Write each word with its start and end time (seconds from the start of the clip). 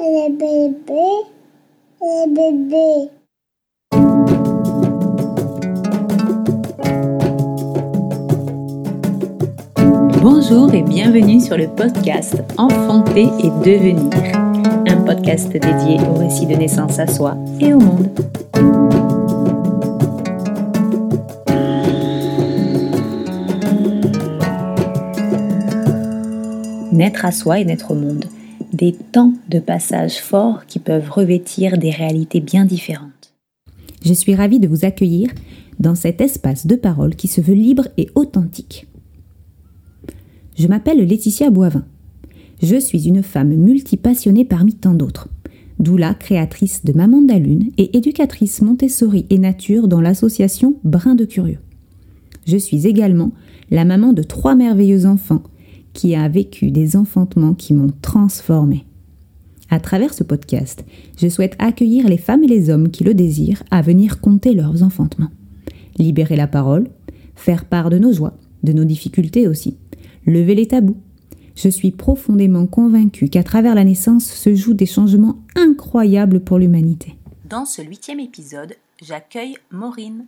Les 0.00 0.30
bébés, 0.30 1.26
les 2.00 2.26
bébés. 2.32 3.10
Bonjour 10.22 10.72
et 10.72 10.80
bienvenue 10.80 11.40
sur 11.40 11.58
le 11.58 11.66
podcast 11.68 12.42
Enfanter 12.56 13.28
et 13.40 13.50
devenir, 13.62 14.10
un 14.88 15.02
podcast 15.04 15.50
dédié 15.52 15.98
au 16.08 16.14
récit 16.14 16.46
de 16.46 16.54
naissance 16.54 16.98
à 16.98 17.06
soi 17.06 17.36
et 17.60 17.74
au 17.74 17.80
monde. 17.80 18.08
Naître 26.90 27.26
à 27.26 27.32
soi 27.32 27.58
et 27.58 27.66
naître 27.66 27.90
au 27.90 27.94
monde, 27.94 28.24
des 28.72 28.92
temps 28.92 29.34
de 29.48 29.58
passage 29.58 30.18
forts 30.20 30.66
qui 30.66 30.78
peuvent 30.78 31.10
revêtir 31.10 31.78
des 31.78 31.90
réalités 31.90 32.40
bien 32.40 32.64
différentes. 32.64 33.34
Je 34.04 34.12
suis 34.12 34.34
ravie 34.34 34.60
de 34.60 34.68
vous 34.68 34.84
accueillir 34.84 35.30
dans 35.78 35.94
cet 35.94 36.20
espace 36.20 36.66
de 36.66 36.76
parole 36.76 37.14
qui 37.14 37.28
se 37.28 37.40
veut 37.40 37.54
libre 37.54 37.88
et 37.96 38.08
authentique. 38.14 38.86
Je 40.58 40.66
m'appelle 40.68 41.06
Laetitia 41.06 41.50
Boivin. 41.50 41.84
Je 42.62 42.76
suis 42.76 43.08
une 43.08 43.22
femme 43.22 43.54
multipassionnée 43.54 44.44
parmi 44.44 44.74
tant 44.74 44.94
d'autres. 44.94 45.28
Doula, 45.78 46.12
créatrice 46.12 46.84
de 46.84 46.92
Maman 46.92 47.22
de 47.22 47.32
Lune 47.32 47.70
et 47.78 47.96
éducatrice 47.96 48.60
Montessori 48.60 49.24
et 49.30 49.38
Nature 49.38 49.88
dans 49.88 50.02
l'association 50.02 50.74
Brin 50.84 51.14
de 51.14 51.24
Curieux. 51.24 51.60
Je 52.46 52.58
suis 52.58 52.86
également 52.86 53.32
la 53.70 53.86
maman 53.86 54.12
de 54.12 54.22
trois 54.22 54.54
merveilleux 54.54 55.06
enfants 55.06 55.42
qui 55.92 56.14
a 56.14 56.28
vécu 56.28 56.70
des 56.70 56.96
enfantements 56.96 57.54
qui 57.54 57.74
m'ont 57.74 57.92
transformée. 58.02 58.84
À 59.70 59.78
travers 59.78 60.12
ce 60.12 60.24
podcast, 60.24 60.84
je 61.16 61.28
souhaite 61.28 61.54
accueillir 61.58 62.08
les 62.08 62.18
femmes 62.18 62.42
et 62.42 62.48
les 62.48 62.70
hommes 62.70 62.90
qui 62.90 63.04
le 63.04 63.14
désirent 63.14 63.62
à 63.70 63.82
venir 63.82 64.20
compter 64.20 64.52
leurs 64.52 64.82
enfantements. 64.82 65.30
Libérer 65.96 66.36
la 66.36 66.48
parole, 66.48 66.88
faire 67.36 67.64
part 67.64 67.90
de 67.90 67.98
nos 67.98 68.12
joies, 68.12 68.36
de 68.64 68.72
nos 68.72 68.84
difficultés 68.84 69.46
aussi, 69.46 69.76
lever 70.26 70.54
les 70.54 70.66
tabous. 70.66 70.96
Je 71.54 71.68
suis 71.68 71.90
profondément 71.90 72.66
convaincue 72.66 73.28
qu'à 73.28 73.42
travers 73.42 73.74
la 73.74 73.84
naissance 73.84 74.24
se 74.24 74.54
jouent 74.54 74.74
des 74.74 74.86
changements 74.86 75.38
incroyables 75.56 76.40
pour 76.40 76.58
l'humanité. 76.58 77.16
Dans 77.48 77.64
ce 77.64 77.82
huitième 77.82 78.20
épisode, 78.20 78.74
j'accueille 79.02 79.56
Maureen. 79.70 80.26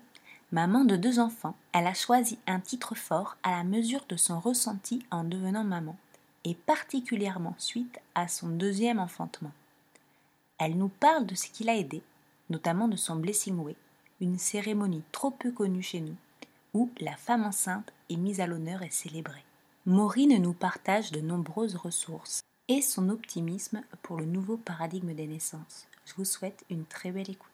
Maman 0.53 0.85
de 0.85 0.97
deux 0.97 1.19
enfants, 1.19 1.57
elle 1.73 1.87
a 1.87 1.95
choisi 1.95 2.39
un 2.47 2.61
titre 2.61 2.95
fort 2.95 3.39
à 3.43 3.53
la 3.53 3.65
mesure 3.65 4.05
de 4.11 4.17
son 4.17 4.39
ressenti 4.39 5.03
en 5.11 5.25
devenant 5.25 5.65
maman, 5.65 5.97
et 6.45 6.55
particulièrement 6.55 7.55
suite 7.57 7.99
à 8.15 8.29
son 8.29 8.51
deuxième 8.51 8.99
enfantement. 8.99 9.53
Elle 10.59 10.77
nous 10.77 10.91
parle 10.91 11.25
de 11.25 11.35
ce 11.35 11.49
qui 11.49 11.65
l'a 11.65 11.79
aidé, 11.79 12.03
notamment 12.51 12.87
de 12.87 12.97
son 12.97 13.17
Blessing 13.17 13.57
Way, 13.61 13.77
une 14.21 14.39
cérémonie 14.39 15.03
trop 15.11 15.31
peu 15.31 15.53
connue 15.53 15.83
chez 15.83 16.01
nous, 16.01 16.17
où 16.75 16.91
la 17.01 17.17
femme 17.17 17.45
enceinte 17.45 17.91
est 18.11 18.17
mise 18.17 18.43
à 18.43 18.47
l'honneur 18.47 18.83
et 18.83 18.91
célébrée. 18.91 19.47
Maureen 19.87 20.37
nous 20.37 20.53
partage 20.53 21.13
de 21.13 21.23
nombreuses 21.23 21.77
ressources 21.77 22.43
et 22.69 22.83
son 22.83 23.09
optimisme 23.09 23.83
pour 24.03 24.19
le 24.19 24.27
nouveau 24.27 24.59
paradigme 24.59 25.15
des 25.15 25.27
naissances. 25.27 25.89
Je 26.05 26.13
vous 26.15 26.27
souhaite 26.27 26.67
une 26.69 26.85
très 26.85 27.11
belle 27.11 27.31
écoute. 27.31 27.52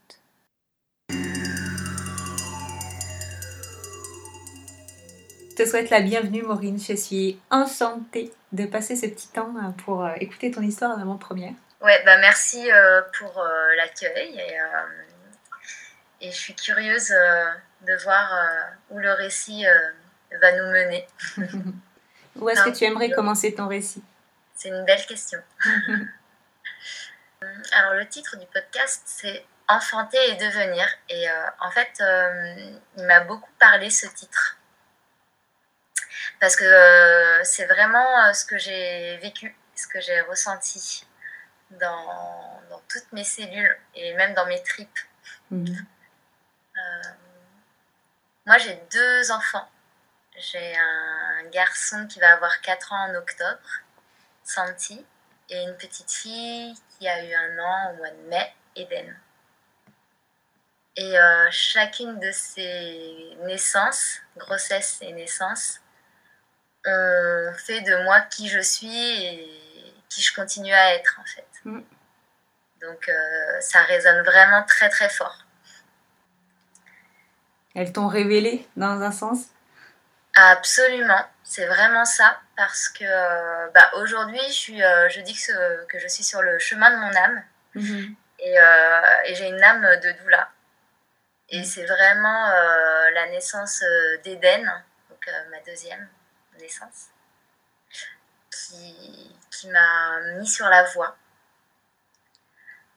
Te 5.59 5.67
souhaite 5.69 5.91
la 5.91 6.01
bienvenue 6.01 6.43
Maureen, 6.43 6.79
je 6.79 6.95
suis 6.95 7.41
enchantée 7.51 8.33
de 8.53 8.65
passer 8.65 8.95
ce 8.95 9.07
petit 9.07 9.27
temps 9.27 9.53
euh, 9.57 9.71
pour 9.85 10.05
euh, 10.05 10.13
écouter 10.21 10.53
ton 10.53 10.63
histoire 10.63 10.97
en 10.97 11.01
avant-première. 11.01 11.53
Ouais, 11.81 12.01
bah 12.05 12.17
merci 12.19 12.71
euh, 12.71 13.03
pour 13.19 13.45
l'accueil 13.77 14.39
et, 14.39 14.57
et, 16.21 16.31
je 16.31 16.37
suis 16.37 16.55
curieuse 16.55 17.09
de 17.09 18.03
voir 18.05 18.33
où 18.91 18.99
le 18.99 19.13
récit 19.13 19.65
va 20.41 20.53
nous 20.53 20.71
mener. 20.73 21.07
Où 22.37 22.49
est-ce 22.49 22.63
que 22.63 22.71
tu 22.71 22.85
aimerais 22.85 23.11
commencer 23.11 23.53
ton 23.55 23.67
récit? 23.67 24.03
C'est 24.55 24.69
une 24.69 24.85
belle 24.85 25.05
question. 25.07 25.41
Alors 27.73 27.95
le 27.95 28.07
titre 28.07 28.37
du 28.39 28.47
podcast, 28.47 29.03
c'est 29.07 29.45
Enfanter 29.69 30.19
et 30.31 30.37
devenir. 30.37 30.87
Et 31.11 31.27
en 31.61 31.71
fait, 31.71 32.03
il 32.97 33.05
m'a 33.05 33.21
beaucoup 33.21 33.51
parlé 33.59 33.91
ce 33.91 34.07
titre. 34.07 34.58
Parce 36.41 36.57
que 36.57 36.65
euh, 36.65 37.45
c'est 37.45 37.67
vraiment 37.67 38.33
ce 38.33 38.45
que 38.45 38.59
j'ai 38.59 39.17
vécu, 39.19 39.57
ce 39.75 39.87
que 39.87 40.01
j'ai 40.01 40.21
ressenti 40.23 41.07
dans, 41.73 42.63
dans, 42.71 42.81
toutes 42.89 43.13
mes 43.13 43.25
cellules 43.25 43.77
et 43.95 44.15
même 44.15 44.35
dans 44.35 44.47
mes 44.47 44.63
tripes. 44.63 44.99
Mhm. 45.51 45.87
moi, 48.47 48.59
j'ai 48.59 48.81
deux 48.93 49.31
enfants. 49.31 49.69
J'ai 50.37 50.77
un 50.77 51.45
garçon 51.51 52.07
qui 52.07 52.21
va 52.21 52.35
avoir 52.35 52.61
4 52.61 52.93
ans 52.93 53.11
en 53.11 53.15
octobre, 53.17 53.69
Santi, 54.45 55.05
et 55.51 55.63
une 55.63 55.77
petite 55.77 56.11
fille 56.11 56.75
qui 56.91 57.09
a 57.09 57.25
eu 57.25 57.35
un 57.35 57.59
an 57.59 57.93
au 57.93 57.97
mois 57.97 58.11
de 58.11 58.29
mai, 58.29 58.55
Eden. 58.77 59.17
Et 60.97 61.19
euh, 61.19 61.49
chacune 61.51 62.19
de 62.19 62.31
ces 62.33 63.37
naissances, 63.43 64.21
grossesse 64.37 64.99
et 65.01 65.13
naissance, 65.13 65.81
ont 66.89 67.55
fait 67.55 67.81
de 67.83 68.05
moi 68.05 68.21
qui 68.23 68.49
je 68.49 68.61
suis 68.61 69.25
et 69.25 69.95
qui 70.09 70.23
je 70.23 70.35
continue 70.35 70.73
à 70.73 70.95
être 70.95 71.19
en 71.21 71.25
fait. 71.25 71.47
Mm. 71.65 71.81
Donc 72.81 73.09
euh, 73.09 73.61
ça 73.61 73.83
résonne 73.83 74.23
vraiment 74.25 74.63
très 74.65 74.89
très 74.89 75.09
fort. 75.09 75.45
Elles 77.75 77.93
t'ont 77.93 78.09
révélé 78.09 78.67
dans 78.77 79.01
un 79.03 79.13
sens? 79.13 79.49
Absolument, 80.35 81.25
c'est 81.43 81.67
vraiment 81.67 82.05
ça, 82.05 82.39
parce 82.57 82.89
que 82.89 83.05
euh, 83.05 83.69
bah, 83.75 83.91
aujourd'hui, 83.95 84.41
je, 84.53 84.73
euh, 84.73 85.09
je 85.09 85.21
dis 85.21 85.35
que, 85.35 85.85
que, 85.87 85.99
je 85.99 86.07
suis 86.07 86.23
sur 86.23 86.43
le 86.43 86.59
chemin 86.59 86.91
de 86.91 86.97
mon 86.97 87.17
âme, 87.17 87.43
mhm. 87.75 88.15
euh, 88.47 89.01
et, 89.25 89.35
j'ai 89.35 89.49
une 89.49 89.63
âme 89.63 89.83
de 89.83 90.23
doula. 90.23 90.49
Et 91.49 91.59
mhm. 91.59 91.65
c'est 91.65 91.85
vraiment 91.87 92.47
la 93.15 93.27
naissance 93.31 93.83
d'Éden, 94.23 94.65
donc 95.11 95.29
ma 95.51 95.59
deuxième 95.61 96.09
naissance, 96.59 97.09
qui, 98.51 99.37
qui 99.51 99.69
m'a 99.69 100.21
mis 100.39 100.47
sur 100.47 100.67
la 100.67 100.85
voie. 100.93 101.17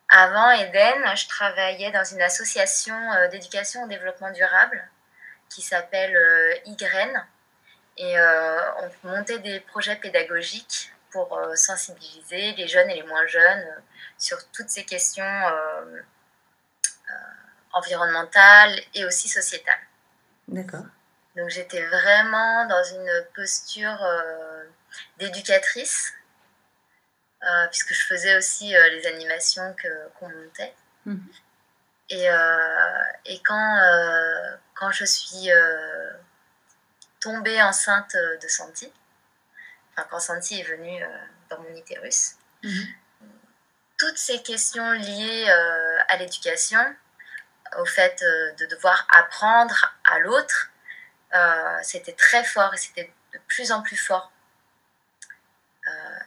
Avant 0.10 0.52
Eden, 0.52 1.16
je 1.16 1.28
travaillais 1.28 1.92
dans 1.92 2.04
une 2.04 2.22
association 2.22 2.96
d'éducation 3.32 3.84
au 3.84 3.88
développement 3.88 4.32
durable 4.32 4.90
qui 5.52 5.62
s'appelle 5.62 6.16
euh, 6.16 6.56
YGREN. 6.66 7.26
Et 7.98 8.18
euh, 8.18 8.90
on 9.04 9.10
montait 9.10 9.40
des 9.40 9.60
projets 9.60 9.98
pédagogiques 9.98 10.94
pour 11.12 11.38
euh, 11.38 11.56
sensibiliser 11.56 12.54
les 12.54 12.68
jeunes 12.68 12.90
et 12.90 12.96
les 12.96 13.04
moins 13.04 13.28
jeunes 13.28 13.68
sur 14.18 14.38
toutes 14.52 14.70
ces 14.70 14.86
questions 14.86 15.24
environnementales 17.74 18.80
et 18.94 19.06
aussi 19.06 19.28
sociétales. 19.28 19.80
D'accord. 20.48 20.86
Donc 21.36 21.50
j'étais 21.50 21.86
vraiment 21.86 22.66
dans 22.66 22.84
une 22.84 23.26
posture 23.36 24.06
d'éducatrice, 25.18 26.14
puisque 27.70 27.94
je 27.94 28.06
faisais 28.06 28.38
aussi 28.38 28.74
les 28.74 29.08
animations 29.08 29.76
qu'on 30.20 30.30
montait. 30.30 30.74
Mhm. 31.06 31.26
Et, 32.10 32.28
et 33.26 33.42
quand, 33.44 33.78
quand 34.82 34.92
je 34.92 35.06
suis 35.06 35.52
euh, 35.52 36.12
tombée 37.20 37.62
enceinte 37.62 38.16
de 38.16 38.48
Santi, 38.48 38.92
enfin 39.92 40.08
quand 40.10 40.20
Santi 40.20 40.60
est 40.60 40.64
venue 40.64 41.04
euh, 41.04 41.08
dans 41.52 41.60
mon 41.60 41.76
utérus, 41.76 42.38
mhm. 42.64 42.88
toutes 44.00 44.18
ces 44.18 44.42
questions 44.42 44.92
liées 44.94 45.46
euh, 45.48 46.00
à 46.08 46.18
l'éducation, 46.18 46.84
au 47.78 47.86
fait 47.86 48.24
de 48.58 48.66
devoir 48.66 49.08
apprendre 49.16 49.94
à 50.04 50.18
l'autre, 50.18 50.71
c'était 51.84 52.14
très 52.14 52.44
fort 52.44 52.74
et 52.74 52.78
c'était 52.78 53.12
de 53.34 53.40
plus 53.48 53.72
en 53.72 53.82
plus 53.82 53.98
fort. 53.98 54.32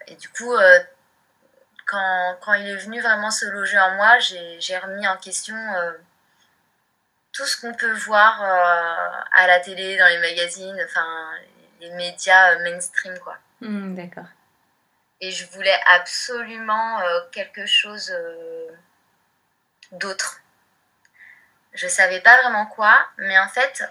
et 0.06 0.16
du 0.16 0.28
coup, 0.30 0.54
quand, 1.86 2.36
quand, 2.40 2.54
il 2.54 2.68
est 2.68 2.76
venu 2.76 3.00
vraiment 3.00 3.30
se 3.30 3.46
loger 3.46 3.78
en 3.78 3.94
moi, 3.96 4.18
j'ai 4.18 4.78
remis 4.78 5.06
en 5.06 5.16
question 5.16 5.56
tout 7.34 7.44
ce 7.44 7.60
qu'on 7.60 7.74
peut 7.74 7.92
voir 7.92 8.42
euh, 8.42 9.20
à 9.32 9.46
la 9.46 9.60
télé, 9.60 9.98
dans 9.98 10.06
les 10.06 10.18
magazines, 10.18 10.80
enfin 10.86 11.32
les 11.80 11.90
médias 11.90 12.54
euh, 12.54 12.62
mainstream 12.62 13.18
quoi. 13.18 13.36
Hmm, 13.60 13.94
d'accord. 13.94 14.28
Et 15.20 15.30
je 15.30 15.44
voulais 15.50 15.78
absolument 15.88 17.00
euh, 17.00 17.20
quelque 17.32 17.66
chose 17.66 18.14
d'autre. 19.92 20.40
Je 21.72 21.88
savais 21.88 22.20
pas 22.20 22.40
vraiment 22.40 22.66
quoi, 22.66 22.96
mais 23.18 23.38
en 23.38 23.48
fait, 23.48 23.84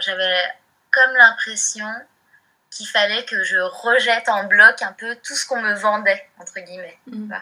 j'avais 0.00 0.42
comme 0.90 1.14
l'impression 1.16 1.88
qu'il 2.70 2.86
fallait 2.86 3.24
que 3.24 3.42
je 3.44 3.58
rejette 3.58 4.28
en 4.28 4.44
bloc 4.44 4.82
un 4.82 4.92
peu 4.92 5.16
tout 5.16 5.34
ce 5.34 5.46
qu'on 5.46 5.60
me 5.60 5.74
vendait, 5.74 6.28
entre 6.38 6.58
guillemets. 6.60 6.98
Hmm. 7.06 7.32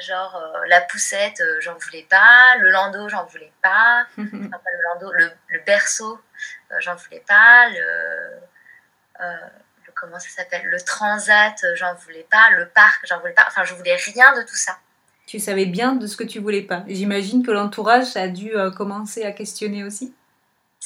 genre, 0.00 0.42
la 0.68 0.80
poussette, 0.80 1.42
j'en 1.60 1.76
voulais 1.78 2.06
pas. 2.08 2.56
Le 2.58 2.70
landau, 2.70 3.08
j'en 3.08 3.24
voulais 3.24 3.52
pas. 3.62 4.06
enfin, 4.18 4.26
le 4.26 4.82
landau, 4.92 5.12
le, 5.12 5.30
le 5.48 5.60
berceau, 5.60 6.20
j'en 6.80 6.96
voulais 6.96 7.22
pas. 7.26 7.68
Le, 7.68 8.40
le 9.20 9.92
comment 9.94 10.18
ça 10.18 10.28
s'appelle 10.28 10.66
Le 10.66 10.80
transat, 10.80 11.64
j'en 11.76 11.94
voulais 11.94 12.26
pas. 12.30 12.50
Le 12.56 12.68
parc, 12.68 13.06
j'en 13.06 13.20
voulais 13.20 13.32
pas. 13.32 13.44
Enfin, 13.46 13.64
je 13.64 13.74
voulais 13.74 13.96
rien 13.96 14.34
de 14.36 14.42
tout 14.42 14.56
ça. 14.56 14.78
Tu 15.26 15.38
savais 15.38 15.66
bien 15.66 15.94
de 15.94 16.06
ce 16.06 16.16
que 16.16 16.24
tu 16.24 16.40
voulais 16.40 16.62
pas. 16.62 16.84
J'imagine 16.86 17.46
que 17.46 17.50
l'entourage 17.50 18.16
a 18.16 18.28
dû 18.28 18.52
commencer 18.76 19.24
à 19.24 19.32
questionner 19.32 19.84
aussi. 19.84 20.14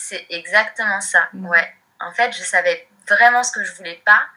C'est 0.00 0.26
exactement 0.30 1.00
ça, 1.00 1.28
mm. 1.32 1.46
ouais. 1.46 1.74
En 1.98 2.12
fait, 2.12 2.30
je 2.30 2.44
savais 2.44 2.88
vraiment 3.08 3.42
ce 3.42 3.50
que 3.50 3.64
je 3.64 3.72
voulais 3.74 4.00
pas 4.06 4.28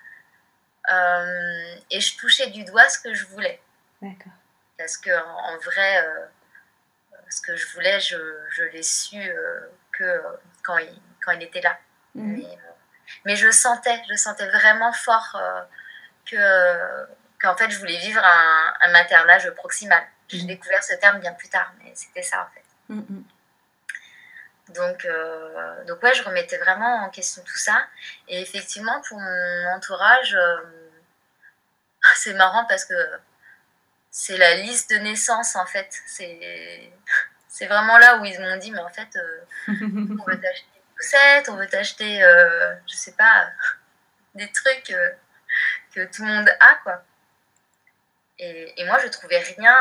euh, 0.92 1.76
et 1.92 2.02
je 2.02 2.18
touchais 2.18 2.48
du 2.48 2.64
doigt 2.64 2.90
ce 2.90 3.00
que 3.00 3.14
je 3.14 3.28
voulais. 3.28 3.62
D'accord. 4.02 4.34
Parce 4.76 4.98
que 4.98 5.12
en, 5.12 5.58
vrai, 5.60 6.04
euh, 6.04 6.26
ce 7.30 7.42
que 7.42 7.56
je 7.56 7.68
voulais, 7.74 8.00
je, 8.00 8.18
je 8.50 8.64
l'ai 8.64 8.82
su 8.82 9.18
euh, 9.22 9.70
que 9.92 10.24
quand 10.64 10.80
il, 10.80 11.00
quand 11.24 11.34
il 11.34 11.44
était 11.44 11.62
là. 11.62 11.78
Mm. 12.16 12.38
Mais, 12.38 12.58
mais, 13.26 13.36
je 13.36 13.52
sentais, 13.52 14.02
je 14.10 14.16
sentais 14.16 14.50
vraiment 14.50 14.92
fort 14.92 15.40
que 16.26 17.06
qu'en 17.40 17.56
fait, 17.56 17.70
je 17.70 17.78
voulais 17.78 18.00
vivre 18.00 18.24
un, 18.26 18.74
un 18.82 18.92
maternage 18.92 19.48
proximal. 19.52 20.04
J'ai 20.28 20.42
mm. 20.42 20.48
découvert 20.48 20.84
ce 20.84 20.96
terme 20.96 21.20
bien 21.20 21.34
plus 21.34 21.50
tard, 21.50 21.72
mais 21.84 21.92
c'était 21.94 22.24
ça 22.24 22.50
en 22.50 22.54
fait. 22.56 22.66
Donc, 24.74 25.06
euh, 25.06 25.84
donc 25.86 26.02
ouais, 26.04 26.14
je 26.14 26.24
remettais 26.24 26.58
vraiment 26.58 27.04
en 27.04 27.10
question 27.10 27.44
tout 27.44 27.58
ça. 27.58 27.86
Et 28.28 28.42
effectivement, 28.42 29.02
pour 29.08 29.20
mon 29.20 29.66
entourage, 29.76 30.36
euh, 30.36 30.58
c'est 32.16 32.34
marrant 32.34 32.66
parce 32.66 32.86
que 32.86 32.94
c'est 34.10 34.38
la 34.38 34.56
liste 34.56 34.92
de 34.92 34.98
naissance 34.98 35.56
en 35.56 35.66
fait. 35.66 35.90
C'est, 36.08 36.92
c'est 37.48 37.68
vraiment 37.68 37.98
là 37.98 38.18
où 38.18 38.26
ils 38.26 38.40
m'ont 38.40 38.58
dit, 38.58 38.72
mais 38.72 38.80
en 38.80 38.90
fait, 38.90 39.16
euh, 39.16 39.42
on 39.68 40.24
veut 40.26 40.40
t'acheter 40.40 40.68
une 40.76 40.96
poussette, 40.96 41.50
on 41.50 41.56
veut 41.56 41.68
t'acheter, 41.68 42.20
je 42.88 42.96
sais 42.96 43.14
pas, 43.14 43.50
des 44.36 44.52
trucs 44.52 44.96
que 45.94 46.06
tout 46.06 46.24
le 46.26 46.32
monde 46.32 46.50
a, 46.60 46.76
quoi. 46.84 47.04
Et, 48.40 48.82
et 48.82 48.86
moi, 48.86 48.98
je 49.04 49.08
trouvais 49.08 49.40
rien 49.40 49.76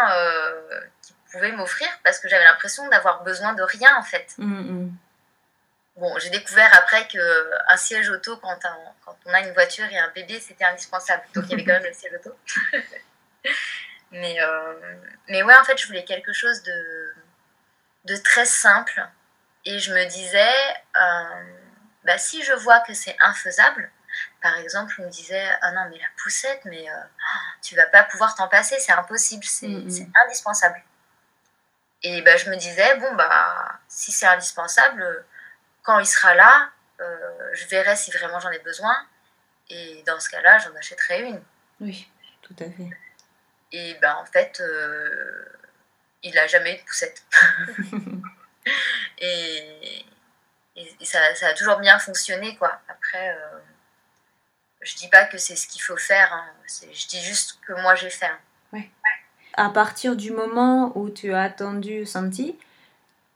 qui 1.01 1.15
pouvait 1.31 1.53
m'offrir 1.53 1.88
parce 2.05 2.19
que 2.19 2.29
j'avais 2.29 2.44
l'impression 2.44 2.88
d'avoir 2.88 3.23
besoin 3.23 3.53
de 3.55 3.62
rien 3.62 3.97
en 3.97 4.03
fait. 4.03 4.35
Mm, 4.38 4.61
mm. 4.61 4.93
Bon, 5.97 6.19
j'ai 6.19 6.31
découvert 6.31 6.71
après 6.75 7.06
que 7.09 7.50
un 7.69 7.77
siège 7.77 8.09
auto 8.11 8.37
quand, 8.38 8.59
quand, 9.05 9.17
on 9.27 9.35
a 9.35 9.41
une 9.41 9.53
voiture 9.53 9.85
et 9.91 9.99
un 9.99 10.09
bébé, 10.15 10.41
c'était 10.41 10.65
indispensable. 10.65 11.23
Donc 11.35 11.44
il 11.47 11.50
y 11.50 11.55
avait 11.55 11.65
quand 11.65 11.73
même 11.73 11.85
le 11.85 11.93
siège 11.93 12.15
auto. 12.15 12.35
mais, 14.12 14.41
euh, 14.41 14.97
mais 15.29 15.43
ouais, 15.43 15.56
en 15.56 15.65
fait, 15.65 15.77
je 15.77 15.87
voulais 15.87 16.05
quelque 16.05 16.32
chose 16.32 16.62
de, 16.62 17.15
de 18.06 18.17
très 18.17 18.47
simple. 18.47 19.06
Et 19.67 19.79
je 19.79 19.93
me 19.93 20.06
disais, 20.06 20.55
euh, 20.97 21.44
bah, 22.05 22.17
si 22.17 22.43
je 22.43 22.55
vois 22.55 22.81
que 22.81 22.94
c'est 22.94 23.17
infaisable, 23.21 23.91
par 24.43 24.56
exemple, 24.59 24.94
on 24.99 25.05
me 25.05 25.11
disait 25.11 25.49
Ah 25.61 25.73
non, 25.73 25.87
mais 25.91 25.99
la 25.99 26.09
poussette, 26.23 26.62
mais 26.65 26.88
euh, 26.88 26.94
tu 27.62 27.76
vas 27.76 27.87
pas 27.87 28.05
pouvoir 28.05 28.35
t'en 28.35 28.49
passer, 28.49 28.76
c'est 28.79 28.93
impossible, 28.93 29.44
c'est 29.44 29.69
mm, 29.69 30.12
indispensable. 30.25 30.83
Et 32.02 32.23
bah, 32.23 32.37
je 32.37 32.49
me 32.49 32.56
disais, 32.56 32.97
bon, 32.97 33.14
bah, 33.14 33.79
si 33.88 34.11
c'est 34.11 34.26
indispensable, 34.26 35.25
quand 35.82 35.99
il 35.99 36.06
sera 36.06 36.35
là, 36.35 36.70
euh, 37.00 37.50
je 37.52 37.67
verrai 37.67 37.97
si 37.97 38.11
vraiment 38.11 38.41
j'en 38.41 38.50
ai 38.50 38.58
besoin. 38.61 38.97
Et 39.69 40.02
dans 40.06 40.19
ce 40.19 40.31
cas-là, 40.31 40.58
j'en 40.58 40.75
achèterai 40.76 41.23
une. 41.23 41.43
Oui, 41.81 42.11
tout 42.43 42.56
à 42.58 42.64
fait. 42.64 42.91
Et 43.73 43.94
ben, 44.00 44.14
en 44.14 44.25
fait, 44.25 44.61
euh, 44.61 45.44
il 46.23 46.35
n'a 46.35 46.47
jamais 46.47 46.75
eu 46.75 46.79
de 46.79 46.85
poussette. 46.85 47.23
et, 49.19 50.05
et 50.76 51.05
ça, 51.05 51.35
ça, 51.35 51.49
a 51.49 51.55
toujours 51.55 51.76
bien 51.79 51.99
fonctionné, 51.99 52.56
quoi. 52.56 52.81
Après, 52.88 53.31
euh, 53.31 53.58
je 54.81 54.97
dis 54.97 55.08
pas 55.08 55.26
que 55.26 55.38
c'est 55.38 55.56
ce 55.56 55.69
qu'il 55.69 55.82
faut 55.82 55.99
faire. 55.99 56.32
Hein. 56.32 56.50
Je 56.67 57.06
dis 57.06 57.23
juste 57.23 57.61
que 57.67 57.75
moi, 57.75 57.94
j'ai 57.94 58.11
fait. 58.11 58.26
Hein. 58.26 58.41
Ouais 58.73 58.91
à 59.61 59.69
partir 59.69 60.17
du 60.17 60.31
moment 60.31 60.91
où 60.95 61.11
tu 61.11 61.35
as 61.35 61.43
attendu 61.43 62.07
Santi, 62.07 62.59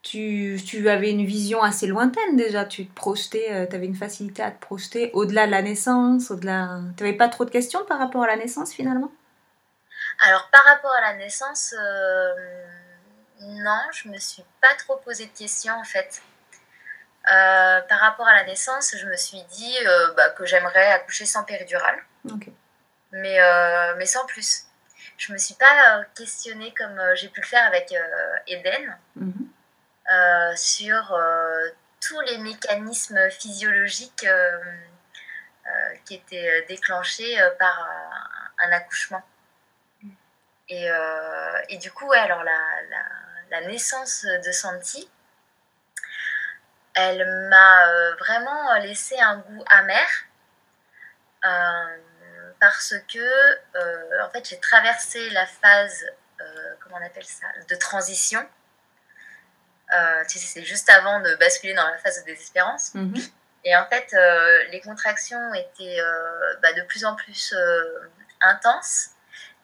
tu, 0.03 0.59
tu, 0.67 0.89
avais 0.89 1.11
une 1.11 1.27
vision 1.27 1.63
assez 1.63 1.87
lointaine 1.87 2.37
déjà. 2.37 2.65
Tu 2.65 2.87
te 2.87 2.95
projetais, 2.95 3.47
euh, 3.51 3.67
tu 3.67 3.77
avais 3.77 3.87
une 3.87 3.95
facilité 3.95 4.43
à 4.43 4.51
te 4.51 4.59
projeter 4.59 5.11
au-delà 5.13 5.47
de 5.47 5.51
la 5.51 5.61
naissance, 5.61 6.31
au-delà. 6.31 6.81
Tu 6.97 7.05
n'avais 7.05 7.17
pas 7.17 7.29
trop 7.29 7.45
de 7.45 7.51
questions 7.51 7.85
par 7.85 7.99
rapport 7.99 8.23
à 8.23 8.27
la 8.27 8.37
naissance 8.37 8.73
finalement? 8.73 9.13
Alors 10.21 10.49
par 10.51 10.65
rapport 10.65 10.93
à 10.93 11.13
la 11.13 11.17
naissance, 11.17 11.75
euh, 11.79 12.33
non, 13.41 13.81
je 13.93 14.09
me 14.09 14.17
suis 14.19 14.45
pas 14.63 14.75
trop 14.79 14.97
posé 14.97 15.27
de 15.27 15.39
questions 15.39 15.75
en 15.75 15.85
fait. 15.85 16.23
Euh, 17.33 17.81
par 17.83 18.01
rapport 18.01 18.29
à 18.29 18.35
la 18.35 18.45
naissance, 18.45 18.95
je 18.99 19.07
me 19.07 19.17
suis 19.17 19.43
dit 19.53 19.77
bah, 20.17 20.31
que 20.31 20.47
j'aimerais 20.47 20.93
accoucher 20.93 21.27
sans 21.27 21.45
péridurale. 21.45 22.03
Mais, 23.13 23.39
mais 23.97 24.07
sans 24.07 24.27
plus 24.27 24.67
je 25.17 25.33
me 25.33 25.39
suis 25.39 25.55
pas 25.55 25.99
euh, 25.99 26.05
questionnée 26.15 26.73
comme 26.75 26.99
euh, 26.99 27.15
j'ai 27.15 27.29
pu 27.29 27.41
le 27.41 27.47
faire 27.47 27.67
avec 27.67 27.93
euh, 27.93 28.37
Eden 28.47 28.99
mhm. 29.17 30.57
sur 30.57 31.19
tous 32.01 32.21
les 32.21 32.39
mécanismes 32.39 33.31
physiologiques 33.31 34.27
qui 36.05 36.15
étaient 36.17 36.67
déclenchés 36.69 37.37
par 37.59 37.91
un 38.59 38.73
accouchement. 38.73 39.23
Et, 40.69 40.89
et, 41.69 41.79
du 41.79 41.91
coup, 41.91 42.07
ouais, 42.07 42.19
alors 42.19 42.43
la, 42.43 42.61
la, 42.91 43.05
la, 43.51 43.67
naissance 43.67 44.25
de 44.25 44.53
Santi, 44.53 45.11
elle 46.95 47.27
m'a 47.49 48.13
vraiment 48.19 48.75
laissé 48.75 49.19
un 49.19 49.39
goût 49.39 49.65
amer 49.69 50.07
parce 52.61 52.95
que 53.13 53.19
euh, 53.19 54.25
en 54.25 54.31
fait 54.31 54.49
j'ai 54.49 54.59
traversé 54.59 55.31
la 55.31 55.47
phase 55.47 56.05
euh, 56.41 56.75
comment 56.81 56.97
on 57.01 57.07
appelle 57.07 57.25
ça 57.25 57.47
de 57.69 57.75
transition. 57.77 58.47
Euh, 59.95 60.25
tu 60.29 60.39
sais 60.39 60.47
c'est 60.47 60.65
juste 60.65 60.89
avant 60.91 61.21
de 61.21 61.35
basculer 61.37 61.75
dans 61.75 61.87
la 61.87 61.99
phase 61.99 62.21
de 62.21 62.27
désespérance. 62.27 62.95
Mhm. 62.95 63.15
et 63.65 63.77
en 63.77 63.87
fait 63.87 64.15
les 64.71 64.81
contractions 64.81 65.55
étaient 65.55 65.99
bah, 66.63 66.73
de 66.73 66.83
plus 66.83 67.05
en 67.05 67.15
plus 67.15 67.55
intenses 68.41 69.11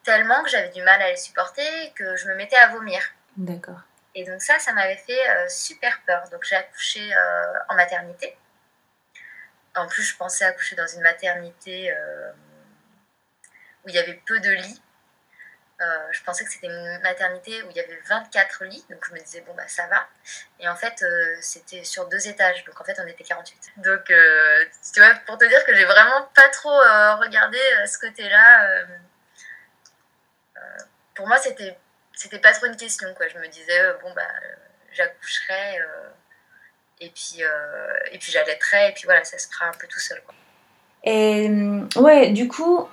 tellement 0.02 0.42
que 0.42 0.48
j'avais 0.50 0.70
du 0.70 0.82
mal 0.82 1.00
à 1.02 1.10
les 1.10 1.16
supporter 1.16 1.84
et 1.84 1.92
que 1.92 2.16
je 2.16 2.28
me 2.28 2.34
mettais 2.34 2.56
à 2.56 2.68
vomir. 2.68 3.02
D'accord. 3.36 3.80
Et 4.14 4.24
donc 4.24 4.40
ça 4.42 4.58
ça 4.58 4.72
m'avait 4.72 4.96
fait 4.96 5.48
super 5.48 6.00
peur. 6.06 6.28
Donc 6.30 6.44
j'ai 6.44 6.56
accouché 6.56 7.10
en 7.68 7.74
maternité. 7.74 8.36
En 9.76 9.86
plus, 9.86 10.02
je 10.02 10.16
pensais 10.16 10.44
accoucher 10.44 10.74
dans 10.74 10.86
une 10.86 11.02
maternité 11.02 11.94
où 13.84 13.88
il 13.88 13.94
y 13.94 13.98
avait 13.98 14.20
peu 14.26 14.40
de 14.40 14.50
lits. 14.50 14.82
Euh, 15.80 15.84
je 16.10 16.22
pensais 16.24 16.44
que 16.44 16.50
c'était 16.50 16.66
une 16.66 17.00
maternité 17.00 17.62
où 17.62 17.70
il 17.70 17.76
y 17.76 17.80
avait 17.80 17.98
24 18.06 18.64
lits, 18.66 18.84
donc 18.90 19.02
je 19.08 19.14
me 19.14 19.18
disais, 19.18 19.40
bon, 19.40 19.54
bah 19.54 19.66
ça 19.66 19.86
va. 19.86 20.06
Et 20.58 20.68
en 20.68 20.76
fait, 20.76 21.02
euh, 21.02 21.36
c'était 21.40 21.84
sur 21.84 22.06
deux 22.06 22.28
étages, 22.28 22.64
donc 22.64 22.78
en 22.78 22.84
fait, 22.84 23.00
on 23.02 23.06
était 23.06 23.24
48. 23.24 23.72
Donc, 23.78 24.10
euh, 24.10 24.64
tu 24.92 25.00
vois, 25.00 25.14
pour 25.26 25.38
te 25.38 25.46
dire 25.46 25.64
que 25.64 25.74
j'ai 25.74 25.86
vraiment 25.86 26.28
pas 26.34 26.48
trop 26.50 26.78
regardé 27.18 27.58
ce 27.86 27.98
côté-là, 27.98 28.84
pour 31.14 31.26
moi, 31.26 31.38
c'était, 31.38 31.76
c'était 32.14 32.38
pas 32.38 32.52
trop 32.52 32.66
une 32.66 32.76
question, 32.76 33.12
quoi. 33.14 33.28
Je 33.28 33.38
me 33.38 33.48
disais, 33.48 33.80
bon, 34.02 34.12
bah, 34.12 34.28
j'accoucherai, 34.92 35.78
et 37.00 37.08
puis, 37.08 37.40
et 38.10 38.18
puis 38.18 38.30
j'allaiterai, 38.32 38.90
et 38.90 38.92
puis 38.92 39.04
voilà, 39.04 39.24
ça 39.24 39.38
se 39.38 39.48
fera 39.48 39.66
un 39.66 39.72
peu 39.72 39.86
tout 39.86 40.00
seul, 40.00 40.20
quoi. 40.24 40.34
Et 41.04 41.48
ouais, 41.96 42.32
du 42.32 42.48
coup, 42.48 42.86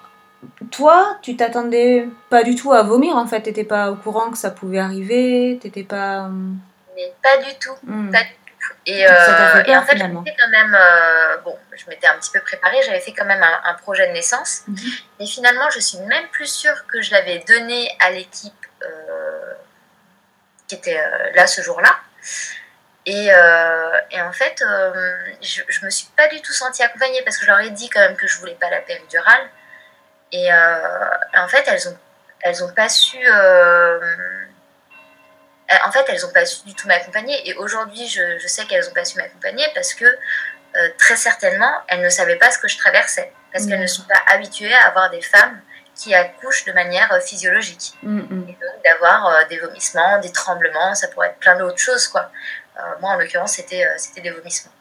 toi, 0.72 1.18
tu 1.22 1.36
t'attendais 1.36 2.08
pas 2.30 2.44
du 2.44 2.56
tout 2.56 2.74
à 2.74 2.84
vomir 2.84 3.16
en 3.16 3.26
fait, 3.26 3.42
t'étais 3.42 3.64
pas 3.64 3.92
au 3.92 3.96
courant 3.96 4.32
que 4.32 4.38
ça 4.38 4.52
pouvait 4.52 4.80
arriver, 4.80 5.60
t'étais 5.62 5.84
pas. 5.84 6.26
Euh, 6.26 6.30
Mais 6.96 7.14
pas 7.24 7.38
du 7.38 7.58
tout, 7.60 7.76
hmm. 7.84 8.12
pas 8.12 8.24
du 8.24 8.30
tout. 8.30 8.74
Et, 8.86 9.06
euh, 9.06 9.64
et 9.66 9.76
en 9.76 9.84
fait, 9.84 9.98
j'avais 9.98 10.14
quand 10.14 10.50
même, 10.50 10.76
euh, 10.76 11.38
bon, 11.44 11.58
je 11.76 11.86
m'étais 11.90 12.08
un 12.08 12.16
petit 12.16 12.32
peu 12.32 12.40
préparée, 12.40 12.78
j'avais 12.86 13.00
fait 13.00 13.14
quand 13.14 13.26
même 13.26 13.44
un, 13.44 13.74
projet 13.76 14.08
de 14.08 14.14
naissance, 14.14 14.64
mhm. 14.68 14.78
mais 15.20 15.26
finalement, 15.26 15.70
je 15.70 15.80
suis 15.80 15.98
même 16.00 16.28
plus 16.30 16.48
sûre 16.48 16.86
que 16.88 17.02
je 17.02 17.12
l'avais 17.12 17.40
donné 17.48 17.90
à 18.00 18.12
l'équipe 18.12 18.54
qui 20.68 20.76
était 20.76 21.02
là 21.36 21.48
ce 21.48 21.62
jour-là. 21.62 21.96
Et, 23.06 23.28
et, 23.28 24.22
en 24.22 24.32
fait, 24.34 24.64
je, 25.42 25.62
je 25.68 25.86
me 25.86 25.90
suis 25.90 26.08
pas 26.16 26.28
du 26.28 26.42
tout 26.42 26.54
sentie 26.54 26.84
accompagnée 26.84 27.22
parce 27.24 27.38
que 27.38 27.46
je 27.46 27.52
leur 27.52 27.60
ai 27.60 27.70
dit 27.70 27.90
quand 27.90 28.02
même 28.02 28.16
que 28.16 28.28
je 28.28 28.38
voulais 28.40 28.58
pas 28.60 28.70
la 28.70 28.80
péridurale. 28.80 29.50
Et 30.32 30.52
euh, 30.52 31.10
en 31.38 31.48
fait, 31.48 31.64
elles 31.68 31.88
ont, 31.88 31.98
elles 32.42 32.64
ont 32.64 32.74
pas 32.74 32.90
su. 32.90 33.18
Euh, 33.18 34.00
en 35.86 35.92
fait, 35.92 36.06
elles 36.10 36.26
ont 36.26 36.32
pas 36.32 36.46
su 36.46 36.66
du 36.66 36.74
tout 36.74 36.88
m'accompagner. 36.88 37.48
Et 37.50 37.54
aujourd'hui, 37.56 38.08
je, 38.08 38.38
je, 38.40 38.48
sais 38.48 38.66
qu'elles 38.66 38.88
ont 38.90 38.94
pas 38.94 39.06
su 39.06 39.18
m'accompagner 39.18 39.66
parce 39.74 39.94
que 39.94 40.06
euh, 40.06 40.90
très 40.98 41.16
certainement, 41.16 41.72
elles 41.88 42.02
ne 42.02 42.10
savaient 42.10 42.38
pas 42.38 42.52
ce 42.52 42.60
que 42.60 42.68
je 42.68 42.78
traversais. 42.78 43.32
Parce 43.54 43.66
qu'elles 43.66 43.82
ne 43.82 43.88
sont 43.88 44.04
pas 44.04 44.22
habituées 44.28 44.74
à 44.74 44.88
avoir 44.88 45.10
des 45.10 45.22
femmes 45.22 45.60
qui 45.96 46.14
accouchent 46.14 46.66
de 46.66 46.74
manière 46.74 47.12
physiologique. 47.24 47.94
Mm, 48.04 48.20
mm. 48.20 48.50
Et 48.50 48.52
donc 48.52 48.84
d'avoir 48.84 49.48
des 49.48 49.58
vomissements, 49.58 50.20
des 50.20 50.32
tremblements, 50.32 50.94
ça 50.94 51.08
pourrait 51.08 51.30
être 51.30 51.40
plein 51.40 51.58
d'autres 51.58 51.80
choses. 51.80 52.08
Quoi. 52.08 52.30
moi, 53.00 53.12
en 53.12 53.16
l'occurrence, 53.16 53.54
c'était 53.54 53.88
c'était 53.98 54.22
des 54.22 54.30
vomissements. 54.30 54.72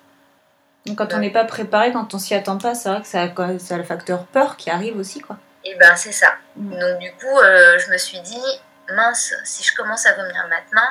Quand 0.95 1.15
on 1.15 1.19
n'est 1.19 1.31
pas 1.31 1.45
préparé, 1.45 1.93
quand 1.93 2.15
on 2.15 2.19
s'y 2.19 2.35
attend 2.35 2.59
pas, 2.59 2.75
c'est 2.75 2.89
vrai 2.89 3.01
que 3.01 3.09
ça 3.09 3.29
ça 3.59 3.75
a 3.75 3.79
le 3.79 3.85
facteur 3.85 4.25
peur 4.27 4.57
qui 4.57 4.71
arrive 4.71 4.97
aussi. 4.99 5.21
quoi. 5.21 5.37
Et 5.65 5.75
ben 5.77 5.97
c'est 5.97 6.13
ça. 6.13 6.35
Donc 6.55 6.99
du 7.01 7.11
coup, 7.13 7.39
je 7.43 7.91
me 7.91 7.99
suis 7.99 8.21
dit, 8.21 8.61
mince, 8.91 9.35
si 9.45 9.65
je 9.65 9.75
commence 9.75 10.07
à 10.07 10.13
vomir 10.15 10.47
maintenant, 10.49 10.89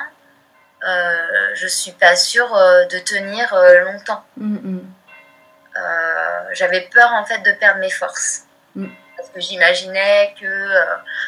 euh, 0.84 1.50
je 1.54 1.66
suis 1.66 1.92
pas 1.92 2.16
sûre 2.16 2.54
euh, 2.54 2.84
de 2.86 2.98
tenir 2.98 3.52
euh, 3.54 3.80
longtemps. 3.80 4.24
Mm, 4.36 4.76
mm. 4.76 4.92
J'avais 6.52 6.88
peur 6.92 7.12
en 7.12 7.24
fait 7.24 7.40
de 7.40 7.52
perdre 7.52 7.80
mes 7.80 7.90
forces. 7.90 8.44
Mm. 8.74 8.86
Parce 9.16 9.28
que 9.30 9.40
j'imaginais 9.40 10.34
que. 10.40 10.68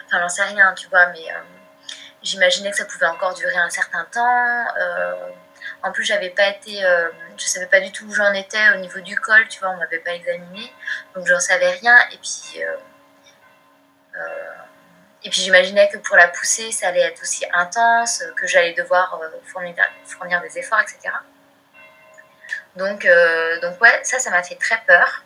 Enfin, 0.07 0.21
j'en 0.21 0.29
sais 0.29 0.45
rien, 0.45 0.73
tu 0.75 0.89
vois, 0.89 1.07
mais 1.09 1.27
j'imaginais 2.23 2.71
que 2.71 2.77
ça 2.77 2.85
pouvait 2.85 3.07
encore 3.07 3.35
durer 3.35 3.57
un 3.57 3.71
certain 3.71 4.05
temps. 4.05 4.65
en 5.83 5.93
plus, 5.93 6.05
j'avais 6.05 6.31
pas 6.31 6.49
été. 6.49 6.83
Je 7.39 7.47
savais 7.47 7.67
pas 7.67 7.81
du 7.81 7.93
tout 7.93 8.07
où 8.07 8.15
j'en 8.15 8.33
étais 8.33 8.71
au 8.75 8.79
niveau 8.79 9.01
du 9.01 9.17
col, 9.17 9.47
tu 9.49 9.61
vois, 9.61 9.71
on 9.71 9.77
m'avait 9.77 9.99
pas 9.99 10.15
examiné. 10.15 10.73
Donc, 11.15 11.27
j'en 11.27 11.41
savais 11.41 11.71
rien. 11.71 11.97
Et 12.13 12.19
puis. 12.19 12.63
Et 15.25 15.31
puis 15.31 15.41
j'imaginais 15.41 15.89
que 15.89 15.99
pour 15.99 16.17
la 16.17 16.29
pousser, 16.29 16.71
ça 16.71 16.89
allait 16.89 17.01
être 17.01 17.21
aussi 17.21 17.45
intense, 17.53 18.23
que 18.37 18.47
j'allais 18.47 18.73
devoir 18.73 19.21
euh, 19.21 19.29
fournir, 19.45 19.75
fournir, 20.05 20.41
des 20.43 20.59
efforts, 20.59 20.81
etc. 20.81 21.15
Donc, 22.77 23.05
euh, 23.05 23.61
donc 23.61 23.81
ouais, 23.81 24.01
ça, 24.05 24.19
ça 24.21 24.31
m'a 24.31 24.43
fait 24.43 24.55
très 24.55 24.81
peur. 24.87 25.25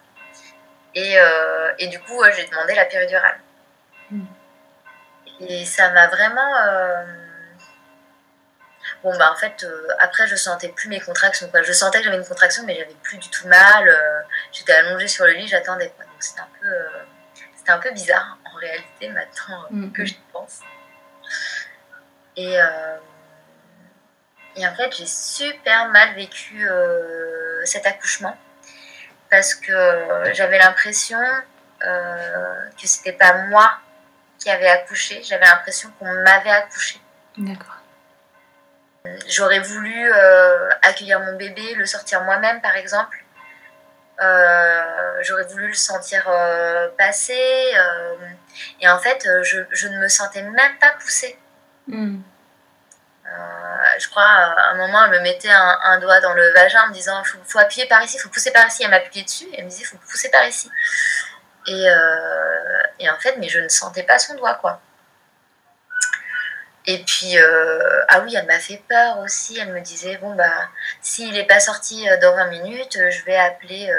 Et, 0.95 1.19
euh, 1.19 1.73
et 1.79 1.89
du 1.89 2.01
coup, 2.01 2.23
j'ai 2.35 2.47
demandé 2.47 2.75
la 2.75 2.87
péridurale. 2.87 3.39
Mm. 4.11 4.25
Et 5.41 5.65
ça 5.67 5.91
m'a 5.91 6.09
vraiment... 6.09 6.53
Bon, 9.03 9.17
bah 9.17 9.31
en 9.33 9.37
fait, 9.37 9.67
après, 9.99 10.27
je 10.27 10.37
sentais 10.37 10.69
plus 10.69 10.89
mes 10.89 11.01
contractions. 11.01 11.49
Quoi. 11.49 11.63
Je 11.63 11.73
sentais 11.73 11.99
que 11.99 12.05
j'avais 12.05 12.17
une 12.17 12.27
contraction, 12.27 12.65
mais 12.67 12.75
j'avais 12.75 12.97
plus 13.03 13.19
du 13.19 13.29
tout 13.29 13.49
mal. 13.49 13.91
J'étais 14.53 14.73
allongée 14.73 15.09
sur 15.09 15.25
le 15.25 15.33
lit, 15.33 15.47
j'attendais. 15.49 15.87
Donc 15.87 16.21
c'était 16.21 16.41
un 16.41 16.49
peu 16.61 16.69
c'était 17.63 17.73
un 17.73 17.79
peu 17.79 17.93
bizarre 17.93 18.39
en 18.45 18.57
réalité 18.57 19.09
maintenant 19.11 19.65
mm-hmm. 19.71 19.93
que 19.93 20.05
j'y 20.05 20.21
pense. 20.33 20.59
Et, 22.37 22.61
euh, 22.61 22.97
et 24.57 24.67
en 24.67 24.75
fait, 24.75 24.93
j'ai 24.97 25.07
super 25.07 25.89
mal 25.91 26.13
vécu 26.15 26.69
euh, 26.69 27.65
cet 27.65 27.87
accouchement 27.87 28.37
parce 29.31 29.55
que 29.55 30.33
j'avais 30.33 30.59
l'impression 30.59 31.21
euh, 31.87 32.69
que 32.81 32.89
c'était 32.89 33.13
pas 33.13 33.47
moi 33.47 33.79
qui 34.41 34.51
avait 34.51 34.69
accouché, 34.69 35.23
j'avais 35.23 35.47
l'impression 35.47 35.89
qu'on 36.01 36.13
m'avait 36.13 36.51
accouché. 36.51 37.01
D'accord. 37.39 37.77
J'aurais 39.29 39.61
voulu 39.61 40.13
accueillir 40.83 41.21
mon 41.21 41.37
bébé, 41.37 41.75
le 41.75 41.87
sortir 41.87 42.23
moi-même 42.23 42.61
par 42.61 42.77
exemple, 42.77 43.23
euh, 44.21 45.19
j'aurais 45.23 45.45
voulu 45.45 45.69
le 45.69 45.75
sentir 45.75 46.25
euh, 46.29 46.89
passer. 46.97 47.73
Euh, 47.77 48.17
et 48.81 48.89
en 48.89 48.99
fait, 48.99 49.27
je, 49.43 49.89
ne 49.89 49.99
me 49.99 50.09
sentais 50.09 50.43
même 50.43 50.79
pas 50.81 50.93
poussée. 51.01 51.39
Hmm. 51.89 52.21
je 53.99 54.09
crois, 54.09 54.23
à 54.23 54.71
un 54.71 54.75
moment, 54.77 55.05
elle 55.05 55.11
me 55.11 55.21
mettait 55.21 55.51
un, 55.51 55.99
doigt 55.99 56.21
dans 56.21 56.35
le 56.35 56.53
vagin 56.53 56.85
en 56.85 56.89
me 56.89 56.95
disant 56.95 57.21
il 57.25 57.45
faut, 57.45 57.59
appuyer 57.59 57.87
par 57.87 58.01
ici, 58.03 58.17
il 58.17 58.21
faut 58.21 58.29
pousser 58.29 58.53
par 58.53 58.67
ici. 58.67 58.85
Elle 58.85 58.91
m'appuyait 58.91 59.25
dessus 59.25 59.47
et 59.53 59.59
elle 59.59 59.65
me 59.65 59.71
disait 59.71 59.83
il 59.83 59.87
faut 59.87 59.97
pousser 59.97 60.31
par 60.31 60.45
ici. 60.47 60.71
Et, 61.67 61.87
et, 63.01 63.11
en 63.11 63.19
fait, 63.19 63.37
mais 63.39 63.49
je 63.49 63.61
ne 63.61 63.69
sentais 63.69 64.05
pas 64.05 64.19
son 64.19 64.35
doigt, 64.35 64.55
quoi. 64.55 64.81
Et 66.87 66.99
puis, 67.05 67.39
euh, 67.39 68.05
ah 68.09 68.21
oui, 68.21 68.35
elle 68.35 68.47
m'a 68.47 68.59
fait 68.59 68.83
peur 68.89 69.19
aussi. 69.19 69.59
Elle 69.59 69.73
me 69.73 69.81
disait, 69.81 70.17
bon, 70.17 70.35
bah, 70.35 70.69
s'il 71.01 71.33
n'est 71.33 71.47
pas 71.47 71.61
sorti 71.61 72.09
euh, 72.09 72.19
dans 72.19 72.35
20 72.35 72.47
minutes, 72.47 72.97
euh, 72.97 73.11
je 73.11 73.25
vais 73.25 73.37
appeler 73.37 73.93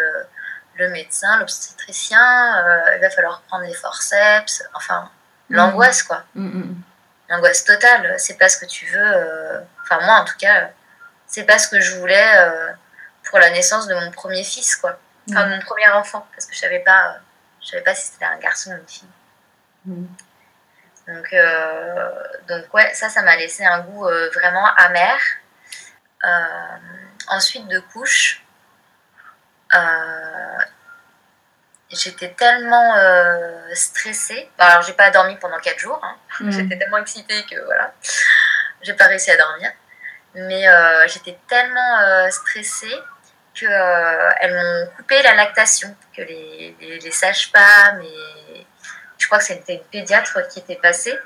le 0.76 0.90
médecin, 0.90 1.38
l'obstétricien, 1.40 2.66
il 2.96 3.00
va 3.00 3.10
falloir 3.10 3.42
prendre 3.44 3.64
les 3.66 3.74
forceps. 3.74 4.64
Enfin, 4.74 5.10
mmh. 5.50 5.56
l'angoisse, 5.56 6.04
quoi. 6.04 6.24
Mmh, 6.36 6.74
l'angoisse 7.30 7.64
totale. 7.64 8.16
C'est 8.18 8.38
pas 8.38 8.50
ce 8.50 8.58
que 8.58 8.66
tu 8.66 8.88
veux. 8.88 9.66
Enfin, 9.84 10.04
moi, 10.04 10.16
en 10.16 10.26
tout 10.26 10.38
cas, 10.38 10.70
c'est 11.28 11.44
pas 11.44 11.60
ce 11.60 11.68
que 11.68 11.80
je 11.80 11.96
voulais 11.98 12.50
pour 13.26 13.40
la 13.40 13.52
naissance 13.52 13.88
de 13.88 13.94
mon 13.94 14.12
premier 14.12 14.44
fils, 14.44 14.76
quoi. 14.76 15.00
Enfin, 15.30 15.46
mon 15.46 15.60
premier 15.60 15.88
enfant, 15.90 16.28
parce 16.36 16.48
que 16.48 16.54
je 16.54 16.60
savais 16.60 16.80
pas, 16.80 17.18
je 17.62 17.70
savais 17.70 17.84
pas 17.84 17.96
si 17.96 18.12
c'était 18.12 18.26
un 18.26 18.38
garçon 18.40 18.72
ou 18.72 18.76
une 18.76 18.88
fille. 18.88 20.08
Donc, 21.08 21.34
euh, 21.34 22.10
donc 22.48 22.74
ouais, 22.74 22.94
ça, 22.94 23.10
ça 23.10 23.22
m'a 23.24 23.36
laissé 23.36 23.66
un 23.66 23.82
goût 23.82 24.08
euh, 24.08 24.30
vraiment 24.34 24.66
amer. 24.76 25.20
Euh, 26.24 26.78
ensuite 27.28 27.68
de 27.68 27.80
couche, 27.80 28.42
j'étais 31.92 32.30
tellement 32.32 32.96
stressée. 33.74 34.50
alors, 34.58 34.82
j'ai 34.84 34.94
pas 34.94 35.12
dormi 35.12 35.36
pendant 35.38 35.60
4 35.60 35.78
jours. 35.78 36.00
Hein. 36.04 36.16
Mm. 36.40 36.52
J'étais 36.58 36.78
tellement 36.78 36.98
excitée 36.98 37.44
que 37.50 37.60
voilà, 37.66 37.94
j'ai 38.82 38.94
pas 38.94 39.06
réussi 39.06 39.32
à 39.32 39.38
dormir. 39.38 39.72
Mais 40.36 40.66
j'étais 41.08 41.38
tellement 41.48 42.32
stressée 42.32 42.98
qu'elles 43.54 44.54
m'ont 44.54 44.88
coupé 44.96 45.22
la 45.22 45.36
lactation, 45.36 45.96
que 46.16 46.24
les, 46.24 46.76
les, 46.80 47.00
les 47.00 47.12
sages-femmes 47.12 48.02
et 48.02 48.66
je 49.24 49.28
crois 49.30 49.38
que 49.38 49.46
c'était 49.46 49.76
une 49.76 49.84
pédiatre 49.86 50.38
qui 50.50 50.60
était 50.60 50.76
passée. 50.76 51.18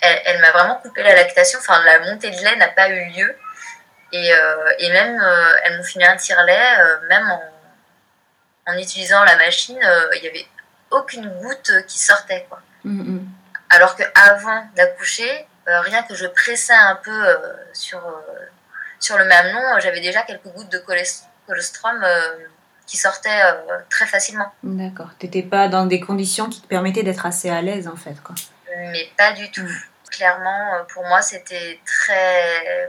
Elle, 0.00 0.40
m'a 0.40 0.52
vraiment 0.52 0.76
coupé 0.76 1.02
la 1.02 1.16
lactation. 1.16 1.58
Enfin, 1.58 1.82
la 1.84 1.98
montée 1.98 2.30
de 2.30 2.36
lait 2.36 2.54
n'a 2.54 2.68
pas 2.68 2.88
eu 2.88 3.04
lieu. 3.10 3.36
Et, 4.12 4.32
euh, 4.32 4.72
et 4.78 4.92
même, 4.92 5.20
euh, 5.20 5.56
elles 5.64 5.76
m'ont 5.76 5.82
filé 5.82 6.04
un 6.04 6.16
tire-lait, 6.16 6.78
euh, 6.78 7.08
même 7.08 7.28
en, 7.28 7.42
en, 8.68 8.78
utilisant 8.78 9.24
la 9.24 9.36
machine, 9.38 9.80
il 10.14 10.22
n'y 10.22 10.28
avait 10.28 10.46
aucune 10.92 11.28
goutte 11.40 11.72
qui 11.88 11.98
sortait. 11.98 12.46
Quoi. 12.48 12.60
Mm-hmm. 12.86 13.22
Alors 13.70 13.96
qu'avant 13.96 14.64
d'accoucher, 14.76 15.48
rien 15.66 16.04
que 16.04 16.14
je 16.14 16.26
pressais 16.28 16.74
un 16.74 16.94
peu 16.94 17.38
sur, 17.72 18.00
sur 19.00 19.18
le 19.18 19.24
mamelon, 19.24 19.80
j'avais 19.80 20.00
déjà 20.00 20.22
quelques 20.22 20.46
gouttes 20.46 20.70
de 20.70 20.78
colostrum 21.46 22.04
qui 22.90 22.96
sortait 22.96 23.42
euh, 23.44 23.78
très 23.88 24.04
facilement. 24.04 24.52
D'accord. 24.64 25.10
Tu 25.20 25.26
n'étais 25.26 25.44
pas 25.44 25.68
dans 25.68 25.86
des 25.86 26.00
conditions 26.00 26.48
qui 26.48 26.60
te 26.60 26.66
permettaient 26.66 27.04
d'être 27.04 27.24
assez 27.24 27.48
à 27.48 27.62
l'aise 27.62 27.86
en 27.86 27.94
fait. 27.94 28.20
Quoi. 28.20 28.34
Mais 28.76 29.08
pas 29.16 29.32
du 29.32 29.48
tout. 29.52 29.70
Clairement, 30.10 30.74
euh, 30.74 30.82
pour 30.92 31.04
moi, 31.04 31.22
c'était 31.22 31.78
très 31.86 32.66
euh, 32.66 32.88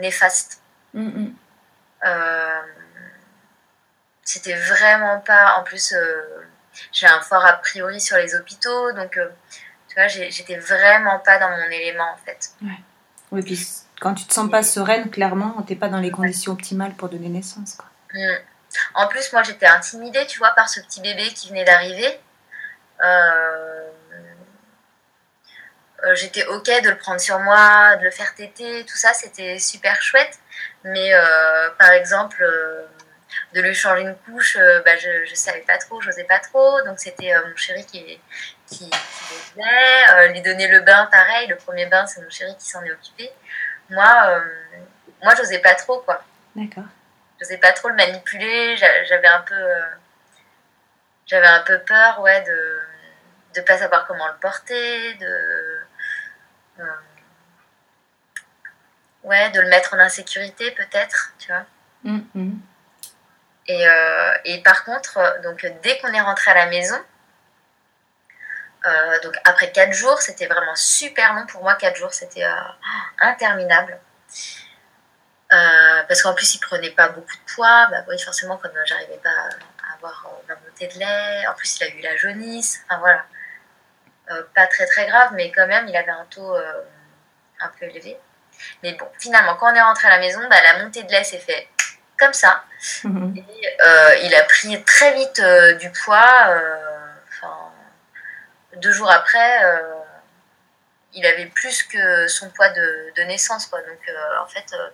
néfaste. 0.00 0.62
Mm, 0.94 1.02
mm. 1.02 1.34
c'était 4.22 4.56
vraiment 4.56 5.20
pas. 5.20 5.58
En 5.58 5.62
plus, 5.62 5.94
j'ai 6.92 7.06
un 7.06 7.20
fort 7.20 7.44
a 7.44 7.52
priori 7.52 8.00
sur 8.00 8.16
les 8.16 8.34
hôpitaux, 8.34 8.92
donc 8.92 9.20
tu 9.88 9.94
vois, 9.94 10.08
j'étais 10.08 10.56
vraiment 10.56 11.18
pas 11.18 11.38
dans 11.38 11.50
mon 11.50 11.70
élément 11.70 12.10
en 12.10 12.16
fait. 12.24 12.52
Ouais. 12.62 12.80
Oui, 13.32 13.42
puis 13.42 13.68
quand 14.00 14.14
tu 14.14 14.24
te 14.24 14.32
sens 14.32 14.50
pas 14.50 14.62
sereine, 14.62 15.10
clairement, 15.10 15.60
t'es 15.66 15.76
pas 15.76 15.90
dans 15.90 16.00
les 16.00 16.10
conditions 16.10 16.52
optimales 16.52 16.94
pour 16.94 17.10
donner 17.10 17.28
naissance. 17.28 17.74
Quoi. 17.74 17.86
Mm. 18.16 18.36
En 18.94 19.06
plus, 19.08 19.32
moi, 19.32 19.42
j'étais 19.42 19.66
intimidée, 19.66 20.26
tu 20.26 20.38
vois, 20.38 20.50
par 20.50 20.68
ce 20.68 20.80
petit 20.80 21.00
bébé 21.00 21.28
qui 21.34 21.48
venait 21.48 21.64
d'arriver. 21.64 22.20
Euh, 23.02 23.90
euh, 26.04 26.14
j'étais 26.14 26.44
ok 26.46 26.66
de 26.82 26.90
le 26.90 26.98
prendre 26.98 27.20
sur 27.20 27.38
moi, 27.40 27.96
de 27.96 28.04
le 28.04 28.10
faire 28.10 28.34
téter, 28.34 28.84
tout 28.84 28.96
ça, 28.96 29.12
c'était 29.12 29.58
super 29.58 30.00
chouette. 30.02 30.38
Mais 30.84 31.12
euh, 31.14 31.70
par 31.78 31.90
exemple, 31.90 32.44
de 33.54 33.60
lui 33.60 33.74
changer 33.74 34.02
une 34.02 34.16
couche, 34.16 34.58
bah, 34.84 34.96
je 34.96 35.30
ne 35.30 35.34
savais 35.34 35.60
pas 35.60 35.78
trop, 35.78 36.00
j'osais 36.00 36.24
pas 36.24 36.38
trop. 36.38 36.82
Donc 36.84 36.98
c'était 36.98 37.34
mon 37.48 37.56
chéri 37.56 37.84
qui, 37.86 38.20
qui, 38.66 38.90
qui 38.90 39.60
lui 40.30 40.42
donner 40.42 40.68
le 40.68 40.80
bain, 40.80 41.06
pareil. 41.10 41.48
Le 41.48 41.56
premier 41.56 41.86
bain, 41.86 42.06
c'est 42.06 42.20
mon 42.22 42.30
chéri 42.30 42.54
qui 42.58 42.68
s'en 42.68 42.82
est 42.84 42.92
occupé. 42.92 43.30
Moi, 43.90 44.42
moi, 45.22 45.34
j'osais 45.36 45.60
pas 45.60 45.74
trop, 45.74 46.00
quoi. 46.00 46.22
D'accord 46.54 46.84
je 47.40 47.44
sais 47.44 47.58
pas 47.58 47.72
trop 47.72 47.88
le 47.88 47.94
manipuler. 47.94 48.76
J'avais 48.76 49.28
un 49.28 49.40
peu, 49.40 49.54
euh, 49.54 49.86
j'avais 51.26 51.46
un 51.46 51.62
peu 51.62 51.78
peur, 51.80 52.20
ouais, 52.20 52.42
de 52.42 52.80
de 53.54 53.60
pas 53.62 53.78
savoir 53.78 54.06
comment 54.06 54.26
le 54.28 54.34
porter, 54.34 55.14
de 55.14 55.80
euh, 56.80 56.84
ouais, 59.24 59.50
de 59.50 59.60
le 59.60 59.68
mettre 59.68 59.94
en 59.94 59.98
insécurité 59.98 60.70
peut-être, 60.72 61.32
tu 61.38 61.50
vois. 61.50 61.64
Mm-hmm. 62.04 62.58
Et, 63.68 63.88
euh, 63.88 64.38
et, 64.44 64.62
par 64.62 64.84
contre, 64.84 65.40
donc 65.42 65.66
dès 65.82 65.98
qu'on 65.98 66.12
est 66.12 66.20
rentré 66.20 66.50
à 66.50 66.54
la 66.54 66.66
maison, 66.66 66.98
donc 69.24 69.34
après 69.44 69.72
quatre 69.72 69.92
jours, 69.92 70.20
c'était 70.20 70.46
vraiment 70.46 70.76
super 70.76 71.34
long 71.34 71.44
pour 71.46 71.62
moi. 71.62 71.74
Quatre 71.74 71.96
jours, 71.96 72.12
c'était 72.12 72.46
interminable. 73.18 73.98
Euh, 75.56 76.02
parce 76.08 76.22
qu'en 76.22 76.34
plus, 76.34 76.54
il 76.54 76.60
prenait 76.60 76.90
pas 76.90 77.08
beaucoup 77.08 77.34
de 77.34 77.52
poids. 77.54 77.86
Bah 77.90 78.04
oui, 78.08 78.18
forcément, 78.18 78.56
comme 78.56 78.72
j'arrivais 78.84 79.20
pas 79.22 79.30
à 79.30 79.94
avoir 79.94 80.28
ma 80.48 80.54
montée 80.54 80.88
de 80.88 80.98
lait. 80.98 81.46
En 81.46 81.54
plus, 81.54 81.78
il 81.78 81.84
a 81.84 81.88
eu 81.88 82.00
la 82.00 82.16
jaunisse. 82.16 82.80
Enfin 82.88 83.00
voilà. 83.00 83.24
pas 84.54 84.66
très 84.66 84.86
très 84.86 85.06
grave, 85.06 85.30
mais 85.34 85.50
quand 85.52 85.66
même, 85.66 85.88
il 85.88 85.96
avait 85.96 86.10
un 86.10 86.26
taux 86.30 86.56
un 87.60 87.68
peu 87.78 87.86
élevé. 87.86 88.18
Mais 88.82 88.92
bon, 88.94 89.06
finalement, 89.18 89.54
quand 89.56 89.72
on 89.72 89.74
est 89.74 89.82
rentré 89.82 90.08
à 90.08 90.10
la 90.10 90.18
maison, 90.18 90.40
bah, 90.48 90.56
la 90.62 90.84
montée 90.84 91.02
de 91.02 91.10
lait 91.10 91.24
s'est 91.24 91.38
fait 91.38 91.68
comme 92.18 92.32
ça. 92.32 92.64
Mhm. 93.04 93.34
il 94.22 94.34
a 94.34 94.42
pris 94.44 94.82
très 94.84 95.14
vite 95.14 95.40
du 95.80 95.90
poids. 95.90 96.60
deux 98.76 98.92
jours 98.92 99.10
après, 99.10 99.60
il 101.16 101.26
avait 101.26 101.46
plus 101.46 101.82
que 101.82 102.28
son 102.28 102.50
poids 102.50 102.68
de, 102.68 103.22
naissance. 103.22 103.66
Quoi. 103.66 103.80
Donc, 103.80 104.08
euh, 104.08 104.42
en 104.42 104.46
fait, 104.46 104.66
euh, 104.74 104.88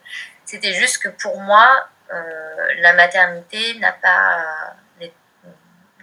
c'était 0.44 0.74
juste 0.74 1.02
que 1.02 1.08
pour 1.08 1.40
moi, 1.40 1.88
euh, 2.12 2.74
la 2.80 2.92
maternité 2.92 3.78
n'a 3.78 3.92
pas, 3.92 4.74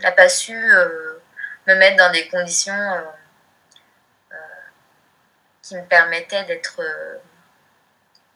n'a 0.02 0.12
pas 0.12 0.30
su 0.30 0.54
me 0.54 1.76
mettre 1.76 1.98
dans 1.98 2.12
des 2.12 2.28
conditions 2.30 3.06
qui 5.62 5.76
me 5.76 5.84
permettaient 5.84 6.46
d'être 6.46 6.82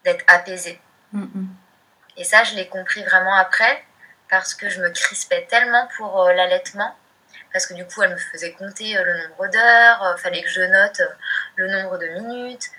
d'être 0.04 0.24
apaisée. 0.28 0.80
Et 2.18 2.24
ça, 2.24 2.44
je 2.44 2.56
l'ai 2.56 2.68
compris 2.68 3.04
vraiment 3.04 3.36
après, 3.36 3.84
parce 4.30 4.54
que 4.54 4.70
je 4.70 4.82
me 4.82 4.90
crispais 4.90 5.48
tellement 5.50 5.88
pour 5.98 6.26
l'allaitement 6.30 6.96
parce 7.54 7.68
que 7.68 7.76
du 7.76 7.86
coup, 7.86 8.02
elle 8.02 8.12
me 8.12 8.18
faisait 8.18 8.52
compter 8.54 8.98
euh, 8.98 9.04
le 9.04 9.28
nombre 9.28 9.48
d'heures, 9.48 10.00
il 10.02 10.08
euh, 10.08 10.18
fallait 10.18 10.42
que 10.42 10.50
je 10.50 10.62
note 10.62 11.00
euh, 11.00 11.08
le 11.56 11.72
nombre 11.72 11.98
de 12.00 12.08
minutes, 12.08 12.70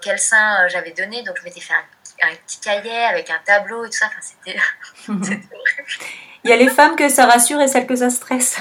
quel 0.00 0.18
sein 0.18 0.68
j'avais 0.68 0.90
donné. 0.90 1.22
Donc, 1.22 1.38
je 1.38 1.44
m'étais 1.44 1.60
fait 1.60 1.72
un, 1.72 1.84
petit 2.28 2.60
cahier 2.60 3.04
avec 3.04 3.30
un 3.30 3.38
tableau 3.44 3.84
et 3.84 3.90
tout 3.90 3.98
ça. 3.98 4.06
Enfin, 4.06 4.20
c'était 5.22 5.38
horrible. 5.54 6.04
Il 6.44 6.50
y 6.50 6.52
a 6.52 6.56
les 6.56 6.68
femmes 6.68 6.96
que 6.96 7.08
ça 7.08 7.26
rassure 7.26 7.60
et 7.60 7.68
celles 7.68 7.86
que 7.86 7.94
ça 7.94 8.10
stresse. 8.10 8.58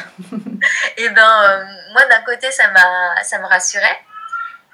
et 0.98 1.06
eh 1.06 1.10
ben, 1.10 1.68
moi, 1.94 2.06
d'un 2.06 2.22
côté, 2.22 2.52
ça, 2.52 2.66
ça 3.24 3.40
me 3.40 3.46
rassurait. 3.46 4.00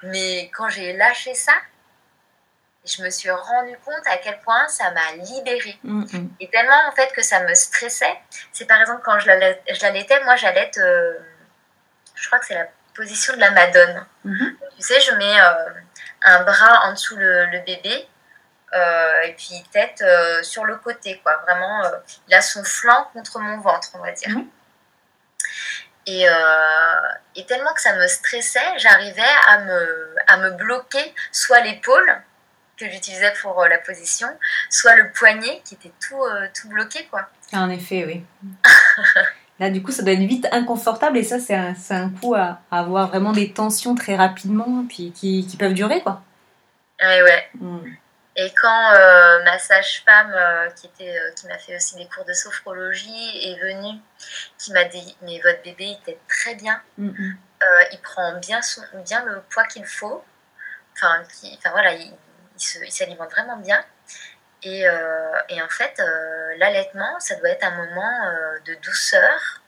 Mais 0.04 0.52
quand 0.54 0.70
j'ai 0.70 0.94
lâché 0.94 1.34
ça, 1.34 1.54
je 2.88 3.04
me 3.04 3.10
suis 3.10 3.30
rendu 3.30 3.78
compte 3.84 4.06
à 4.06 4.18
quel 4.18 4.40
point 4.40 4.68
ça 4.68 4.92
m'a 4.92 5.24
libérée. 5.24 5.78
Mm, 5.84 6.04
mm. 6.04 6.30
Et 6.40 6.50
tellement 6.50 6.88
en 6.88 6.92
fait 6.94 7.12
que 7.14 7.22
ça 7.22 7.42
me 7.44 7.54
stressait. 7.54 8.18
C'est 8.52 8.66
par 8.66 8.80
exemple 8.80 9.02
quand 9.04 9.20
je 9.20 9.28
l'allaitais, 9.28 10.24
moi 10.24 10.36
j'allais, 10.36 10.72
euh, 10.78 11.14
je 12.16 12.28
crois 12.28 12.40
que 12.40 12.46
c'est 12.46 12.56
la 12.56 12.68
position 12.96 13.34
de 13.34 13.40
la 13.40 13.52
madone. 13.52 14.06
Mm-hmm. 14.26 14.56
Tu 14.78 14.82
sais, 14.82 15.00
je 15.02 15.12
mets 15.16 15.40
euh, 15.40 15.70
un 16.24 16.44
bras 16.44 16.88
en 16.88 16.94
dessous 16.94 17.18
le, 17.18 17.60
bébé. 17.66 18.08
Euh, 18.74 19.22
et 19.22 19.34
puis 19.34 19.64
tête 19.72 20.04
sur 20.44 20.66
le 20.66 20.76
côté, 20.78 21.20
quoi. 21.24 21.38
Vraiment, 21.46 21.84
il 22.28 22.34
a 22.34 22.42
son 22.42 22.64
flanc 22.64 23.08
contre 23.14 23.40
mon 23.40 23.60
ventre, 23.60 23.90
on 23.94 24.00
va 24.00 24.12
dire. 24.12 24.30
Mm-hmm. 24.30 24.48
Et, 26.08 26.26
et, 27.36 27.46
tellement 27.46 27.74
que 27.74 27.82
ça 27.82 27.96
me 27.96 28.08
stressait, 28.08 28.78
j'arrivais 28.78 29.22
à 29.48 29.60
me, 29.60 30.16
à 30.28 30.38
me 30.38 30.52
bloquer 30.52 31.14
soit 31.32 31.60
l'épaule, 31.62 32.22
que 32.78 32.90
j'utilisais 32.90 33.34
pour 33.42 33.60
euh, 33.60 33.68
la 33.68 33.80
position, 33.80 34.28
soit 34.70 34.96
le 34.96 35.12
poignet 35.12 35.62
qui 35.66 35.74
était 35.74 35.92
tout, 36.08 36.22
euh, 36.22 36.48
tout 36.54 36.70
bloqué. 36.70 37.06
quoi. 37.10 37.28
En 37.54 37.70
effet, 37.70 38.06
oui. 38.06 38.24
Là, 39.60 39.72
du 39.72 39.82
coup, 39.82 39.92
ça 39.92 40.04
doit 40.04 40.14
être 40.14 40.20
vite 40.20 40.48
inconfortable 40.52 41.18
et 41.18 41.24
ça, 41.24 41.40
c'est 41.40 41.56
un, 41.56 41.74
un, 41.90 42.10
coup 42.12 42.36
à, 42.36 42.62
avoir 42.70 43.08
vraiment 43.08 43.32
des 43.32 43.52
tensions 43.52 43.96
très 43.96 44.16
rapidement 44.16 44.86
puis 44.88 45.12
qui, 45.12 45.48
qui 45.48 45.58
peuvent 45.58 45.74
durer, 45.74 46.02
quoi. 46.02 46.22
Oui, 47.02 47.22
ouais. 47.24 47.50
Mm. 47.56 47.80
Et 48.40 48.54
quand 48.62 48.94
euh, 48.94 49.44
ma 49.44 49.60
sage-femme, 49.60 50.34
qui, 50.76 50.88
était, 50.88 51.20
qui 51.36 51.48
m'a 51.48 51.58
fait 51.58 51.76
aussi 51.76 51.96
des 51.96 52.08
cours 52.08 52.24
de 52.24 52.34
sophrologie, 52.34 53.50
est 53.50 53.60
venue, 53.60 54.00
qui 54.58 54.72
m'a 54.72 54.86
dit 54.86 55.18
Mais 55.24 55.40
votre 55.44 55.62
bébé 55.64 55.98
était 56.02 56.20
très 56.30 56.56
bien, 56.56 56.82
mm, 56.98 57.34
il 57.92 58.00
prend 58.02 58.34
bien, 58.38 58.62
son, 58.62 58.82
bien 59.04 59.26
le 59.26 59.42
poids 59.50 59.66
qu'il 59.66 59.86
faut. 59.86 60.24
Enfin, 60.96 61.24
qui, 61.34 61.54
enfin 61.58 61.72
voilà, 61.72 61.94
il, 61.94 62.14
il 62.86 62.92
s'alimente 62.92 63.32
vraiment 63.32 63.58
bien. 63.58 63.84
Et, 64.64 64.88
euh, 64.88 65.40
et 65.50 65.62
en 65.62 65.70
fait, 65.70 66.00
euh, 66.00 66.56
l'allaitement, 66.58 67.20
ça 67.20 67.36
doit 67.36 67.50
être 67.50 67.64
un 67.64 67.72
moment 67.72 68.26
euh, 68.26 68.60
de 68.66 68.76
douceur, 68.76 69.62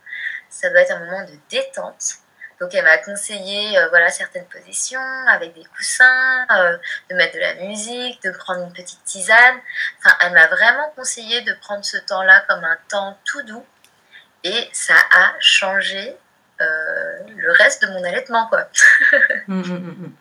ça 0.49 0.69
doit 0.69 0.81
être 0.81 0.91
un 0.91 0.99
moment 1.05 1.23
de 1.25 1.33
détente. 1.49 2.15
Donc 2.59 2.73
elle 2.73 2.83
m'a 2.83 2.97
conseillé 2.97 3.77
voilà, 3.89 4.09
certaines 4.09 4.45
positions 4.45 4.99
avec 5.27 5.53
des 5.53 5.63
coussins, 5.77 6.45
de 7.09 7.15
mettre 7.15 7.35
de 7.35 7.39
la 7.39 7.55
musique, 7.55 8.21
de 8.23 8.31
prendre 8.31 8.61
une 8.61 8.73
petite 8.73 9.03
tisane. 9.05 9.59
Enfin, 9.99 10.15
elle 10.21 10.33
m'a 10.33 10.47
vraiment 10.47 10.91
conseillé 10.95 11.41
de 11.41 11.53
prendre 11.53 11.85
ce 11.85 11.97
temps-là 11.97 12.43
comme 12.49 12.63
un 12.63 12.77
temps 12.89 13.17
tout 13.23 13.43
doux. 13.43 13.65
Et 14.43 14.69
ça 14.73 14.95
a 15.13 15.33
changé 15.39 16.17
le 16.59 17.51
reste 17.53 17.83
de 17.83 17.87
mon 17.93 18.03
allaitement. 18.03 18.47
quoi. 18.47 18.67
Mmh, 19.47 19.61
mmh, 19.61 19.73
mmh, 19.73 20.11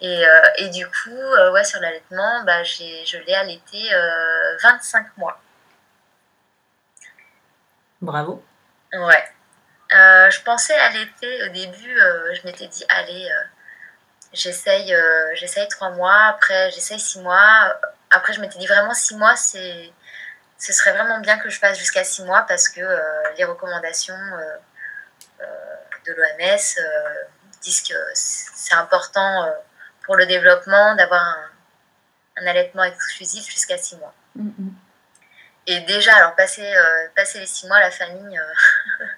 et, 0.00 0.26
euh, 0.26 0.40
et 0.58 0.68
du 0.70 0.86
coup, 0.86 1.10
euh, 1.10 1.52
ouais, 1.52 1.64
sur 1.64 1.80
l'allaitement, 1.80 2.44
bah, 2.44 2.62
je 2.64 3.16
l'ai 3.26 3.34
allaité 3.34 3.90
25 4.62 5.06
euh, 5.06 5.08
mois. 5.16 5.40
Bravo. 8.00 8.44
Ouais. 8.92 9.24
Je 9.90 10.42
pensais 10.42 10.74
allaiter 10.74 11.44
au 11.44 11.48
début, 11.52 11.98
je 12.34 12.46
m'étais 12.46 12.66
dit, 12.66 12.84
allez, 12.88 13.28
j'essaye 14.32 14.94
j'essaye 15.34 15.68
3 15.68 15.90
mois, 15.90 16.24
après 16.24 16.70
j'essaye 16.70 16.98
6 16.98 17.20
mois. 17.20 17.78
Après, 18.10 18.32
je 18.32 18.40
m'étais 18.40 18.58
dit 18.58 18.66
vraiment 18.66 18.94
6 18.94 19.16
mois, 19.16 19.36
c'est 19.36 19.92
ce 20.58 20.72
serait 20.72 20.92
vraiment 20.92 21.18
bien 21.20 21.38
que 21.38 21.50
je 21.50 21.58
fasse 21.58 21.78
jusqu'à 21.78 22.04
6 22.04 22.24
mois 22.24 22.42
parce 22.48 22.68
que 22.68 22.80
les 23.36 23.44
recommandations 23.44 24.16
de 25.40 26.12
l'OMS 26.12 26.58
disent 27.62 27.82
que 27.82 27.94
c'est 28.14 28.74
important 28.74 29.52
pour 30.04 30.16
le 30.16 30.26
développement, 30.26 30.94
d'avoir 30.94 31.20
un, 32.36 32.46
allaitement 32.46 32.84
exclusif 32.84 33.50
jusqu'à 33.50 33.78
6 33.78 33.96
mois. 33.96 34.14
Mm. 34.36 34.68
Et 35.66 35.80
déjà, 35.80 36.14
alors 36.16 36.34
passer, 36.34 36.64
euh, 36.64 37.08
passer 37.16 37.40
les 37.40 37.46
6 37.46 37.66
mois, 37.68 37.80
la 37.80 37.90
famille, 37.90 38.38
euh, 38.38 39.04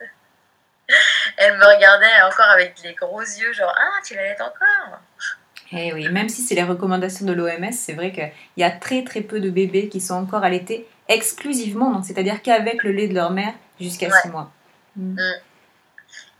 elle 1.46 1.58
me 1.58 1.64
regardait 1.64 2.22
encore 2.22 2.50
avec 2.50 2.74
les 2.82 2.94
gros 2.94 3.20
yeux, 3.20 3.52
genre 3.52 3.74
Ah, 3.76 4.00
tu 4.04 4.14
l'allaites 4.14 4.40
encore 4.40 4.98
Eh 5.72 5.92
oui, 5.92 6.08
même 6.08 6.28
si 6.28 6.42
c'est 6.42 6.54
les 6.54 6.64
recommandations 6.64 7.26
de 7.26 7.32
l'OMS, 7.32 7.72
c'est 7.72 7.94
vrai 7.94 8.12
qu'il 8.12 8.32
y 8.56 8.64
a 8.64 8.70
très 8.70 9.04
très 9.04 9.20
peu 9.20 9.40
de 9.40 9.50
bébés 9.50 9.88
qui 9.88 10.00
sont 10.00 10.14
encore 10.14 10.44
allaités 10.44 10.88
exclusivement, 11.08 11.92
donc 11.92 12.04
c'est-à-dire 12.04 12.42
qu'avec 12.42 12.82
le 12.82 12.92
lait 12.92 13.08
de 13.08 13.14
leur 13.14 13.30
mère 13.30 13.54
jusqu'à 13.80 14.10
6 14.10 14.28
mois. 14.28 14.50
Mm. 14.96 15.18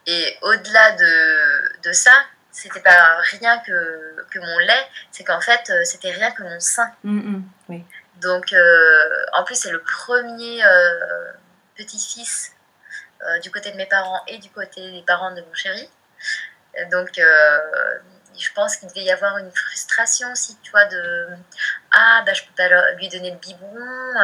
Et 0.09 0.37
au-delà 0.43 0.93
de, 0.93 1.89
de 1.89 1.93
ça, 1.93 2.13
c'était 2.51 2.81
pas 2.81 3.19
rien 3.31 3.59
que, 3.59 4.25
que 4.31 4.39
mon 4.39 4.59
lait, 4.59 4.87
c'est 5.11 5.25
qu'en 5.25 5.41
fait, 5.41 5.71
euh, 5.71 5.85
c'était 5.85 6.11
rien 6.11 6.31
que 6.31 6.43
mon 6.43 6.59
sein. 6.59 6.91
Mm, 7.05 7.43
mm, 7.69 7.83
Donc, 8.23 8.53
euh, 8.53 9.25
en 9.35 9.45
plus, 9.45 9.57
c'est 9.57 9.71
le 9.71 9.83
premier 9.83 10.65
euh, 10.65 11.33
petit-fils 11.77 12.56
du 13.43 13.51
côté 13.51 13.73
de 13.73 13.77
mes 13.77 13.87
parents 13.87 14.23
et 14.27 14.39
du 14.39 14.51
côté 14.51 14.93
des 14.93 15.03
parents 15.03 15.33
de 15.33 15.41
mon 15.41 15.55
chéri. 15.55 15.89
Donc, 16.91 17.11
je 17.17 18.53
pense 18.55 18.77
qu'il 18.77 18.89
devait 18.89 19.05
y 19.05 19.11
avoir 19.11 19.39
une 19.39 19.51
frustration 19.51 20.31
aussi, 20.33 20.57
tu 20.63 20.71
vois, 20.71 20.85
de 20.85 21.29
Ah, 21.93 22.23
bah, 22.27 22.35
je 22.35 22.43
peux 22.43 22.55
pas 22.57 22.69
lui 22.93 23.09
donner 23.09 23.31
le 23.31 23.39
biberon, 23.39 24.15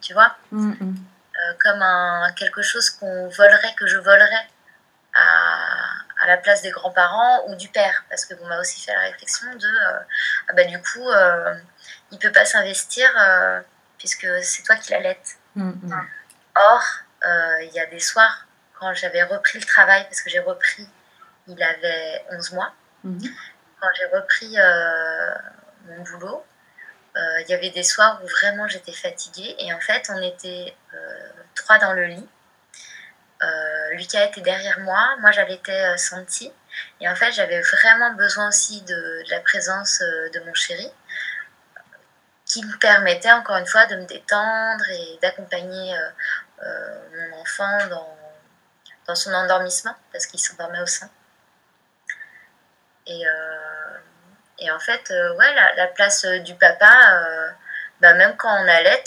tu 0.00 0.12
vois, 0.12 0.36
mm, 0.50 0.94
comme 1.60 1.82
un, 1.82 2.32
quelque 2.36 2.62
chose 2.62 2.90
qu'on 2.90 3.28
volerait, 3.28 3.74
que 3.76 3.86
je 3.86 3.98
volerais 3.98 4.46
à 5.14 5.92
à 6.22 6.26
la 6.26 6.36
place 6.36 6.62
des 6.62 6.70
grands-parents 6.70 7.48
ou 7.48 7.56
du 7.56 7.68
père, 7.68 8.04
parce 8.08 8.24
que 8.24 8.34
vous 8.34 8.44
m'avez 8.44 8.60
aussi 8.60 8.80
fait 8.80 8.92
la 8.92 9.00
réflexion 9.00 9.46
de, 9.54 9.66
euh, 9.66 9.98
ah 10.48 10.52
bah, 10.54 10.64
du 10.64 10.80
coup, 10.80 11.08
euh, 11.08 11.54
il 12.12 12.18
peut 12.18 12.30
pas 12.30 12.44
s'investir 12.44 13.10
euh, 13.18 13.60
puisque 13.98 14.28
c'est 14.42 14.62
toi 14.62 14.76
qui 14.76 14.92
l'allaites. 14.92 15.36
Mm, 15.56 15.70
mm. 15.70 16.06
Or, 16.54 16.82
il 17.24 17.70
y 17.72 17.80
a 17.80 17.86
des 17.86 18.00
soirs, 18.00 18.46
quand 18.78 18.92
j'avais 18.94 19.22
repris 19.22 19.58
le 19.58 19.64
travail, 19.64 20.04
parce 20.04 20.22
que 20.22 20.30
j'ai 20.30 20.40
repris, 20.40 20.86
il 21.48 21.62
avait 21.62 22.24
11 22.30 22.52
mois, 22.52 22.72
mm-hmm. 23.06 23.30
quand 23.80 23.88
j'ai 23.96 24.06
repris 24.06 24.56
mon 25.88 26.02
boulot, 26.02 26.44
il 27.16 27.46
y 27.48 27.54
avait 27.54 27.70
des 27.70 27.82
soirs 27.82 28.20
où 28.22 28.26
vraiment 28.26 28.66
j'étais 28.68 28.92
fatiguée 28.92 29.54
et 29.58 29.72
en 29.72 29.80
fait, 29.80 30.10
on 30.12 30.20
était 30.22 30.74
trois 31.54 31.78
dans 31.78 31.92
le 31.92 32.06
lit. 32.06 32.28
Euh, 33.42 33.90
Lucas 33.94 34.24
était 34.24 34.40
derrière 34.40 34.78
moi, 34.80 35.16
moi 35.20 35.32
j'avais 35.32 35.54
été 35.54 35.72
euh, 35.72 35.96
sentie. 35.96 36.52
Et 37.00 37.08
en 37.08 37.14
fait, 37.14 37.32
j'avais 37.32 37.60
vraiment 37.60 38.12
besoin 38.14 38.48
aussi 38.48 38.82
de, 38.82 39.30
la 39.30 39.40
présence 39.40 40.00
euh, 40.00 40.30
de 40.30 40.40
mon 40.40 40.54
chéri, 40.54 40.88
qui 42.46 42.64
me 42.64 42.78
permettait 42.78 43.32
encore 43.32 43.56
une 43.56 43.66
fois 43.66 43.86
de 43.86 43.96
me 43.96 44.04
détendre 44.04 44.84
et 44.90 45.18
d'accompagner 45.22 45.94
mon 46.62 47.40
enfant 47.40 47.88
dans, 47.88 48.16
dans 49.06 49.14
son 49.14 49.32
endormissement, 49.32 49.94
parce 50.12 50.26
qu'il 50.26 50.40
s'endormait 50.40 50.80
au 50.80 50.86
sein. 50.86 51.08
Et, 53.06 53.22
et 54.58 54.70
en 54.70 54.78
fait, 54.78 55.10
ouais, 55.10 55.54
la, 55.76 55.86
place 55.88 56.24
du 56.44 56.54
papa, 56.54 56.88
bah, 58.00 58.14
même 58.14 58.36
quand 58.36 58.48
on 58.48 58.68
allait, 58.68 59.02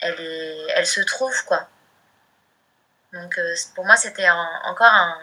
elle, 0.00 0.20
est, 0.20 0.66
elle 0.74 0.86
se 0.86 1.00
trouve, 1.00 1.44
quoi. 1.46 1.68
Donc 3.12 3.40
pour 3.74 3.86
moi, 3.86 3.96
c'était 3.96 4.28
encore 4.28 4.92
un, 4.92 5.18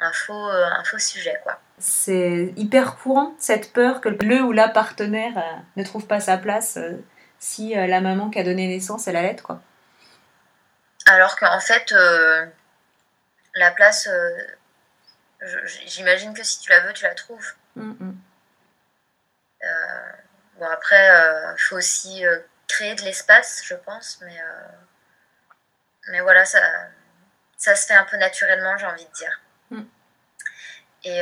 un, 0.00 0.12
faux, 0.12 0.48
un 0.48 0.82
faux 0.84 0.98
sujet, 0.98 1.38
quoi. 1.42 1.60
C'est 1.78 2.52
hyper 2.56 2.96
courant, 2.96 3.34
cette 3.38 3.72
peur 3.72 4.00
que 4.00 4.08
le 4.08 4.42
ou 4.42 4.52
la 4.52 4.68
partenaire 4.68 5.62
ne 5.76 5.84
trouve 5.84 6.06
pas 6.06 6.20
sa 6.20 6.38
place 6.38 6.78
si 7.38 7.74
la 7.74 8.00
maman 8.00 8.30
qui 8.30 8.38
a 8.38 8.44
donné 8.44 8.66
naissance, 8.66 9.08
elle 9.08 9.16
allait, 9.16 9.36
quoi. 9.36 9.60
Alors 11.06 11.36
qu'en 11.36 11.60
fait, 11.60 11.92
la 13.54 13.70
place, 13.72 14.08
j'imagine 15.86 16.34
que 16.34 16.42
si 16.42 16.60
tu 16.60 16.70
la 16.70 16.80
veux, 16.80 16.92
tu 16.92 17.04
la 17.04 17.14
trouves. 17.14 17.54
Mm. 17.76 18.12
Euh, 19.62 20.12
bon, 20.58 20.66
après, 20.66 21.06
il 21.06 21.10
euh, 21.10 21.56
faut 21.56 21.76
aussi 21.76 22.24
euh, 22.24 22.38
créer 22.66 22.94
de 22.94 23.02
l'espace, 23.02 23.62
je 23.64 23.74
pense, 23.74 24.18
mais, 24.22 24.40
mais 26.08 26.20
voilà, 26.20 26.44
ça, 26.44 26.60
ça 27.56 27.76
se 27.76 27.86
fait 27.86 27.94
un 27.94 28.04
peu 28.04 28.16
naturellement, 28.16 28.76
j'ai 28.78 28.86
envie 28.86 29.04
de 29.04 29.12
dire. 29.12 29.40
Mm. 29.70 29.82
Et, 31.04 31.20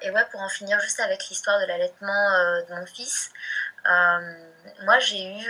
et, 0.00 0.10
ouais, 0.10 0.24
pour 0.30 0.40
en 0.40 0.48
finir 0.48 0.80
juste 0.80 1.00
avec 1.00 1.28
l'histoire 1.28 1.60
de 1.60 1.66
l'allaitement 1.66 2.30
de 2.68 2.74
mon 2.74 2.86
fils, 2.86 3.30
moi 3.84 4.98
j'ai 4.98 5.26
eu 5.26 5.46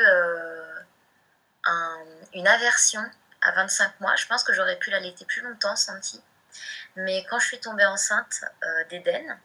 une 2.34 2.48
aversion 2.48 3.02
à 3.42 3.52
25 3.52 4.00
mois. 4.00 4.16
Je 4.16 4.26
pense 4.26 4.44
que 4.44 4.52
j'aurais 4.52 4.76
pu 4.76 4.90
l'allaiter 4.90 5.24
plus 5.24 5.42
longtemps, 5.42 5.76
senti. 5.76 6.22
Mais 6.96 7.24
quand 7.30 7.38
je 7.38 7.46
suis 7.46 7.60
tombée 7.60 7.84
enceinte 7.84 8.44
d'Éden, 8.90 9.38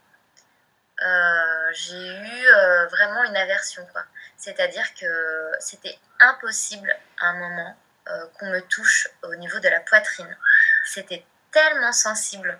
euh, 1.03 1.71
j'ai 1.73 2.08
eu 2.08 2.47
euh, 2.47 2.88
vraiment 2.88 3.23
une 3.23 3.36
aversion. 3.36 3.86
quoi. 3.91 4.03
C'est-à-dire 4.38 4.93
que 4.93 5.51
c'était 5.60 5.97
impossible 6.19 6.95
à 7.19 7.27
un 7.27 7.39
moment 7.39 7.75
euh, 8.08 8.25
qu'on 8.39 8.49
me 8.49 8.62
touche 8.62 9.10
au 9.23 9.36
niveau 9.36 9.60
de 9.60 9.67
la 9.67 9.79
poitrine. 9.81 10.38
C'était 10.86 11.25
tellement 11.51 11.91
sensible 11.91 12.58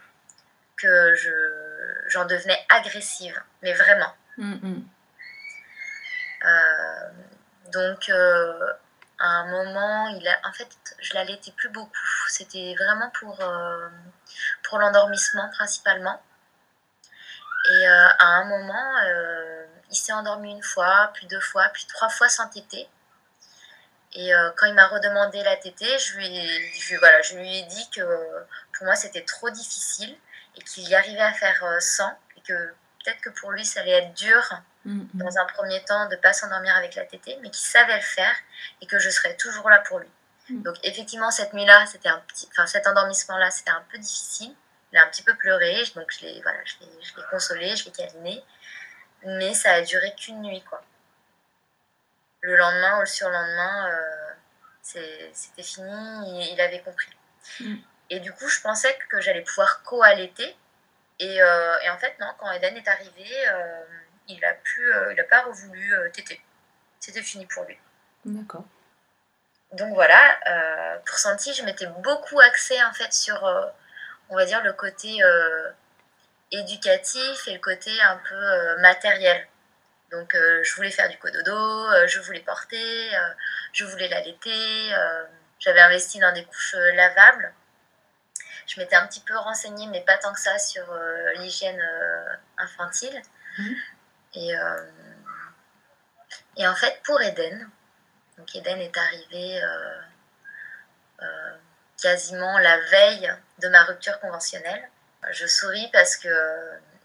que 0.78 1.15
je, 1.15 1.32
j'en 2.08 2.26
devenais 2.26 2.65
agressive, 2.69 3.41
mais 3.62 3.74
vraiment. 3.74 4.13
Mm, 4.38 4.54
mm. 4.54 4.86
donc, 7.71 8.12
à 9.19 9.28
un 9.28 9.47
moment, 9.47 10.08
il 10.10 10.28
a, 10.28 10.39
en 10.47 10.54
fait, 10.54 10.67
je 10.99 11.13
l'allaitais 11.13 11.51
plus 11.51 11.69
beaucoup. 11.69 11.91
C'était 12.30 12.75
vraiment 12.78 13.10
pour, 13.12 13.39
pour 14.63 14.80
l'endormissement 14.80 15.49
principalement. 15.51 16.21
Et 17.67 17.88
euh, 17.88 18.08
à 18.19 18.25
un 18.25 18.45
moment, 18.45 18.97
euh, 19.06 19.65
il 19.89 19.95
s'est 19.95 20.13
endormi 20.13 20.51
une 20.51 20.63
fois, 20.63 21.10
puis 21.13 21.25
deux 21.28 21.39
fois, 21.39 21.67
puis 21.73 21.86
trois 21.88 22.10
fois 22.10 22.30
sans 22.30 22.47
téter. 22.47 22.88
Et 24.13 24.34
euh, 24.34 24.51
quand 24.56 24.67
il 24.67 24.75
m'a 24.75 24.88
redemandé 24.88 25.41
la 25.43 25.58
tétée, 25.58 25.97
je 25.97 26.17
lui, 26.17 26.97
voilà, 26.99 27.21
je 27.23 27.36
lui 27.36 27.58
ai 27.58 27.63
dit 27.63 27.89
que 27.89 28.01
pour 28.73 28.86
moi 28.86 28.95
c'était 28.95 29.25
trop 29.25 29.49
difficile 29.49 30.15
et 30.56 30.62
qu'il 30.62 30.88
y 30.88 30.95
arrivait 30.95 31.19
à 31.19 31.34
faire 31.34 31.65
sans 31.82 32.12
et 32.38 32.41
que 32.41 32.73
peut-être 33.04 33.19
que 33.21 33.30
pour 33.30 33.51
lui 33.51 33.65
ça 33.65 33.82
allait 33.82 34.04
être 34.04 34.13
dur 34.13 34.41
dans 34.86 35.38
un 35.38 35.45
premier 35.45 35.84
temps 35.84 36.06
de 36.10 36.15
ne 36.15 36.21
pas 36.21 36.34
s'endormir 36.34 36.76
avec 36.76 36.95
la 36.95 37.06
tétée, 37.06 37.38
mais 37.41 37.50
qu'il 37.50 37.65
savait 37.65 37.95
le 37.95 38.02
faire 38.02 38.36
et 38.82 38.86
que 38.86 39.00
je 39.00 39.10
serais 39.10 39.36
toujours 39.36 39.69
là 39.69 39.80
pour 39.80 40.00
lui. 40.00 40.10
Mm. 40.50 40.62
Donc 40.62 40.76
effectivement 40.84 41.32
cette 41.32 41.54
nuit-là, 41.54 41.86
c'était 41.88 42.10
un 42.10 42.19
petit, 42.28 42.48
enfin 42.52 42.67
cet 42.67 42.86
endormissement-là, 42.86 43.50
c'était 43.50 43.71
un 43.71 43.84
peu 43.91 43.98
difficile, 43.98 44.54
il 44.91 44.98
a 44.98 45.04
un 45.04 45.08
petit 45.08 45.24
peu 45.24 45.36
pleuré, 45.36 45.84
donc 45.95 46.06
je 46.12 46.26
l'ai 46.26 46.41
voilà, 46.41 46.60
je 46.65 46.76
l'ai 46.82 47.24
consolé, 47.32 47.76
je 47.76 47.86
l'ai 47.86 47.91
câliné. 47.91 48.43
Mais 49.26 49.54
ça 49.54 49.74
a 49.74 49.82
duré 49.82 50.13
qu'une 50.15 50.41
nuit, 50.41 50.63
quoi. 50.69 50.84
Le 52.41 52.56
lendemain 52.56 52.98
ou 52.98 53.00
le 53.00 53.06
surlendemain, 53.08 53.89
euh, 53.89 54.34
c'était 54.84 55.63
fini, 55.63 56.54
il, 56.54 56.62
avait 56.62 56.82
compris. 56.82 57.10
Mm. 57.60 57.76
Et 58.12 58.19
du 58.19 58.32
coup, 58.34 58.48
je 58.48 58.62
pensais 58.62 58.95
que 59.10 59.19
j'allais 59.19 59.41
pouvoir 59.41 59.82
co-allaiter. 59.82 60.56
Et, 61.17 61.41
euh, 61.41 61.80
et, 61.80 61.89
en 61.89 61.98
fait, 61.98 62.13
non, 62.19 62.28
quand 62.38 62.52
Eden 62.52 62.78
est 62.78 62.88
arrivé, 62.88 63.28
euh, 63.48 63.84
il 64.27 64.39
n'a 64.39 64.53
il 65.11 65.19
a 65.19 65.23
pas 65.23 65.41
revoulu 65.43 65.93
téter. 66.13 66.41
C'était 66.99 67.21
fini 67.21 67.45
pour 67.45 67.63
lui. 67.65 67.77
D'accord. 68.25 68.65
Donc 69.73 69.93
voilà, 69.93 70.39
pour 71.05 71.17
Santi, 71.17 71.53
je 71.53 71.63
m'étais 71.63 71.88
beaucoup 71.88 72.39
axée 72.39 72.81
en 72.83 72.93
fait 72.93 73.13
sur 73.13 73.45
on 74.29 74.35
va 74.35 74.45
dire, 74.45 74.63
le 74.63 74.73
côté 74.73 75.21
euh, 75.23 75.69
éducatif 76.51 77.47
et 77.47 77.53
le 77.53 77.59
côté 77.59 77.91
un 78.01 78.17
peu 78.17 78.35
euh, 78.35 78.79
matériel. 78.79 79.47
Donc, 80.11 80.35
euh, 80.35 80.63
je 80.63 80.75
voulais 80.75 80.91
faire 80.91 81.09
du 81.09 81.17
cododo, 81.17 82.07
je 82.07 82.19
voulais 82.19 82.39
porter, 82.39 83.11
je 83.73 83.85
voulais 83.85 84.07
l'allaiter. 84.07 84.91
J'avais 85.59 85.81
investi 85.81 86.19
dans 86.19 86.31
des 86.31 86.45
couches 86.45 86.75
lavables. 86.93 87.51
Je 88.67 88.79
m'étais 88.79 88.95
un 88.95 89.05
petit 89.07 89.19
peu 89.21 89.35
renseignée, 89.38 89.88
mais 89.88 90.01
pas 90.01 90.17
tant 90.17 90.33
que 90.33 90.39
ça, 90.39 90.57
sur 90.57 90.85
l'hygiène 91.38 91.81
infantile. 92.57 93.21
Mmh. 93.57 93.73
Et, 94.36 94.54
et 96.58 96.67
en 96.67 96.76
fait, 96.76 97.02
pour 97.04 97.21
Eden, 97.21 97.69
donc 98.38 98.56
Eden 98.56 98.80
est 98.80 98.98
arrivé 98.98 99.62
quasiment 102.02 102.58
la 102.60 102.80
veille 102.82 103.34
de 103.60 103.67
ma 103.69 103.84
rupture 103.84 104.19
conventionnelle. 104.19 104.89
Je 105.32 105.48
souris 105.48 105.89
parce 105.91 106.17
que 106.17 106.30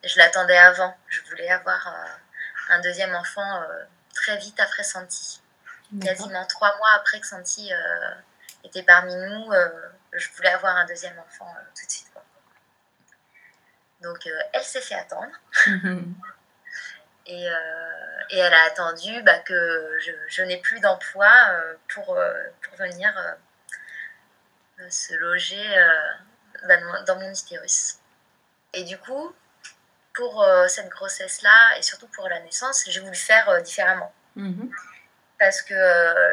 je 0.05 0.19
l'attendais 0.19 0.59
avant. 0.59 0.95
Je 1.09 1.21
voulais 1.23 1.49
avoir 1.49 1.89
euh, 1.89 2.75
un 2.75 2.81
deuxième 2.81 3.15
enfant 3.15 3.63
euh, 3.63 3.85
très 4.15 4.37
vite 4.37 4.59
après 4.61 4.83
Santi. 4.83 5.41
Quasiment 6.01 6.47
trois 6.47 6.77
mois 6.77 6.93
après 6.97 7.19
que 7.19 7.27
Santi 7.27 7.73
euh, 7.73 8.11
était 8.63 8.85
parmi 8.85 9.13
nous, 9.13 9.53
je 10.13 10.29
voulais 10.37 10.51
avoir 10.51 10.77
un 10.77 10.87
deuxième 10.87 11.19
enfant 11.19 11.53
tout 11.75 11.87
de 11.87 11.91
suite. 11.91 12.07
Donc 14.01 14.29
elle 14.53 14.63
s'est 14.63 14.81
fait 14.81 14.95
attendre. 14.95 15.33
et, 17.31 17.47
et, 18.31 18.39
elle 18.39 18.55
a 18.55 18.65
attendu 18.65 19.23
bah, 19.23 19.39
que 19.39 19.99
je, 20.01 20.13
je 20.29 20.43
n'ai 20.43 20.59
plus 20.59 20.81
d'emploi 20.81 21.31
pour, 21.89 22.07
pour 22.63 22.77
venir 22.79 23.13
se 24.89 25.15
loger 25.15 25.79
euh, 25.79 27.03
dans 27.07 27.17
mon 27.17 27.31
utérus. 27.31 27.99
Et 28.73 28.85
du 28.85 28.97
coup, 28.99 29.35
pour 30.15 30.43
euh, 30.43 30.69
cette 30.69 30.89
grossesse-là, 30.89 31.79
et 31.79 31.83
surtout 31.83 32.09
pour 32.09 32.29
la 32.29 32.41
naissance, 32.41 32.85
j'ai 32.89 33.01
voulu 33.01 33.17
faire 33.17 33.49
euh, 33.49 33.61
différemment. 33.61 34.13
Mhm. 34.37 34.71
Parce 35.39 35.63
que 35.63 35.75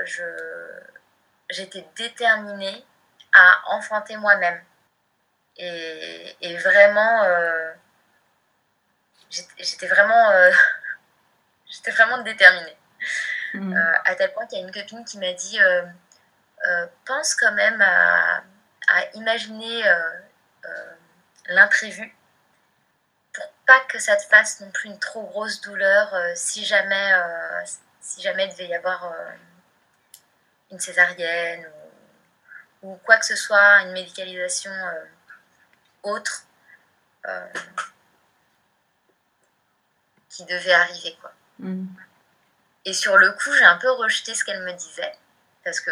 je, 0.05 0.23
j'étais 1.49 1.85
déterminée 1.95 2.85
à 3.33 3.61
enfanter 3.67 4.17
moi-même. 4.17 4.61
Et, 5.57 6.35
et 6.41 6.57
vraiment, 6.57 7.25
j'étais, 9.57 9.87
vraiment, 9.87 10.29
j'étais 11.77 11.91
vraiment 11.91 12.21
déterminée. 12.23 12.77
Mhm. 13.53 13.77
à 14.03 14.13
tel 14.15 14.33
point 14.33 14.45
qu'il 14.45 14.59
y 14.59 14.61
a 14.61 14.65
une 14.65 14.73
copine 14.73 15.05
qui 15.05 15.17
m'a 15.17 15.31
dit 15.31 15.57
euh, 16.65 16.87
pense 17.05 17.35
quand 17.35 17.51
même 17.51 17.81
à, 17.81 18.43
imaginer 19.13 19.87
euh, 19.87 20.19
euh, 20.65 20.93
l'imprévu 21.47 22.15
pour 23.33 23.45
pas 23.65 23.79
que 23.81 23.99
ça 23.99 24.15
te 24.15 24.23
fasse 24.23 24.59
non 24.61 24.71
plus 24.71 24.89
une 24.89 24.97
trop 24.97 25.23
grosse 25.23 25.61
douleur 25.61 26.15
si 26.35 26.65
jamais 26.65 27.11
si 27.99 28.21
jamais 28.21 28.45
il 28.45 28.51
devait 28.51 28.67
y 28.67 28.75
avoir 28.75 29.13
une 30.71 30.79
césarienne 30.79 31.69
ou, 32.81 32.95
quoi 33.05 33.17
que 33.17 33.25
ce 33.25 33.35
soit, 33.35 33.81
une 33.81 33.91
médicalisation 33.91 34.71
autre 36.03 36.45
qui 40.29 40.45
devait 40.45 40.73
arriver 40.73 41.17
quoi. 41.21 41.33
Et 42.85 42.93
sur 42.93 43.17
le 43.17 43.31
coup, 43.33 43.51
j'ai 43.53 43.65
un 43.65 43.77
peu 43.77 43.91
rejeté 43.91 44.33
ce 44.33 44.45
qu'elle 44.45 44.63
me 44.63 44.73
disait 44.73 45.11
parce 45.67 45.81
que 45.81 45.91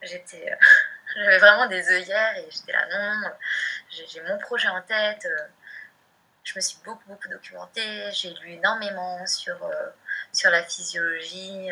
j'étais, 0.00 0.50
euh, 0.50 0.56
j'avais 1.16 1.38
vraiment 1.38 1.66
des 1.66 1.86
œillères 1.90 2.36
et 2.38 2.48
j'étais 2.50 2.72
là, 2.72 2.86
non, 2.90 3.30
j'ai 3.90 4.22
mon 4.22 4.38
projet 4.38 4.68
en 4.68 4.80
tête. 4.80 5.26
Euh, 5.26 5.46
je 6.42 6.54
me 6.56 6.60
suis 6.62 6.78
beaucoup, 6.82 7.04
beaucoup 7.06 7.28
documentée. 7.28 8.10
J'ai 8.12 8.32
lu 8.32 8.52
énormément 8.52 9.26
sur, 9.26 9.62
euh, 9.62 9.90
sur 10.32 10.50
la 10.50 10.62
physiologie, 10.62 11.68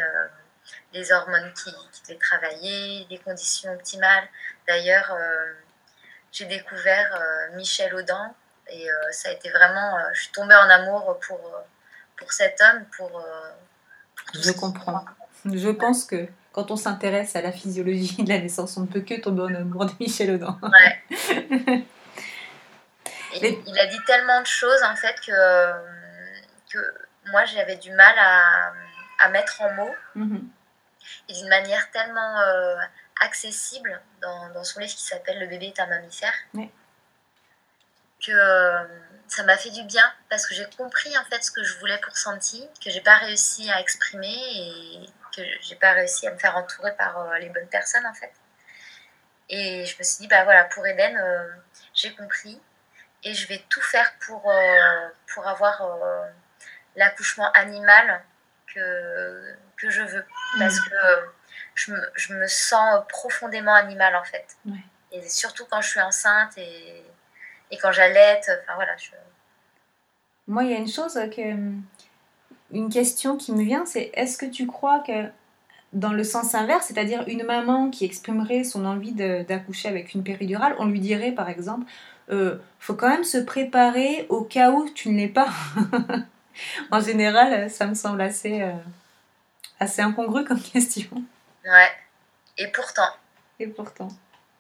les 0.93 1.11
hormones 1.11 1.51
qui, 1.55 1.75
qui 1.93 2.03
devaient 2.03 2.19
travailler, 2.19 3.07
les 3.09 3.19
conditions 3.19 3.73
optimales. 3.73 4.29
D'ailleurs, 4.67 5.17
j'ai 6.31 6.45
découvert 6.45 7.19
Michel 7.55 7.95
Audin 7.95 8.35
et 8.69 8.89
ça 9.11 9.31
a 9.31 9.33
été 9.33 9.49
vraiment. 9.51 9.99
je 10.13 10.21
suis 10.21 10.33
tombée 10.33 10.55
en 10.55 10.69
amour 10.69 11.19
pour, 11.21 11.41
pour 12.19 12.33
cet 12.33 12.61
homme, 12.61 12.85
pour. 12.97 13.11
pour 13.11 13.23
Je 14.43 14.51
comprends. 14.53 15.05
Je 15.45 15.69
pense 15.71 16.05
que 16.05 16.29
quand 16.53 16.71
on 16.71 16.77
s'intéresse 16.77 17.37
à 17.37 17.43
la 17.43 17.53
physiologie 17.53 18.23
de 18.23 18.29
la 18.29 18.39
naissance, 18.39 18.77
on 18.77 18.83
ne 18.83 18.87
peut 18.87 19.01
que 19.01 19.21
tomber 19.21 19.43
en 19.43 19.55
amour 19.55 19.87
de 19.87 19.93
Michel 20.01 20.33
Audin. 20.33 20.59
Ouais. 20.63 21.05
il, 23.41 23.79
a 23.79 23.87
dit 23.87 24.01
tellement 24.07 24.41
de 24.41 24.47
choses 24.47 24.83
en 24.83 24.97
fait 24.97 25.15
que, 25.25 25.73
que 26.73 26.79
moi 27.31 27.45
j'avais 27.45 27.77
du 27.77 27.93
mal 27.93 28.15
à, 28.19 28.73
à, 29.21 29.29
mettre 29.29 29.63
en 29.63 29.73
mots. 29.75 29.95
Mhm. 30.15 30.49
et 31.29 31.33
d'une 31.33 31.49
manière 31.49 31.91
tellement 31.93 32.37
accessible 33.21 34.01
dans, 34.21 34.51
dans, 34.51 34.65
son 34.65 34.81
livre 34.81 34.93
qui 34.93 35.05
s'appelle 35.05 35.39
Le 35.39 35.47
bébé 35.47 35.67
est 35.67 35.81
un 35.81 35.87
mammifère. 35.87 36.35
Que 38.21 38.33
ça 39.29 39.43
m'a 39.45 39.57
fait 39.57 39.71
du 39.71 39.83
bien 39.85 40.05
parce 40.31 40.47
que 40.47 40.55
j'ai 40.55 40.67
compris 40.77 41.17
en 41.19 41.25
fait 41.25 41.43
ce 41.43 41.51
que 41.51 41.63
je 41.63 41.79
voulais 41.79 41.99
pour 41.99 42.17
Santi, 42.17 42.67
que 42.83 42.91
j'ai 42.91 43.03
pas 43.03 43.17
réussi 43.19 43.71
à 43.71 43.81
exprimer 43.81 44.27
et 44.27 45.11
que 45.37 45.43
j'ai 45.61 45.77
pas 45.77 45.93
réussi 45.93 46.27
à 46.27 46.33
me 46.33 46.39
faire 46.39 46.57
entourer 46.57 46.93
par 46.97 47.19
euh, 47.19 47.39
les 47.39 47.51
bonnes 47.51 47.69
personnes 47.69 48.07
en 48.07 48.15
fait. 48.15 48.33
Et 49.51 49.85
je 49.87 49.99
me 49.99 50.03
suis 50.03 50.23
dit 50.23 50.29
bah 50.29 50.45
voilà 50.45 50.65
pour 50.65 50.87
Eden 50.87 51.17
euh, 51.17 51.47
j'ai 51.95 52.15
compris 52.15 52.61
et 53.23 53.35
je 53.35 53.47
vais 53.49 53.63
tout 53.69 53.83
faire 53.83 54.13
pour 54.27 54.51
euh, 54.51 55.09
pour 55.35 55.47
avoir 55.47 55.83
l'accouchement 56.97 57.51
animal 57.53 58.23
que 58.75 59.55
que 59.77 59.91
je 59.91 60.03
veux 60.03 60.25
parce 60.59 60.81
mmh. 60.81 60.91
que 60.91 61.31
je 61.75 61.93
me, 61.93 62.11
je 62.15 62.35
me, 62.35 62.47
sens 62.49 63.05
profondément 63.09 63.75
animal 63.75 64.17
en 64.17 64.25
fait. 64.25 64.57
Et 65.13 65.29
surtout 65.29 65.65
quand 65.67 65.81
je 65.81 65.89
suis 65.89 66.01
enceinte 66.01 66.57
et 66.59 67.05
et 67.71 67.77
quand 67.79 67.93
j'allaite, 67.93 68.51
enfin 68.63 68.75
voilà. 68.75 68.97
Je... 68.97 69.11
Moi, 70.47 70.65
il 70.65 70.71
y 70.71 70.75
a 70.75 70.79
une 70.79 70.89
chose 70.89 71.19
que. 71.35 71.57
Une 72.71 72.91
question 72.91 73.39
qui 73.39 73.53
me 73.53 73.63
vient, 73.63 73.87
c'est 73.87 74.11
est-ce 74.13 74.37
que 74.37 74.45
tu 74.45 74.67
crois 74.67 74.99
que 75.01 75.31
dans 75.95 76.13
le 76.13 76.23
sens 76.23 76.55
inverse, 76.55 76.87
c'est-à-dire 76.87 77.25
une 77.27 77.45
maman 77.45 77.89
qui 77.89 78.05
exprimerait 78.05 78.63
son 78.63 78.85
envie 78.85 79.13
d'accoucher 79.13 79.89
avec 79.89 80.13
une 80.13 80.23
péridurale, 80.23 80.77
on 80.79 80.85
lui 80.85 81.01
dirait 81.01 81.33
par 81.33 81.49
exemple 81.49 81.87
euh, 82.31 82.59
faut 82.79 82.95
quand 82.95 83.09
même 83.09 83.25
se 83.25 83.39
préparer 83.39 84.27
au 84.29 84.43
cas 84.43 84.71
où 84.71 84.89
tu 84.91 85.09
ne 85.09 85.17
l'es 85.17 85.29
pas. 85.29 85.49
en 86.91 87.01
général, 87.01 87.71
ça 87.71 87.87
me 87.87 87.95
semble 87.95 88.21
assez, 88.21 88.63
euh, 88.63 88.73
assez 89.81 90.03
incongru 90.03 90.45
comme 90.45 90.61
question. 90.73 91.23
Ouais. 91.65 91.91
Et 92.59 92.67
pourtant. 92.69 93.11
Et 93.59 93.67
pourtant. 93.67 94.09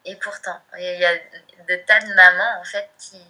Et 0.08 0.16
pourtant, 0.16 0.58
il 0.78 0.98
y 0.98 1.04
a 1.04 1.14
de 1.14 1.76
tas 1.86 2.00
de 2.00 2.14
mamans 2.14 2.60
en 2.60 2.64
fait 2.64 2.88
qui, 2.98 3.22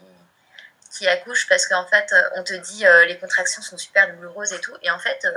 qui 0.93 1.09
accouchent 1.09 1.49
parce 1.49 1.67
qu'en 1.67 1.85
fait 1.87 2.15
on 2.37 2.45
te 2.45 2.55
dit 2.55 2.87
euh, 2.87 3.05
les 3.07 3.19
contractions 3.19 3.63
sont 3.63 3.77
super 3.77 4.15
douloureuses 4.15 4.53
et 4.53 4.61
tout, 4.61 4.77
et 4.83 4.91
en 4.93 4.99
fait 5.01 5.25
euh, 5.25 5.33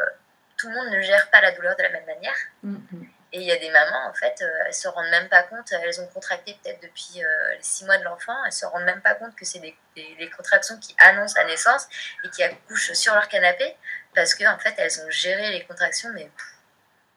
tout 0.56 0.70
le 0.70 0.76
monde 0.76 0.94
ne 0.94 1.02
gère 1.02 1.32
pas 1.32 1.42
la 1.42 1.52
douleur 1.52 1.76
de 1.76 1.82
la 1.82 1.90
même 1.90 2.06
manière. 2.06 2.36
Mm-hmm. 2.64 3.08
Et 3.34 3.40
il 3.40 3.44
y 3.44 3.52
a 3.52 3.58
des 3.58 3.72
mamans, 3.72 4.10
en 4.10 4.14
fait, 4.14 4.42
euh, 4.42 4.64
elles 4.68 4.74
se 4.74 4.90
rendent 4.90 5.10
même 5.10 5.30
pas 5.30 5.42
compte, 5.44 5.72
elles 5.72 6.02
ont 6.02 6.08
contracté 6.08 6.60
peut-être 6.62 6.82
depuis 6.84 7.24
les 7.24 7.64
six 7.64 7.86
mois 7.86 7.98
de 7.98 8.04
l'enfant, 8.04 8.36
elles 8.46 8.52
se 8.52 8.66
rendent 8.66 8.84
même 8.84 9.02
pas 9.02 9.16
compte 9.16 9.36
que 9.36 9.46
c'est 9.46 9.60
des, 9.60 9.76
des, 9.96 10.30
contractions 10.30 10.78
qui 10.78 10.94
annoncent 11.00 11.40
la 11.40 11.48
naissance 11.48 11.88
et 12.24 12.30
qui 12.30 12.44
accouchent 12.44 12.92
sur 12.92 13.16
leur 13.16 13.28
canapé 13.30 13.76
parce 14.14 14.36
qu'en 14.36 14.54
en 14.54 14.60
fait 14.60 14.76
elles 14.78 15.00
ont 15.02 15.10
géré 15.10 15.50
les 15.52 15.64
contractions, 15.64 16.10
mais 16.14 16.30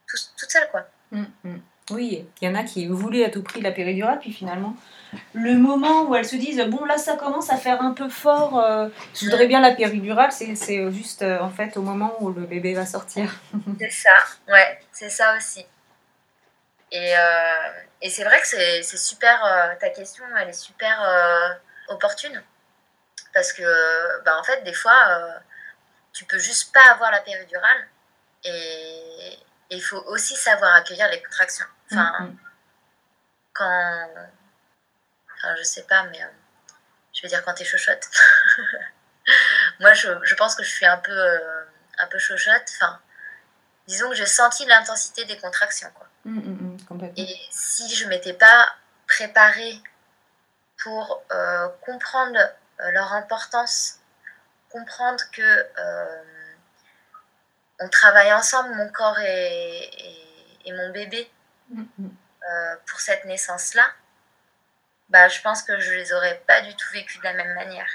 toutes 0.07 0.51
seules 0.51 0.69
quoi. 0.71 0.89
Mm-hmm. 1.13 1.61
Oui, 1.91 2.27
il 2.41 2.49
y 2.49 2.51
en 2.51 2.55
a 2.55 2.63
qui 2.63 2.87
voulaient 2.87 3.27
à 3.27 3.31
tout 3.31 3.43
prix 3.43 3.61
la 3.61 3.71
péridurale, 3.71 4.19
puis 4.19 4.33
finalement, 4.33 4.75
le 5.35 5.55
moment 5.55 6.05
où 6.05 6.15
elles 6.15 6.25
se 6.25 6.37
disent 6.37 6.61
bon 6.69 6.85
là 6.87 6.97
ça 6.97 7.17
commence 7.17 7.51
à 7.51 7.59
faire 7.59 7.83
un 7.83 7.93
peu 7.93 8.09
fort, 8.09 8.59
euh, 8.59 8.89
je 9.15 9.27
voudrais 9.27 9.47
bien 9.47 9.61
la 9.61 9.73
péridurale, 9.73 10.33
c'est 10.33 10.91
juste 10.91 11.23
euh, 11.23 11.39
en 11.41 11.51
fait 11.51 11.77
au 11.77 11.83
moment 11.83 12.15
où 12.21 12.31
le 12.31 12.47
bébé 12.47 12.73
va 12.73 12.87
sortir. 12.87 13.35
c'est 13.79 13.91
ça, 13.91 14.17
ouais, 14.49 14.81
c'est 14.93 15.11
ça 15.11 15.37
aussi. 15.37 15.67
Et, 16.91 17.19
euh, 17.19 17.69
et 18.01 18.09
c'est 18.09 18.25
vrai 18.25 18.41
que 18.41 18.47
c'est 18.47 18.83
super, 18.83 19.77
ta 19.79 19.91
question 19.91 20.25
elle 20.41 20.49
est 20.49 20.53
super 20.53 21.61
opportune, 21.89 22.43
parce 23.35 23.53
que 23.53 23.63
bah, 24.25 24.39
en 24.39 24.45
fait 24.45 24.63
des 24.65 24.73
fois 24.73 24.95
tu 26.15 26.25
peux 26.25 26.39
juste 26.39 26.73
pas 26.73 26.93
avoir 26.93 27.11
la 27.11 27.21
péridurale 27.21 27.89
et 28.45 29.39
il 29.71 29.83
faut 29.83 30.03
aussi 30.07 30.37
savoir 30.37 30.75
accueillir 30.75 31.09
les 31.09 31.23
contractions. 31.23 31.67
Enfin, 31.91 32.13
mm, 32.21 32.25
mm. 32.25 32.39
quand. 33.53 34.09
Enfin, 35.37 35.57
je 35.57 35.63
sais 35.63 35.85
pas, 35.85 36.05
mais. 36.05 36.23
Euh, 36.23 36.29
je 37.13 37.23
vais 37.23 37.29
dire 37.29 37.45
quand 37.45 37.55
t'es 37.55 37.65
chochotte. 37.65 38.09
Moi, 39.81 39.93
je, 39.95 40.09
je, 40.25 40.35
pense 40.35 40.57
que 40.57 40.65
je 40.65 40.69
suis 40.69 40.87
un 40.87 40.99
peu, 40.99 41.13
euh, 41.13 41.65
un 41.99 42.07
peu 42.09 42.19
chochotte. 42.19 42.65
Enfin, 42.75 43.01
disons 43.87 44.11
que 44.11 44.17
j'ai 44.17 44.27
senti 44.27 44.67
l'intensité 44.67 45.25
des 45.25 45.37
contractions. 45.39 45.91
Quoi. 45.95 46.09
Mm, 46.25 46.77
Et 47.17 47.39
si 47.51 47.95
je 47.95 48.09
m'étais 48.09 48.33
pas 48.33 48.75
préparée 49.07 49.81
pour 50.83 51.23
euh, 51.33 51.69
comprendre 51.83 52.39
leur 52.93 53.13
importance, 53.13 54.01
comprendre 54.71 55.23
que 55.33 55.67
on 57.81 57.89
travaille 57.89 58.33
ensemble, 58.33 58.75
mon 58.75 58.89
corps 58.91 59.19
et, 59.21 59.91
et, 60.65 60.73
mon 60.73 60.91
bébé, 60.93 61.31
mm-hmm. 61.73 61.87
euh, 62.07 62.77
pour 62.87 63.01
cette 63.01 63.25
naissance-là, 63.25 63.85
bah, 65.09 65.29
je 65.29 65.41
pense 65.43 65.63
que 65.63 65.79
je 65.81 65.93
les 65.93 66.13
aurais 66.13 66.43
pas 66.47 66.61
du 66.63 66.75
tout 66.75 66.93
vécues 66.93 67.19
de 67.19 67.25
la 67.25 67.35
même 67.35 67.55
manière. 67.55 67.89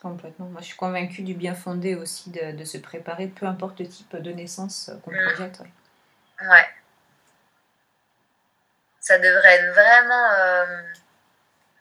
Complètement. 0.00 0.46
Moi, 0.46 0.60
je 0.60 0.66
suis 0.66 0.76
convaincue 0.76 1.22
du 1.22 1.34
bien 1.34 1.54
fondé 1.54 1.94
aussi 1.94 2.30
de, 2.30 2.52
de 2.52 2.64
se 2.64 2.78
préparer, 2.78 3.26
peu 3.26 3.46
importe 3.46 3.80
le 3.80 3.88
type 3.88 4.14
de 4.16 4.32
naissance 4.32 4.90
qu'on 5.02 5.12
mm. 5.12 5.24
projette. 5.28 5.60
Ouais. 6.42 6.68
Ça 9.00 9.18
devrait 9.18 9.54
être 9.54 9.72
vraiment. 9.72 10.30
Euh, 10.38 10.82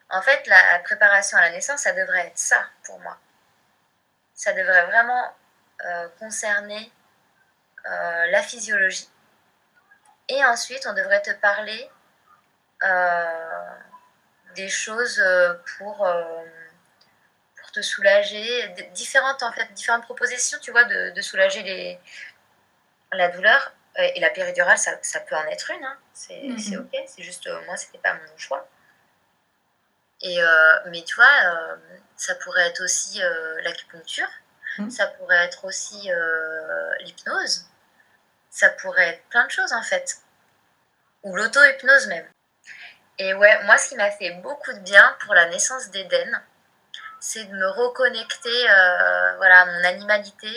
en 0.10 0.22
fait, 0.22 0.46
la 0.48 0.80
préparation 0.80 1.38
à 1.38 1.42
la 1.42 1.52
naissance, 1.52 1.82
ça 1.82 1.94
devrait 1.94 2.28
être 2.28 2.38
ça 2.38 2.64
pour 2.84 3.00
moi. 3.00 3.18
Ça 4.34 4.54
devrait 4.54 4.86
vraiment 4.86 5.34
euh, 5.86 6.08
concerner 6.20 6.92
euh, 7.86 8.32
la 8.32 8.42
physiologie. 8.42 9.10
Et 10.30 10.44
ensuite, 10.46 10.88
on 10.88 10.94
devrait 10.94 11.22
te 11.22 11.32
parler 11.32 11.90
euh, 12.84 13.76
des 14.56 14.70
choses 14.70 15.20
euh, 15.20 15.54
pour, 15.78 16.08
pour 17.58 17.72
te 17.74 17.82
soulager, 17.82 18.70
différentes, 18.94 19.44
en 19.44 19.52
fait, 19.52 19.70
différentes 19.74 20.04
propositions, 20.04 20.60
tu 20.62 20.72
vois, 20.72 20.86
de, 20.86 21.22
soulager 21.22 21.62
les, 21.64 22.00
la 23.12 23.28
douleur. 23.30 23.74
Et 23.96 24.20
la 24.22 24.32
péridurale, 24.32 24.78
ça, 24.78 24.98
ça 25.04 25.20
peut 25.20 25.36
en 25.36 25.46
être 25.46 25.70
une, 25.70 25.84
hein. 25.84 25.98
c'est 26.14 26.42
mhm. 26.42 26.80
ok, 26.80 27.00
c'est 27.06 27.22
juste, 27.22 27.48
moi, 27.68 27.78
c'était 27.78 28.00
pas 28.00 28.16
mon 28.16 28.38
choix. 28.38 28.68
Et, 30.22 30.40
mais 30.88 31.04
tu 31.04 31.14
vois, 31.14 31.78
ça 32.16 32.34
pourrait 32.36 32.70
être 32.70 32.84
aussi 32.84 33.22
l'acupuncture, 33.62 34.30
mhm. 34.80 34.90
ça 34.90 35.06
pourrait 35.06 35.46
être 35.46 35.66
aussi 35.66 36.10
l'hypnose, 37.02 37.68
ça 38.54 38.70
pourrait 38.70 39.08
être 39.08 39.24
plein 39.30 39.46
de 39.46 39.52
choses 39.52 39.74
en 39.74 39.82
fait. 39.82 40.18
Ou 41.24 41.36
l'auto-hypnose 41.36 42.08
même. 42.08 42.28
Et 43.18 43.34
ouais, 43.34 43.64
moi 43.66 43.80
ce 43.80 43.90
qui 43.90 43.96
m'a 43.96 44.12
fait 44.12 44.30
beaucoup 44.44 44.72
de 44.74 44.80
bien 44.80 45.18
pour 45.22 45.34
la 45.34 45.50
naissance 45.50 45.90
d'Eden, 45.90 46.40
c'est 47.20 47.46
de 47.46 47.56
me 47.56 47.68
reconnecter 47.70 48.70
euh, 48.70 49.38
voilà, 49.38 49.62
à 49.62 49.66
mon 49.66 49.84
animalité. 49.84 50.54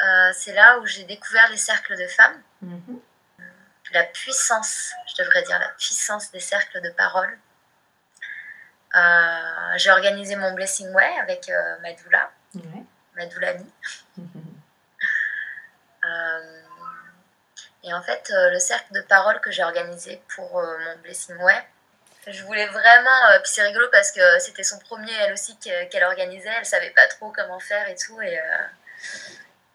Euh, 0.00 0.30
c'est 0.34 0.52
là 0.52 0.78
où 0.78 0.86
j'ai 0.86 1.02
découvert 1.04 1.50
les 1.50 1.56
cercles 1.56 1.98
de 1.98 2.06
femmes. 2.06 2.40
Mhm. 2.62 3.00
La 3.92 4.04
puissance, 4.04 4.92
je 5.08 5.20
devrais 5.20 5.42
dire, 5.42 5.58
la 5.58 5.70
puissance 5.70 6.30
des 6.30 6.38
cercles 6.38 6.80
de 6.80 6.90
parole. 6.90 7.36
Euh, 8.94 9.72
j'ai 9.76 9.90
organisé 9.90 10.36
mon 10.36 10.52
Blessing 10.52 10.92
Way 10.92 11.18
avec 11.18 11.50
Madoula, 11.82 12.30
Madoulani. 13.16 13.72
Et 17.82 17.92
en 17.94 18.02
fait, 18.02 18.30
euh, 18.30 18.50
le 18.50 18.58
cercle 18.58 18.92
de 18.92 19.00
parole 19.00 19.40
que 19.40 19.50
j'ai 19.50 19.62
organisé 19.62 20.22
pour 20.34 20.58
euh, 20.58 20.78
mon 20.78 20.96
Blessing 20.98 21.36
Way, 21.36 21.66
je 22.26 22.42
voulais 22.44 22.66
vraiment. 22.66 23.26
Euh, 23.30 23.38
puis 23.40 23.52
c'est 23.52 23.62
rigolo 23.62 23.86
parce 23.90 24.12
que 24.12 24.38
c'était 24.38 24.62
son 24.62 24.78
premier, 24.78 25.12
elle 25.20 25.32
aussi, 25.32 25.56
qu'elle 25.58 26.04
organisait. 26.04 26.50
Elle 26.58 26.66
savait 26.66 26.90
pas 26.90 27.06
trop 27.08 27.32
comment 27.32 27.58
faire 27.58 27.88
et 27.88 27.94
tout. 27.94 28.20
Et, 28.20 28.38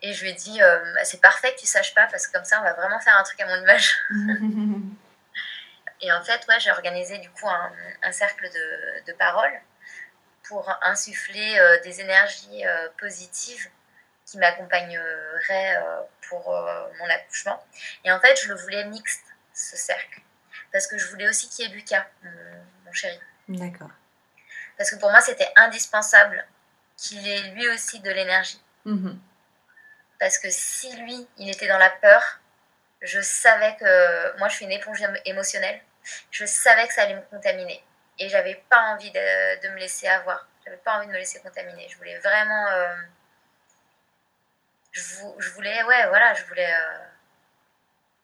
et 0.04 0.14
je 0.14 0.24
lui 0.24 0.30
ai 0.30 0.34
dit 0.34 0.60
bah, 0.60 1.04
c'est 1.04 1.22
parfait 1.22 1.54
que 1.56 1.60
tu 1.60 1.66
saches 1.66 1.96
pas 1.96 2.06
parce 2.08 2.28
que 2.28 2.34
comme 2.34 2.46
ça, 2.46 2.60
on 2.60 2.64
va 2.64 2.74
vraiment 2.74 3.00
faire 3.00 3.18
un 3.18 3.24
truc 3.24 3.42
à 3.42 3.48
mon 3.48 3.62
image. 3.64 3.98
et 6.02 6.12
en 6.12 6.22
fait, 6.22 6.46
ouais, 6.48 6.60
j'ai 6.60 6.70
organisé 6.70 7.18
du 7.18 7.30
coup 7.32 7.50
un, 7.50 7.72
un 8.04 8.12
cercle 8.12 8.48
de, 8.48 9.06
de 9.08 9.14
parole 9.14 9.52
pour 10.44 10.72
insuffler 10.84 11.80
des 11.84 12.02
énergies 12.02 12.64
positives 13.00 13.68
qui 14.26 14.38
m'accompagnerait 14.38 15.78
euh, 15.78 16.02
pour 16.30 16.54
euh, 16.54 16.88
mon 17.00 17.10
accouchement. 17.10 17.64
Et 18.04 18.12
en 18.12 18.20
fait, 18.20 18.40
je 18.42 18.50
le 18.50 18.56
voulais 18.56 18.86
mixte, 18.86 19.26
ce 19.54 19.76
cercle. 19.76 20.22
Parce 20.72 20.88
que 20.88 20.98
je 20.98 21.08
voulais 21.08 21.28
aussi 21.28 21.50
qu'il 21.50 21.66
y 21.66 21.72
ait 21.72 21.74
Lucas, 21.74 22.06
mon, 22.24 22.92
chéri. 22.92 23.20
D'accord. 23.48 23.90
Parce 24.78 24.92
que 24.92 24.96
pour 24.98 25.12
moi, 25.12 25.22
c'était 25.22 25.50
indispensable 25.56 26.46
qu'il 26.98 27.28
ait 27.28 27.52
lui 27.52 27.68
aussi 27.70 28.00
de 28.00 28.10
l'énergie. 28.10 28.62
Mhm. 28.86 29.20
Parce 30.20 30.38
que 30.38 30.50
si 30.50 30.96
lui, 30.98 31.28
il 31.38 31.50
était 31.50 31.68
dans 31.68 31.78
la 31.78 31.90
peur, 31.90 32.40
je 33.02 33.20
savais 33.22 33.76
que 33.78 34.38
moi, 34.38 34.48
je 34.48 34.56
suis 34.56 34.66
une 34.66 34.72
éponge 34.72 35.04
émotionnelle. 35.26 35.82
Je 36.32 36.46
savais 36.46 36.88
que 36.88 36.94
ça 36.94 37.04
allait 37.04 37.16
me 37.16 37.22
contaminer. 37.22 37.84
Et 38.20 38.30
j'avais 38.30 38.64
pas 38.70 38.94
envie 38.94 39.12
de, 39.12 39.62
de, 39.62 39.70
me 39.70 39.78
laisser 39.78 40.08
avoir. 40.08 40.48
J'avais 40.64 40.78
pas 40.78 40.98
envie 40.98 41.08
de 41.08 41.12
me 41.12 41.18
laisser 41.18 41.40
contaminer. 41.42 41.88
Je 41.90 41.98
voulais 41.98 42.18
vraiment. 42.20 42.68
Euh, 42.68 42.96
je, 44.96 45.50
voulais, 45.52 45.84
ouais, 45.84 46.08
voilà, 46.08 46.34
je 46.34 46.44
voulais, 46.46 46.74
euh, 46.74 46.98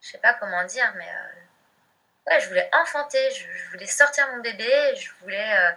je 0.01 0.09
sais 0.09 0.17
pas 0.17 0.33
comment 0.35 0.63
dire, 0.65 0.93
mais 0.95 1.09
ouais, 2.27 2.39
je 2.39 2.47
voulais 2.47 2.69
enfanter, 2.73 3.31
je, 3.31 3.71
voulais 3.71 3.87
sortir 3.87 4.27
mon 4.29 4.41
bébé, 4.41 4.95
je 4.95 5.11
voulais 5.21 5.75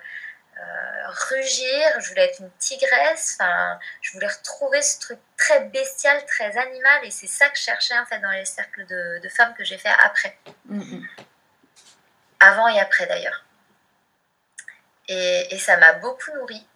euh, 0.56 1.08
rugir, 1.08 2.00
je 2.00 2.08
voulais 2.10 2.26
être 2.26 2.40
une 2.40 2.50
tigresse, 2.58 3.36
enfin, 3.38 3.78
je 4.00 4.12
voulais 4.12 4.28
retrouver 4.28 4.80
ce 4.82 5.00
truc 5.00 5.18
très 5.36 5.60
bestial, 5.64 6.24
très 6.26 6.56
animal, 6.56 7.04
et 7.04 7.10
c'est 7.10 7.26
ça 7.26 7.48
que 7.48 7.58
je 7.58 7.62
cherchais 7.62 7.98
en 7.98 8.06
fait 8.06 8.20
dans 8.20 8.30
les 8.30 8.44
cercles 8.44 8.86
de, 8.86 9.28
femmes 9.28 9.54
que 9.54 9.64
j'ai 9.64 9.78
fait 9.78 9.94
après. 10.00 10.38
Mm-hmm. 10.70 11.08
Avant 12.40 12.68
et 12.68 12.78
après 12.78 13.06
d'ailleurs. 13.06 13.44
Et, 15.08 15.58
ça 15.58 15.76
m'a 15.76 15.94
beaucoup 15.94 16.32
nourri. 16.34 16.66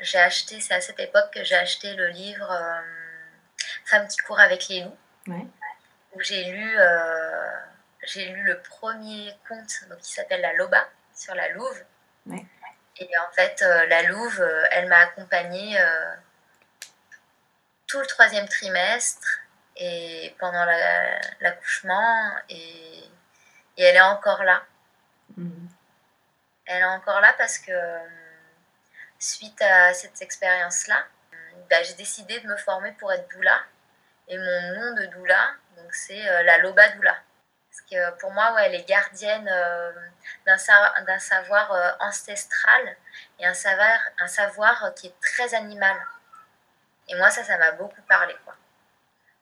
J'ai 0.00 0.18
acheté, 0.18 0.60
c'est 0.60 0.74
à 0.74 0.80
cette 0.80 1.00
époque 1.00 1.32
que 1.32 1.42
j'ai 1.42 1.56
acheté 1.56 1.94
le 1.94 2.08
livre 2.08 2.50
euh, 2.50 3.07
Femmes 3.88 4.08
qui 4.08 4.18
courent 4.18 4.40
avec 4.40 4.68
les 4.68 4.82
loups, 4.82 4.98
où 6.12 6.20
j'ai 6.20 6.44
lu, 6.44 6.78
euh, 6.78 7.50
j'ai 8.04 8.26
lu 8.26 8.42
le 8.42 8.60
premier 8.60 9.34
conte 9.48 9.88
donc, 9.88 9.98
qui 10.00 10.12
s'appelle 10.12 10.40
La 10.40 10.52
Loba 10.54 10.88
sur 11.14 11.34
la 11.34 11.48
louve. 11.50 11.84
Et 13.00 13.10
en 13.18 13.32
fait, 13.32 13.62
euh, 13.62 13.86
la 13.86 14.02
Louve, 14.02 14.40
euh, 14.40 14.64
elle 14.72 14.88
m'a 14.88 14.98
accompagnée 14.98 15.80
euh, 15.80 16.14
tout 17.86 18.00
le 18.00 18.06
troisième 18.06 18.48
trimestre 18.48 19.40
et 19.76 20.34
pendant 20.40 20.64
l'accouchement 21.40 22.32
et, 22.48 23.04
et, 23.76 23.84
elle 23.84 23.96
est 23.96 24.00
encore 24.00 24.42
là. 24.42 24.64
Mhm. 25.36 25.68
Elle 26.66 26.82
est 26.82 26.86
encore 26.86 27.20
là 27.20 27.32
parce 27.38 27.58
que 27.58 27.72
suite 29.18 29.62
à 29.62 29.94
cette 29.94 30.20
expérience-là, 30.20 31.06
bah, 31.70 31.82
j'ai 31.84 31.94
décidé 31.94 32.40
de 32.40 32.48
me 32.48 32.56
former 32.56 32.92
pour 32.92 33.12
être 33.12 33.28
doula. 33.30 33.60
Et 34.28 34.38
mon 34.38 34.74
nom 34.74 34.94
de 34.94 35.06
doula, 35.06 35.50
donc 35.76 35.92
c'est 35.94 36.22
la 36.44 36.58
Loba 36.58 36.88
Doula. 36.90 37.16
Parce 37.78 37.90
que 37.90 38.20
pour 38.20 38.32
moi, 38.32 38.54
ouais, 38.54 38.66
elle 38.66 38.74
est 38.74 38.88
gardienne 38.88 39.48
euh, 39.50 39.92
d'un 40.46 40.58
savoir 40.58 41.72
euh, 41.72 41.90
ancestral 42.00 42.96
et 43.38 43.46
un 43.46 43.54
savoir, 43.54 43.98
un 44.18 44.26
savoir 44.26 44.92
qui 44.96 45.08
est 45.08 45.20
très 45.20 45.54
animal. 45.54 45.96
Et 47.08 47.16
moi, 47.16 47.30
ça, 47.30 47.44
ça 47.44 47.58
m'a 47.58 47.72
beaucoup 47.72 48.02
parlé. 48.02 48.36
Quoi. 48.44 48.54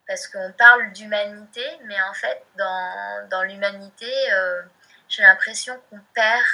Parce 0.06 0.28
qu'on 0.28 0.52
parle 0.52 0.92
d'humanité, 0.92 1.64
mais 1.84 2.00
en 2.02 2.14
fait, 2.14 2.44
dans, 2.56 3.28
dans 3.28 3.42
l'humanité, 3.42 4.12
euh, 4.32 4.62
j'ai 5.08 5.22
l'impression 5.22 5.80
qu'on 5.88 6.00
perd 6.14 6.44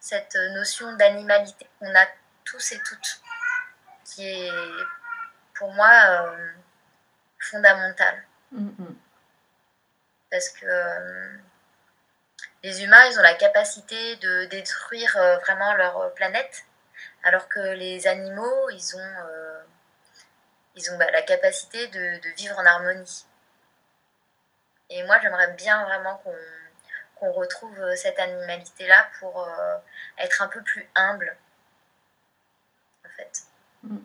cette 0.00 0.36
notion 0.54 0.92
d'animalité 0.96 1.68
qu'on 1.78 1.94
a 1.94 2.06
tous 2.44 2.72
et 2.72 2.80
toutes, 2.80 3.20
qui 4.04 4.26
est 4.26 4.52
pour 5.54 5.72
moi 5.72 6.36
fondamentale. 7.38 8.22
Mm, 8.52 8.68
mm. 8.78 8.96
Parce 10.30 10.48
que 10.50 10.66
euh, 10.66 11.36
les 12.62 12.82
humains, 12.82 13.04
ils 13.06 13.18
ont 13.18 13.22
la 13.22 13.34
capacité 13.34 14.16
de 14.16 14.44
détruire 14.46 15.16
euh, 15.16 15.38
vraiment 15.38 15.74
leur 15.74 16.12
planète, 16.14 16.64
alors 17.22 17.48
que 17.48 17.60
les 17.60 18.06
animaux, 18.06 18.70
ils 18.70 18.96
ont, 18.96 19.14
euh, 19.26 19.60
ils 20.74 20.90
ont 20.92 20.98
bah, 20.98 21.10
la 21.10 21.22
capacité 21.22 21.86
de, 21.88 22.34
vivre 22.36 22.58
en 22.58 22.66
harmonie. 22.66 23.26
Et 24.90 25.02
moi, 25.04 25.18
j'aimerais 25.20 25.52
bien 25.52 25.84
vraiment 25.84 26.22
qu'on 27.16 27.32
retrouve 27.32 27.94
cette 27.96 28.18
animalité-là 28.18 29.06
pour 29.20 29.46
être 30.16 30.40
un 30.40 30.48
peu 30.48 30.62
plus 30.62 30.88
humble, 30.94 31.36
en 33.04 33.10
fait. 33.10 33.42
Mm, 33.82 33.98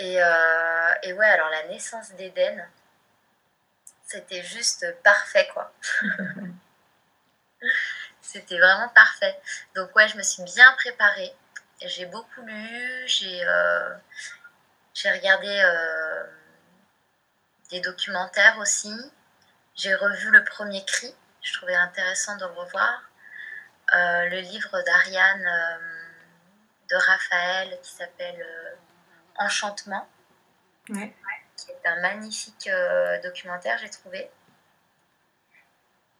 mm. 0.00 0.16
Euh, 0.16 0.94
et, 1.02 1.12
ouais, 1.12 1.26
alors 1.26 1.50
la 1.50 1.66
naissance 1.68 2.12
d'Éden, 2.12 2.66
c'était 4.04 4.42
juste 4.42 4.86
parfait, 5.02 5.48
quoi. 5.52 5.72
c'était 8.20 8.58
vraiment 8.58 8.88
parfait. 8.88 9.38
Donc 9.74 9.94
ouais, 9.96 10.08
je 10.08 10.16
me 10.16 10.22
suis 10.22 10.42
bien 10.44 10.72
préparée. 10.74 11.34
J'ai 11.82 12.06
beaucoup 12.06 12.42
lu, 12.42 13.04
j'ai 13.06 13.44
euh, 13.46 13.94
regardé 15.06 15.48
euh, 15.48 16.24
des 17.70 17.80
documentaires 17.80 18.58
aussi. 18.58 18.94
J'ai 19.74 19.94
revu 19.94 20.30
le 20.30 20.44
premier 20.44 20.84
cri, 20.84 21.14
je 21.42 21.54
trouvais 21.54 21.76
intéressant 21.76 22.36
de 22.36 22.44
le 22.44 22.52
revoir. 22.52 23.02
le 23.92 24.40
livre 24.40 24.82
d'Ariane 24.82 25.80
de 26.90 26.96
Raphaël 26.96 27.78
qui 27.82 27.92
s'appelle 27.92 28.46
Enchantement, 29.36 30.06
qui 30.86 31.70
est 31.70 31.86
un 31.86 32.00
magnifique 32.00 32.68
euh, 32.68 33.20
documentaire, 33.22 33.78
j'ai 33.78 33.90
trouvé. 33.90 34.30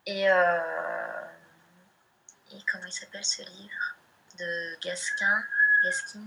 Et, 0.07 0.31
euh, 0.31 0.59
et 2.53 2.59
comment 2.71 2.87
il 2.87 2.93
s'appelle 2.93 3.25
ce 3.25 3.43
livre 3.43 3.97
de 4.39 4.79
Gasquin, 4.83 5.45
Gaskin 5.85 6.25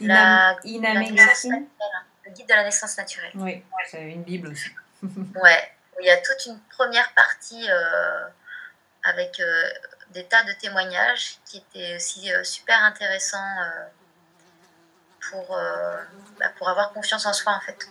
la, 0.00 0.56
Ina, 0.64 1.04
Gaskin 1.10 1.64
Le 2.24 2.30
guide 2.30 2.48
de 2.48 2.54
la 2.54 2.64
naissance 2.64 2.96
naturelle. 2.96 3.32
Oui, 3.34 3.64
c'est 3.90 4.02
une 4.02 4.22
Bible 4.22 4.48
aussi. 4.48 4.70
ouais, 5.02 5.72
il 6.00 6.06
y 6.06 6.10
a 6.10 6.18
toute 6.18 6.46
une 6.46 6.60
première 6.70 7.12
partie 7.14 7.68
euh, 7.68 8.28
avec 9.02 9.42
des 10.10 10.24
tas 10.24 10.44
de 10.44 10.52
témoignages 10.52 11.38
qui 11.44 11.58
étaient 11.58 11.96
aussi 11.96 12.30
super 12.44 12.82
intéressants 12.84 13.58
pour, 15.30 15.56
euh, 15.56 15.96
bah, 16.38 16.50
pour 16.56 16.68
avoir 16.68 16.92
confiance 16.92 17.26
en 17.26 17.32
soi 17.32 17.52
en 17.52 17.60
fait. 17.60 17.88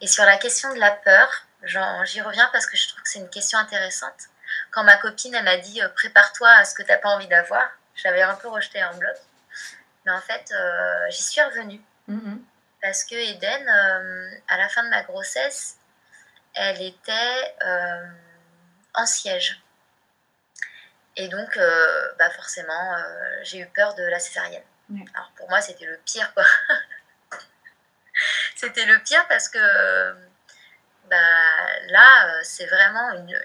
Et 0.00 0.06
sur 0.06 0.24
la 0.24 0.36
question 0.36 0.72
de 0.74 0.78
la 0.78 0.92
peur, 0.92 1.46
j'y 1.62 2.20
reviens 2.20 2.48
parce 2.52 2.66
que 2.66 2.76
je 2.76 2.88
trouve 2.88 3.02
que 3.02 3.08
c'est 3.08 3.18
une 3.18 3.30
question 3.30 3.58
intéressante. 3.58 4.28
Quand 4.70 4.84
ma 4.84 4.96
copine 4.96 5.34
elle 5.34 5.44
m'a 5.44 5.56
dit 5.56 5.82
euh, 5.82 5.88
prépare-toi 5.90 6.48
à 6.48 6.64
ce 6.64 6.74
que 6.74 6.82
tu 6.82 6.90
n'as 6.90 6.98
pas 6.98 7.10
envie 7.10 7.28
d'avoir, 7.28 7.68
j'avais 7.94 8.22
un 8.22 8.34
peu 8.34 8.48
rejeté 8.48 8.82
en 8.82 8.94
bloc. 8.94 9.16
Mais 10.04 10.12
en 10.12 10.20
fait, 10.20 10.52
euh, 10.52 11.10
j'y 11.10 11.22
suis 11.22 11.42
revenue. 11.42 11.80
Mm-hmm. 12.08 12.38
Parce 12.80 13.04
que 13.04 13.16
Eden, 13.16 13.68
à 14.48 14.56
la 14.56 14.68
fin 14.68 14.84
de 14.84 14.88
ma 14.88 15.02
grossesse, 15.02 15.78
elle 16.54 16.80
était 16.80 17.56
en 18.94 19.04
siège. 19.04 19.60
Et 21.16 21.26
donc, 21.26 21.58
bah 22.16 22.30
forcément, 22.30 22.96
j'ai 23.42 23.58
eu 23.58 23.66
peur 23.66 23.96
de 23.96 24.04
la 24.04 24.20
césarienne. 24.20 24.62
Alors 24.90 25.32
pour 25.36 25.48
moi, 25.48 25.60
c'était 25.60 25.84
le 25.84 25.98
pire, 26.04 26.32
quoi. 26.34 26.44
c'était 28.56 28.86
le 28.86 28.98
pire 29.00 29.26
parce 29.28 29.48
que 29.48 29.58
bah, 31.10 31.16
là, 31.88 32.42
c'est 32.42 32.66
vraiment 32.66 33.12
une, 33.12 33.40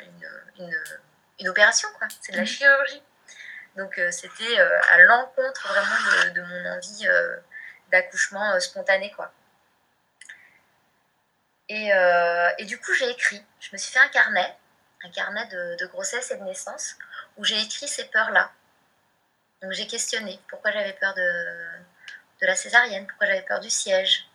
une, 0.60 0.74
une, 1.40 1.48
opération, 1.50 1.90
quoi. 1.98 2.08
C'est 2.22 2.32
de 2.32 2.38
la 2.38 2.44
mm. 2.44 2.48
chirurgie. 2.48 3.04
Donc 3.76 3.98
euh, 3.98 4.12
c'était 4.12 4.60
euh, 4.60 4.80
à 4.92 5.00
l'encontre 5.00 5.68
vraiment 5.68 6.32
de, 6.34 6.42
mon 6.42 6.66
envie 6.76 7.08
euh, 7.08 7.38
d'accouchement 7.92 8.60
spontané, 8.60 9.12
quoi. 9.12 9.32
Et, 11.70 11.90
et, 12.60 12.66
du 12.66 12.80
coup, 12.80 12.94
j'ai 12.94 13.10
écrit. 13.10 13.44
Je 13.60 13.70
me 13.72 13.78
suis 13.78 13.92
fait 13.92 14.00
un 14.00 14.10
carnet, 14.10 14.56
un 15.04 15.10
carnet 15.10 15.48
de, 15.48 15.76
de 15.80 15.86
grossesse 15.88 16.30
et 16.30 16.38
de 16.38 16.44
naissance, 16.44 16.98
où 17.38 17.44
j'ai 17.44 17.60
écrit 17.60 17.88
ces 17.88 18.06
peurs-là 18.06 18.52
donc 19.64 19.72
j'ai 19.72 19.88
questionné 19.88 20.40
pourquoi 20.50 20.72
j'avais 20.72 20.92
peur 20.94 21.14
de, 21.14 21.22
de, 22.42 22.46
la 22.46 22.56
césarienne, 22.56 23.08
pourquoi 23.08 23.28
j'avais 23.28 23.44
peur 23.44 23.62
du 23.62 23.70
siège. 23.70 24.28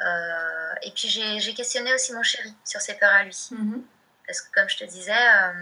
Euh, 0.00 0.74
et 0.82 0.90
puis 0.90 1.08
j'ai 1.08 1.54
questionné 1.54 1.94
aussi 1.94 2.12
mon 2.12 2.22
chéri 2.24 2.52
sur 2.64 2.80
ses 2.80 2.94
peurs 2.94 3.12
à 3.12 3.22
lui. 3.22 3.48
Mhm. 3.52 3.84
Parce 4.26 4.40
que 4.40 4.52
comme 4.52 4.68
je 4.68 4.76
te 4.76 4.84
disais, 4.84 5.12
euh, 5.12 5.52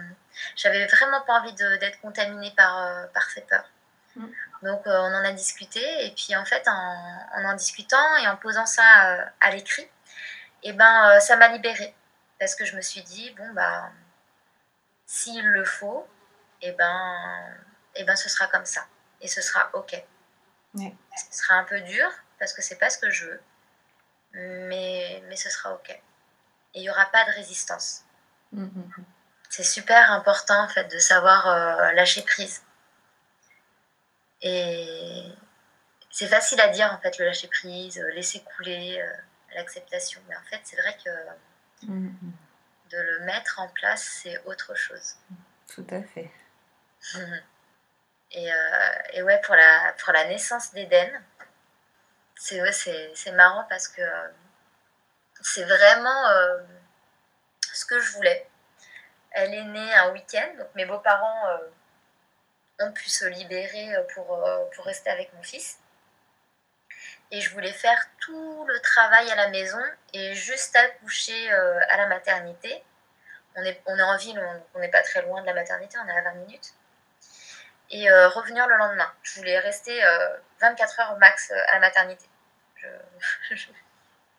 j'avais 0.57 0.87
vraiment 0.87 1.21
pas 1.21 1.41
envie 1.41 1.53
d'être 1.53 2.01
contaminée 2.01 2.51
par, 2.57 2.83
euh, 2.83 3.07
par 3.13 3.29
ses 3.29 3.43
peurs. 3.43 3.71
Mhm. 4.17 4.33
Donc 4.63 4.83
on 4.87 4.91
en 4.91 5.25
a 5.25 5.33
discuté 5.33 6.07
et 6.07 6.11
puis 6.13 6.35
en 6.35 6.47
fait 6.47 6.67
en 6.67 7.29
en, 7.37 7.45
en 7.45 7.55
discutant 7.55 8.17
et 8.17 8.27
en 8.29 8.37
posant 8.39 8.65
ça 8.65 9.29
à 9.39 9.51
l'écrit, 9.51 9.83
et 10.63 10.71
eh 10.71 10.73
ben 10.73 11.21
ça 11.21 11.37
m'a 11.37 11.49
libérée 11.49 11.95
parce 12.39 12.55
que 12.55 12.65
je 12.65 12.75
me 12.75 12.81
suis 12.81 13.03
dit 13.03 13.31
bon 13.33 13.53
bah 13.53 13.91
s'il 15.05 15.45
le 15.45 15.65
faut, 15.67 16.09
et 16.63 16.69
eh 16.69 16.73
ben 16.73 17.55
et 17.95 18.01
eh 18.01 18.05
ben 18.05 18.17
ce 18.17 18.31
sera 18.31 18.47
comme 18.47 18.65
ça 18.65 18.87
et 19.25 19.29
ce 19.29 19.41
sera 19.41 19.71
ok. 19.73 20.05
Ce 20.77 20.91
sera 21.31 21.55
un 21.55 21.65
peu 21.65 21.81
dur 21.81 22.11
parce 22.39 22.53
que 22.53 22.63
c'est 22.63 22.77
pas 22.77 22.91
ce 22.91 22.99
que 22.99 23.11
je 23.11 23.27
veux, 23.27 23.41
mais, 24.33 25.23
mais 25.29 25.37
ce 25.37 25.49
sera 25.49 25.73
ok. 25.73 25.91
Et 25.91 26.01
il 26.75 26.83
n'y 26.83 26.91
aura 26.91 27.07
pas 27.07 27.25
de 27.25 27.31
résistance. 27.31 28.05
Mm, 28.53 28.65
mm, 28.65 28.93
mm. 28.99 29.05
C'est 29.49 29.65
super 29.65 30.13
important 30.13 30.63
en 30.63 30.69
fait 30.69 30.93
de 30.93 30.99
savoir 30.99 31.47
euh, 31.47 31.93
lâcher 31.93 32.23
prise. 32.23 32.63
Et 34.43 35.33
c'est 36.11 36.27
facile 36.27 36.61
à 36.61 36.69
dire 36.69 36.93
en 36.93 36.99
fait 36.99 37.19
le 37.19 37.25
lâcher 37.25 37.49
prise, 37.49 37.99
euh, 37.99 38.11
laisser 38.11 38.43
couler, 38.43 39.01
euh, 39.01 39.13
l'acceptation. 39.55 40.21
Mais 40.29 40.37
en 40.37 40.43
fait, 40.51 40.61
c'est 40.65 40.77
vrai 40.77 40.97
que 41.03 41.89
de 42.91 42.99
le 42.99 43.21
mettre 43.25 43.59
en 43.61 43.69
place, 43.69 44.03
c'est 44.23 44.39
autre 44.45 44.75
chose. 44.75 45.15
Tout 45.73 45.87
à 45.91 46.03
fait. 46.03 46.31
et, 48.35 49.23
ouais, 49.23 49.41
pour 49.43 49.55
la, 49.55 49.95
pour 49.99 50.13
la 50.13 50.25
naissance 50.25 50.73
d'Éden, 50.73 51.11
c'est 52.37 53.33
marrant 53.33 53.65
parce 53.69 53.89
que 53.89 54.03
c'est 55.41 55.65
vraiment 55.65 56.25
ce 57.73 57.85
que 57.87 58.01
je 58.01 58.13
voulais. 58.13 58.49
Elle 59.31 59.55
est 59.55 59.65
née 59.65 59.95
un 59.95 60.11
week-end, 60.13 60.49
donc 60.59 60.69
mes 60.75 60.85
beaux-parents 60.85 61.61
ont 62.81 62.93
pu 62.93 63.09
se 63.09 63.25
libérer 63.27 63.95
pour, 64.15 64.45
pour 64.75 64.85
rester 64.85 65.11
avec 65.11 65.33
mon 65.35 65.43
fils. 65.43 65.79
Et 67.31 67.41
je 67.41 67.51
voulais 67.51 67.73
faire 67.73 67.99
tout 68.21 68.65
le 68.67 68.81
travail 68.81 69.31
à 69.31 69.37
la 69.37 69.49
maison 69.49 69.83
et 70.13 70.35
juste 70.35 70.75
accoucher 70.77 71.51
à 71.53 71.97
la 71.97 72.07
maternité. 72.09 72.83
On 73.57 73.63
est, 73.63 73.81
on 73.87 73.97
est 73.97 74.03
en 74.03 74.17
ville, 74.17 74.43
on 74.75 74.81
n'est 74.81 74.91
pas 74.91 75.03
très 75.03 75.23
loin 75.23 75.41
de 75.41 75.47
la 75.47 75.55
maternité, 75.55 75.97
on 76.05 76.09
est 76.09 76.19
à 76.19 76.23
20 76.23 76.35
minutes 76.35 76.75
et 77.95 78.11
euh, 78.11 78.29
revenir 78.29 78.67
le 78.67 78.77
lendemain. 78.77 79.11
Je 79.23 79.39
voulais 79.39 79.59
rester 79.61 80.03
24 80.61 80.99
euh, 80.99 81.03
heures 81.03 81.19
max 81.19 81.53
euh, 81.53 81.55
à 81.69 81.75
la 81.75 81.81
maternité. 81.81 82.27
Je, 82.75 82.89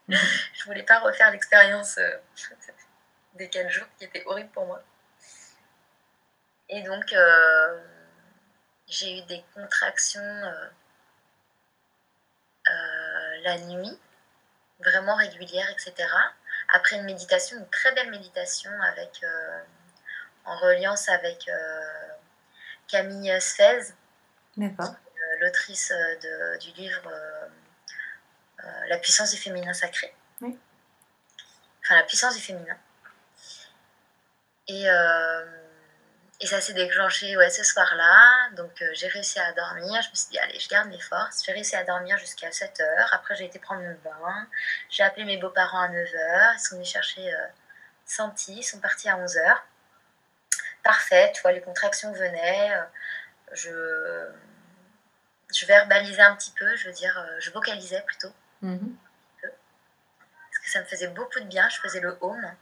je, 0.10 0.66
voulais 0.66 0.84
pas 0.84 1.00
refaire 1.00 1.32
l'expérience 1.32 1.98
des 3.36 3.50
4 3.50 3.70
jours 3.70 3.88
qui 3.98 4.04
était 4.04 4.24
horrible 4.26 4.50
pour 4.50 4.66
moi. 4.66 4.84
Et 6.68 6.82
donc, 6.82 7.16
j'ai 8.88 9.20
eu 9.20 9.22
des 9.24 9.44
contractions 9.54 10.54
la 13.44 13.58
nuit, 13.60 14.00
vraiment 14.80 15.16
régulières, 15.16 15.70
etc. 15.70 15.94
Après 16.74 16.98
une 16.98 17.06
méditation, 17.06 17.58
une 17.58 17.70
très 17.70 17.94
belle 17.94 18.10
méditation 18.10 18.72
avec, 18.82 19.24
en 20.44 20.58
reliance 20.58 21.08
avec 21.08 21.48
Camille 22.88 23.42
Sfez, 23.42 23.94
euh, 24.58 25.40
l'autrice 25.42 25.92
euh, 25.92 26.58
du 26.58 26.72
livre 26.72 27.02
euh, 27.08 28.70
La 28.88 28.98
puissance 28.98 29.32
du 29.32 29.38
féminin 29.38 29.74
sacré. 29.74 30.14
Enfin, 30.42 31.96
la 31.96 32.04
puissance 32.04 32.36
du 32.36 32.42
féminin. 32.42 32.78
Et, 34.68 34.86
et 36.42 36.48
ça 36.48 36.60
s'est 36.60 36.74
déclenché 36.74 37.38
ouais, 37.38 37.52
ce 37.52 37.64
soir-là. 37.64 38.50
Donc 38.56 38.84
j'ai 38.94 39.08
réussi 39.08 39.40
à 39.40 39.54
dormir. 39.54 40.02
Je 40.02 40.10
me 40.10 40.16
suis 40.16 40.30
dit, 40.32 40.40
allez, 40.40 40.60
je 40.60 40.68
garde 40.68 40.90
mes 40.90 41.00
forces. 41.00 41.44
J'ai 41.46 41.52
réussi 41.52 41.76
à 41.76 41.84
dormir 41.84 42.18
jusqu'à 42.18 42.52
7 42.52 42.80
h 42.80 43.08
Après, 43.12 43.36
j'ai 43.36 43.46
été 43.46 43.60
prendre 43.60 43.82
mon 43.82 43.96
bain. 44.04 44.48
J'ai 44.90 45.04
appelé 45.04 45.26
mes 45.26 45.38
beaux-parents 45.38 45.82
à 45.82 45.90
9 45.90 46.10
h 46.10 46.54
Ils 46.56 46.60
sont 46.60 46.76
venus 46.76 46.90
chercher 46.90 47.32
Santi. 48.08 48.56
Ils 48.58 48.64
sont 48.64 48.80
partis 48.80 49.08
à 49.08 49.18
11 49.18 49.36
h 49.36 49.58
parfait, 50.86 51.32
tu 51.34 51.42
vois, 51.42 51.52
les 51.52 51.62
contractions 51.62 52.14
venaient, 52.14 52.72
euh, 52.72 52.84
je, 53.54 54.32
je 55.54 55.66
verbalisais 55.66 56.22
un 56.22 56.36
petit 56.36 56.52
peu, 56.52 56.76
je 56.76 56.88
veux 56.88 56.94
dire, 56.94 57.18
euh, 57.18 57.40
je 57.40 57.52
vocalisais 57.52 58.02
plutôt. 58.04 58.32
Mhm. 58.62 58.96
Parce 59.42 60.60
que 60.64 60.70
ça 60.70 60.80
me 60.80 60.86
faisait 60.86 61.08
beaucoup 61.08 61.40
de 61.40 61.46
bien, 61.46 61.68
je 61.70 61.80
faisais 61.80 62.00
le 62.00 62.16
home. 62.22 62.56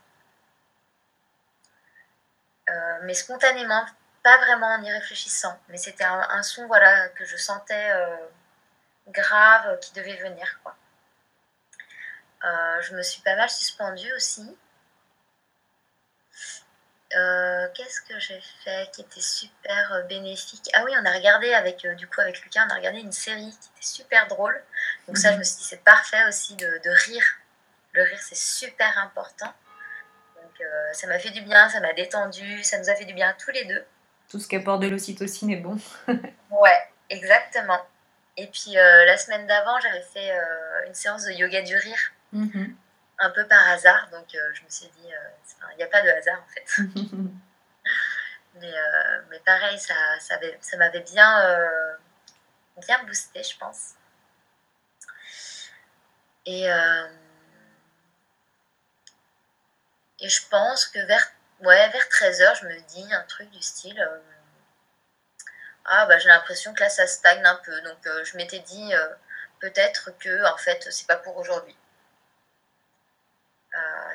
Euh, 2.70 2.98
mais 3.02 3.12
spontanément, 3.12 3.84
pas 4.22 4.38
vraiment 4.38 4.68
en 4.68 4.82
y 4.82 4.90
réfléchissant, 4.90 5.60
mais 5.68 5.76
c'était 5.76 6.04
un, 6.04 6.42
son 6.42 6.66
voilà, 6.66 7.08
que 7.10 7.26
je 7.26 7.36
sentais 7.36 7.92
grave 9.08 9.78
qui 9.80 9.92
devait 9.92 10.16
venir. 10.16 10.60
Quoi. 10.62 10.74
je 12.80 12.94
me 12.94 13.02
suis 13.02 13.20
pas 13.20 13.36
mal 13.36 13.50
suspendue 13.50 14.10
aussi. 14.14 14.56
Euh, 17.16 17.68
qu'est-ce 17.74 18.00
que 18.00 18.18
j'ai 18.18 18.40
fait 18.64 18.90
qui 18.92 19.02
était 19.02 19.20
super 19.20 19.92
euh, 19.92 20.02
bénéfique? 20.02 20.68
Ah 20.74 20.82
oui, 20.84 20.92
on 21.00 21.04
a 21.04 21.12
regardé 21.12 21.52
avec 21.52 21.84
euh, 21.84 21.94
du 21.94 22.08
coup 22.08 22.20
avec 22.20 22.40
Lucas, 22.42 22.66
on 22.66 22.72
a 22.72 22.76
regardé 22.76 23.00
une 23.00 23.12
série 23.12 23.50
qui 23.50 23.68
était 23.76 23.86
super 23.86 24.26
drôle. 24.26 24.60
Donc 25.06 25.18
ça, 25.18 25.28
je 25.28 25.34
mhm. 25.34 25.38
me 25.40 25.44
suis 25.44 25.56
dit 25.58 25.64
c'est 25.64 25.84
parfait 25.84 26.26
aussi 26.28 26.56
de, 26.56 26.80
rire. 27.06 27.24
Le 27.92 28.02
rire, 28.02 28.18
c'est 28.20 28.36
super 28.36 28.98
important. 28.98 29.52
Donc 30.42 30.66
ça 30.92 31.06
m'a 31.06 31.18
fait 31.18 31.30
du 31.30 31.42
bien, 31.42 31.68
ça 31.68 31.80
m'a 31.80 31.92
détendu, 31.92 32.62
ça 32.64 32.78
nous 32.78 32.90
a 32.90 32.94
fait 32.94 33.04
du 33.04 33.14
bien 33.14 33.34
tous 33.38 33.50
les 33.52 33.64
deux. 33.64 33.84
Tout 34.28 34.40
ce 34.40 34.48
qui 34.48 34.56
apporte 34.56 34.82
de 34.82 34.88
l'ocytocine 34.88 35.50
est 35.50 35.56
bon. 35.56 35.78
ouais, 36.08 36.88
exactement. 37.10 37.80
Et 38.36 38.48
puis 38.48 38.72
la 38.72 39.16
semaine 39.16 39.46
d'avant, 39.46 39.78
j'avais 39.80 40.02
fait 40.02 40.32
une 40.86 40.94
séance 40.94 41.24
de 41.24 41.32
yoga 41.32 41.62
du 41.62 41.76
rire. 41.76 42.12
Mhm 42.32 42.74
un 43.24 43.30
peu 43.30 43.46
par 43.46 43.66
hasard. 43.68 44.08
Donc 44.10 44.34
euh, 44.34 44.54
je 44.54 44.62
me 44.62 44.68
suis 44.68 44.88
dit, 44.88 45.12
euh, 45.12 45.66
il 45.72 45.76
n'y 45.78 45.82
a 45.82 45.88
pas 45.88 46.02
de 46.02 46.08
hasard 46.10 46.42
en 46.42 46.48
fait. 46.52 46.66
mais, 48.54 48.72
euh, 48.72 49.22
mais 49.30 49.40
pareil, 49.40 49.78
ça, 49.78 49.94
ça, 50.20 50.38
ça 50.60 50.76
m'avait 50.76 51.00
bien, 51.00 51.58
bien 52.86 53.02
boosté, 53.04 53.42
je 53.42 53.58
pense. 53.58 53.94
Et, 56.46 56.66
et 60.20 60.28
je 60.28 60.48
pense 60.48 60.86
que 60.86 60.98
vers, 61.00 61.26
ouais, 61.60 61.88
vers 61.88 62.08
13h, 62.08 62.60
je 62.60 62.66
me 62.66 62.80
dis 62.88 63.14
un 63.14 63.22
truc 63.22 63.50
du 63.50 63.62
style 63.62 64.08
ah 65.86 66.06
bah 66.06 66.18
j'ai 66.18 66.28
l'impression 66.28 66.72
que 66.72 66.80
là 66.80 66.88
ça 66.88 67.06
stagne 67.06 67.44
un 67.44 67.56
peu 67.56 67.78
donc 67.82 68.08
je 68.24 68.36
m'étais 68.38 68.60
dit 68.60 68.92
peut-être 69.60 70.12
que 70.18 70.50
en 70.50 70.56
fait 70.56 70.86
c'est 70.90 71.06
pas 71.06 71.16
pour 71.16 71.36
aujourd'hui 71.36 71.76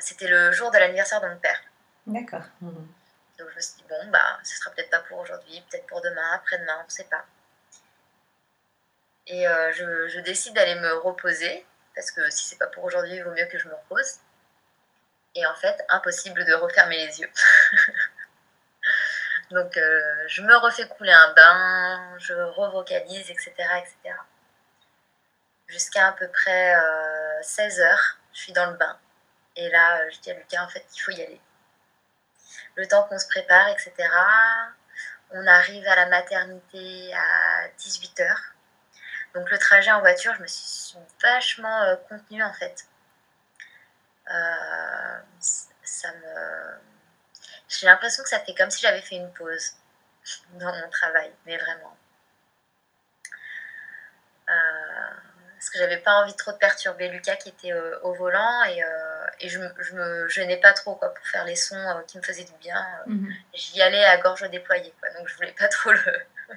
c'était 0.00 0.28
le 0.28 0.52
jour 0.52 0.70
de 0.70 0.78
l'anniversaire 0.78 1.20
de 1.20 1.28
mon 1.28 1.36
père. 1.36 1.60
D'accord. 2.06 2.42
Donc 2.60 3.48
je 3.50 3.56
me 3.56 3.60
suis 3.60 3.74
dit, 3.76 3.84
bon, 3.88 4.10
bah, 4.10 4.38
ce 4.44 4.56
sera 4.56 4.70
peut-être 4.70 4.90
pas 4.90 5.00
pour 5.00 5.18
aujourd'hui, 5.18 5.62
peut-être 5.70 5.86
pour 5.86 6.00
demain, 6.02 6.32
après-demain, 6.34 6.78
on 6.80 6.84
ne 6.84 6.90
sait 6.90 7.04
pas. 7.04 7.24
Et 9.26 9.46
euh, 9.46 9.72
je, 9.72 10.20
décide 10.20 10.54
d'aller 10.54 10.74
me 10.74 10.94
reposer, 10.98 11.64
parce 11.94 12.10
que 12.10 12.28
si 12.30 12.48
c'est 12.48 12.58
pas 12.58 12.66
pour 12.66 12.84
aujourd'hui, 12.84 13.14
il 13.14 13.24
vaut 13.24 13.30
mieux 13.30 13.46
que 13.46 13.58
je 13.58 13.68
me 13.68 13.74
repose. 13.74 14.18
Et 15.34 15.46
en 15.46 15.54
fait, 15.54 15.82
impossible 15.88 16.44
de 16.44 16.52
refermer 16.54 17.06
les 17.06 17.20
yeux. 17.20 17.30
Donc 19.50 19.76
euh, 19.76 20.24
je 20.26 20.42
me 20.42 20.56
refais 20.56 20.86
couler 20.88 21.12
un 21.12 21.32
bain, 21.32 22.18
je 22.18 22.34
revocalise, 22.34 23.30
etc. 23.30 23.52
etc. 23.78 24.16
Jusqu'à 25.66 26.08
à 26.08 26.12
peu 26.12 26.28
près 26.28 26.74
16 27.42 27.80
heures, 27.80 28.18
je 28.32 28.40
suis 28.40 28.52
dans 28.52 28.70
le 28.70 28.76
bain. 28.76 28.98
Et 29.60 29.68
là, 29.68 30.00
euh, 30.00 30.10
je 30.10 30.20
dis 30.20 30.30
à 30.30 30.34
Lucas, 30.34 30.62
en 30.62 30.68
fait, 30.68 30.86
qu'il 30.90 31.02
faut 31.02 31.10
y 31.10 31.22
aller. 31.22 31.40
Le 32.76 32.86
temps 32.88 33.02
qu'on 33.04 33.18
se 33.18 33.26
prépare, 33.26 33.68
etc. 33.68 33.92
On 35.32 35.46
arrive 35.46 35.86
à 35.86 35.96
la 35.96 36.06
maternité 36.06 37.12
à 37.14 37.68
18h. 37.78 38.34
Donc 39.34 39.50
le 39.50 39.58
trajet 39.58 39.92
en 39.92 40.00
voiture, 40.00 40.34
je 40.36 40.42
me 40.42 40.46
suis 40.46 40.96
vachement 41.22 41.82
euh, 41.82 41.96
contenue 42.08 42.42
en 42.42 42.52
fait. 42.54 42.86
Euh, 44.30 45.18
ça 45.40 46.12
me... 46.14 46.80
J'ai 47.68 47.86
l'impression 47.86 48.22
que 48.24 48.30
ça 48.30 48.40
fait 48.40 48.54
comme 48.54 48.70
si 48.70 48.80
j'avais 48.80 49.02
fait 49.02 49.16
une 49.16 49.32
pause 49.34 49.74
dans 50.54 50.74
mon 50.74 50.88
travail, 50.88 51.32
mais 51.44 51.58
vraiment. 51.58 51.96
parce 54.46 55.70
que 55.70 55.78
j'avais 55.78 55.98
pas 55.98 56.14
envie 56.14 56.34
trop 56.34 56.52
de 56.52 56.56
perturber 56.56 57.08
Lucas 57.08 57.36
qui 57.36 57.50
était 57.50 57.74
au 57.74 58.14
volant 58.14 58.64
et 58.64 58.82
et 59.40 59.48
je, 59.48 59.60
je 59.78 59.94
me 59.94 60.28
gênais 60.28 60.58
pas 60.58 60.72
trop 60.72 60.94
quoi, 60.94 61.12
pour 61.12 61.26
faire 61.26 61.44
les 61.44 61.56
sons 61.56 61.76
euh, 61.76 62.02
qui 62.06 62.18
me 62.18 62.22
faisaient 62.22 62.44
du 62.44 62.52
bien. 62.60 62.76
Euh, 62.76 63.10
mhm. 63.10 63.34
J'y 63.54 63.80
allais 63.80 64.04
à 64.04 64.18
gorge 64.18 64.48
déployée, 64.50 64.92
quoi, 65.00 65.10
donc 65.10 65.28
je 65.28 65.34
voulais 65.36 65.52
pas 65.52 65.68
trop 65.68 65.92
le, 65.92 66.26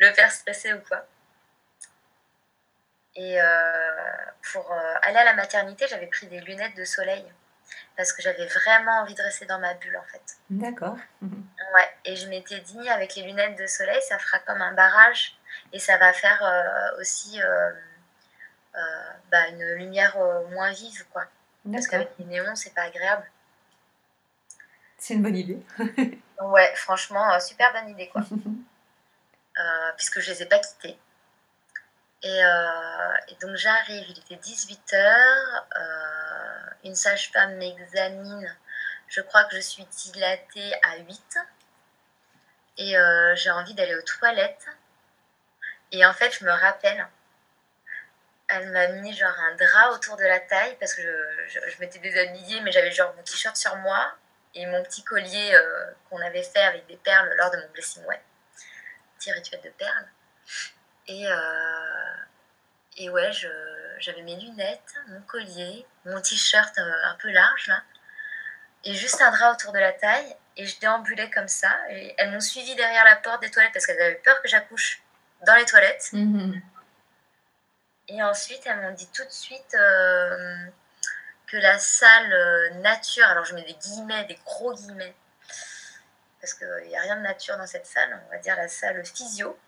le 0.00 0.12
faire 0.12 0.30
stresser 0.30 0.72
ou 0.72 0.80
quoi. 0.80 1.06
Et 3.14 3.40
euh, 3.40 4.16
pour 4.52 4.72
aller 5.02 5.18
à 5.18 5.24
la 5.24 5.34
maternité, 5.34 5.86
j'avais 5.86 6.06
pris 6.06 6.26
des 6.28 6.40
lunettes 6.40 6.76
de 6.76 6.84
soleil 6.84 7.24
parce 7.94 8.12
que 8.14 8.22
j'avais 8.22 8.46
vraiment 8.46 9.00
envie 9.02 9.14
de 9.14 9.22
rester 9.22 9.44
dans 9.44 9.58
ma 9.58 9.74
bulle 9.74 9.98
en 9.98 10.04
fait. 10.04 10.22
D'accord. 10.48 10.96
Mhm. 11.20 11.44
Ouais, 11.74 11.94
et 12.06 12.16
je 12.16 12.26
m'étais 12.28 12.60
dit 12.60 12.88
avec 12.88 13.14
les 13.16 13.22
lunettes 13.24 13.58
de 13.58 13.66
soleil, 13.66 14.00
ça 14.08 14.18
fera 14.18 14.38
comme 14.38 14.62
un 14.62 14.72
barrage 14.72 15.36
et 15.74 15.78
ça 15.78 15.98
va 15.98 16.14
faire 16.14 16.42
aussi 16.98 17.38
bah, 19.30 19.48
une 19.48 19.74
lumière 19.74 20.16
moins 20.50 20.72
vive 20.72 21.04
quoi. 21.12 21.26
Parce 21.70 21.86
qu'avec 21.86 22.10
les 22.18 22.24
néons, 22.24 22.54
c'est 22.56 22.74
pas 22.74 22.82
agréable. 22.82 23.30
C'est 24.98 25.14
une 25.14 25.22
bonne 25.22 25.36
idée. 25.36 25.60
ouais, 26.40 26.72
franchement, 26.76 27.32
euh, 27.32 27.40
super 27.40 27.72
bonne 27.72 27.90
idée, 27.90 28.08
quoi. 28.08 28.22
Euh, 29.58 29.92
puisque 29.98 30.20
je 30.20 30.30
les 30.30 30.44
ai 30.44 30.46
pas 30.46 30.58
quittés. 30.58 30.98
Euh, 32.24 33.12
et, 33.28 33.34
donc 33.42 33.54
j'arrive, 33.56 34.02
il 34.08 34.18
était 34.18 34.36
18h, 34.36 35.62
une 36.84 36.94
sage-femme 36.94 37.58
m'examine, 37.58 38.56
je 39.08 39.20
crois 39.20 39.44
que 39.44 39.56
je 39.56 39.60
suis 39.60 39.84
dilatée 39.84 40.72
à 40.82 40.96
8, 40.96 41.38
et 42.78 42.94
j'ai 43.34 43.50
envie 43.50 43.74
d'aller 43.74 43.94
aux 43.94 44.00
toilettes. 44.00 44.68
Et 45.90 46.06
en 46.06 46.14
fait, 46.14 46.32
je 46.32 46.46
me 46.46 46.52
rappelle 46.52 47.06
elle 48.52 48.70
m'a 48.70 48.88
mis 48.88 49.14
genre 49.14 49.34
un 49.38 49.54
drap 49.56 49.90
autour 49.90 50.16
de 50.16 50.24
la 50.24 50.40
taille 50.40 50.76
parce 50.78 50.94
que 50.94 51.02
je, 51.48 51.80
m'étais 51.80 51.98
déshabillée, 51.98 52.60
mais 52.60 52.72
j'avais 52.72 52.90
genre 52.90 53.14
mon 53.16 53.22
t-shirt 53.22 53.56
sur 53.56 53.74
moi 53.76 54.14
et 54.54 54.66
mon 54.66 54.82
petit 54.82 55.02
collier 55.02 55.54
euh, 55.54 55.86
qu'on 56.08 56.20
avait 56.20 56.42
fait 56.42 56.62
avec 56.62 56.86
des 56.86 56.96
perles 56.96 57.32
lors 57.36 57.50
de 57.50 57.56
mon 57.56 57.68
blessing 57.72 58.04
ouais. 58.04 58.20
Petit 59.18 59.32
rituel 59.32 59.60
de 59.62 59.70
perles. 59.70 60.08
Et, 61.06 61.26
euh, 61.26 62.14
et 62.98 63.10
ouais, 63.10 63.30
j'avais 63.98 64.22
mes 64.22 64.36
lunettes, 64.36 64.94
mon 65.08 65.20
collier, 65.22 65.86
mon 66.04 66.20
t-shirt 66.20 66.76
un 66.78 67.16
peu 67.20 67.30
large 67.30 67.66
là, 67.68 67.82
et 68.84 68.94
juste 68.94 69.20
un 69.20 69.30
drap 69.30 69.52
autour 69.52 69.72
de 69.72 69.78
la 69.78 69.92
taille. 69.92 70.36
Et 70.56 70.66
je 70.66 70.78
déambulais 70.80 71.30
comme 71.30 71.48
ça. 71.48 71.74
Et 71.90 72.14
elles 72.18 72.30
m'ont 72.30 72.40
suivi 72.40 72.74
derrière 72.74 73.04
la 73.04 73.16
porte 73.16 73.40
des 73.40 73.50
toilettes 73.50 73.72
parce 73.72 73.86
qu'elles 73.86 74.00
avaient 74.00 74.20
peur 74.24 74.40
que 74.42 74.48
j'accouche 74.48 75.02
dans 75.46 75.54
les 75.54 75.64
toilettes. 75.64 76.10
Mhm. 76.12 76.60
Et 78.12 78.22
ensuite, 78.22 78.60
elles 78.66 78.78
m'ont 78.78 78.92
dit 78.92 79.08
tout 79.08 79.24
de 79.24 79.30
suite 79.30 79.74
euh, 79.74 80.66
que 81.46 81.56
la 81.56 81.78
salle 81.78 82.30
euh, 82.30 82.70
nature, 82.80 83.24
alors 83.24 83.46
je 83.46 83.54
mets 83.54 83.64
des 83.64 83.72
guillemets, 83.72 84.24
des 84.24 84.38
gros 84.44 84.74
guillemets, 84.74 85.14
parce 86.38 86.52
qu'il 86.52 86.88
n'y 86.88 86.96
a 86.96 87.00
rien 87.00 87.16
de 87.16 87.22
nature 87.22 87.56
dans 87.56 87.66
cette 87.66 87.86
salle, 87.86 88.20
on 88.26 88.30
va 88.30 88.38
dire 88.38 88.54
la 88.56 88.68
salle 88.68 89.02
physio, 89.06 89.58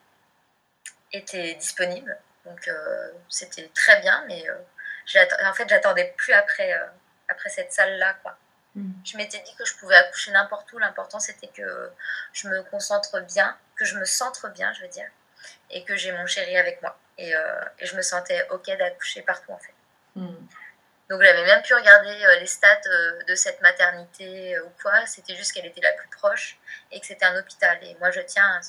était 1.12 1.54
disponible. 1.54 2.18
Donc 2.44 2.68
euh, 2.68 3.12
c'était 3.30 3.70
très 3.74 4.00
bien, 4.02 4.22
mais 4.28 4.44
en 4.50 5.54
fait, 5.54 5.66
j'attendais 5.66 6.12
plus 6.18 6.34
après, 6.34 6.70
après 7.28 7.48
cette 7.48 7.72
salle-là. 7.72 8.12
quoi. 8.22 8.36
Mm. 8.74 8.92
Je 9.06 9.16
m'étais 9.16 9.38
dit 9.38 9.54
que 9.56 9.64
je 9.64 9.74
pouvais 9.76 9.96
accoucher 9.96 10.32
n'importe 10.32 10.70
où. 10.74 10.78
L'important, 10.78 11.18
c'était 11.18 11.48
que 11.48 11.90
je 12.34 12.48
me 12.48 12.62
concentre 12.64 13.20
bien, 13.20 13.56
que 13.74 13.86
je 13.86 13.96
me 13.98 14.04
centre 14.04 14.50
bien, 14.50 14.70
je 14.74 14.82
veux 14.82 14.88
dire, 14.88 15.08
et 15.70 15.82
que 15.84 15.96
j'ai 15.96 16.12
mon 16.12 16.26
chéri 16.26 16.58
avec 16.58 16.82
moi. 16.82 16.98
Et, 17.18 17.34
euh, 17.34 17.64
et 17.78 17.86
je 17.86 17.96
me 17.96 18.02
sentais 18.02 18.46
OK 18.50 18.66
d'accoucher 18.66 19.22
partout, 19.22 19.52
en 19.52 19.58
fait. 19.58 19.74
Mm. 20.16 20.34
Donc, 21.10 21.22
j'avais 21.22 21.44
même 21.44 21.62
pu 21.62 21.74
regarder 21.74 22.24
euh, 22.24 22.40
les 22.40 22.46
stats 22.46 22.80
euh, 22.86 23.22
de 23.24 23.34
cette 23.34 23.60
maternité 23.60 24.58
ou 24.60 24.70
quoi. 24.82 25.06
C'était 25.06 25.36
juste 25.36 25.52
qu'elle 25.52 25.66
était 25.66 25.80
la 25.80 25.92
plus 25.92 26.08
proche 26.08 26.58
et 26.90 27.00
que 27.00 27.06
c'était 27.06 27.26
un 27.26 27.38
hôpital. 27.38 27.78
Et 27.82 27.94
moi, 27.96 28.10
je 28.10 28.20
tiens 28.20 28.60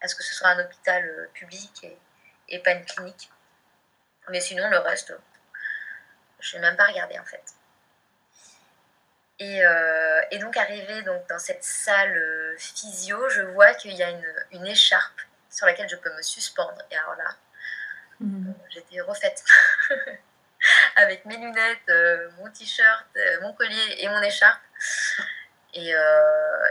à, 0.00 0.08
ce 0.08 0.14
que 0.14 0.22
ce 0.22 0.34
soit 0.34 0.48
un 0.48 0.64
hôpital 0.64 1.28
public 1.32 1.84
et, 1.84 1.98
et 2.48 2.58
pas 2.58 2.72
une 2.72 2.84
clinique. 2.84 3.30
Mais 4.28 4.40
sinon, 4.40 4.68
le 4.68 4.78
reste, 4.78 5.14
je 6.40 6.56
n'ai 6.56 6.62
même 6.62 6.76
pas 6.76 6.86
regardé, 6.86 7.18
en 7.18 7.24
fait. 7.24 7.42
Euh, 9.42 10.20
et, 10.30 10.38
donc 10.38 10.56
arrivé 10.56 11.02
donc, 11.02 11.28
dans 11.28 11.38
cette 11.38 11.64
salle 11.64 12.54
physio, 12.58 13.28
je 13.28 13.42
vois 13.42 13.74
qu'il 13.74 13.92
y 13.92 14.02
a 14.02 14.10
une, 14.10 14.34
une, 14.52 14.66
écharpe 14.66 15.20
sur 15.52 15.66
laquelle 15.66 15.88
je 15.88 15.96
peux 15.96 16.12
me 16.14 16.22
suspendre. 16.22 16.82
Et 16.90 16.96
alors 16.96 17.14
là, 17.16 17.36
mhm. 18.20 18.54
j'étais 18.70 19.00
refaite. 19.00 19.44
Avec 20.96 21.24
mes 21.24 21.36
lunettes, 21.36 21.88
euh, 21.88 22.30
mon 22.38 22.48
t-shirt, 22.50 23.06
mon 23.42 23.52
collier 23.52 23.96
et 23.98 24.08
mon 24.08 24.22
écharpe. 24.22 24.60
Et, 25.74 25.92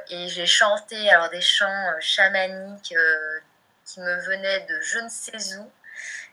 et 0.09 0.27
j'ai 0.27 0.45
chanté 0.45 1.09
alors 1.09 1.29
des 1.29 1.41
chants 1.41 1.91
chamaniques 1.99 2.95
qui 3.83 3.99
me 3.99 4.25
venaient 4.27 4.61
de 4.61 4.79
je 4.81 4.99
ne 4.99 5.09
sais 5.09 5.57
où. 5.57 5.71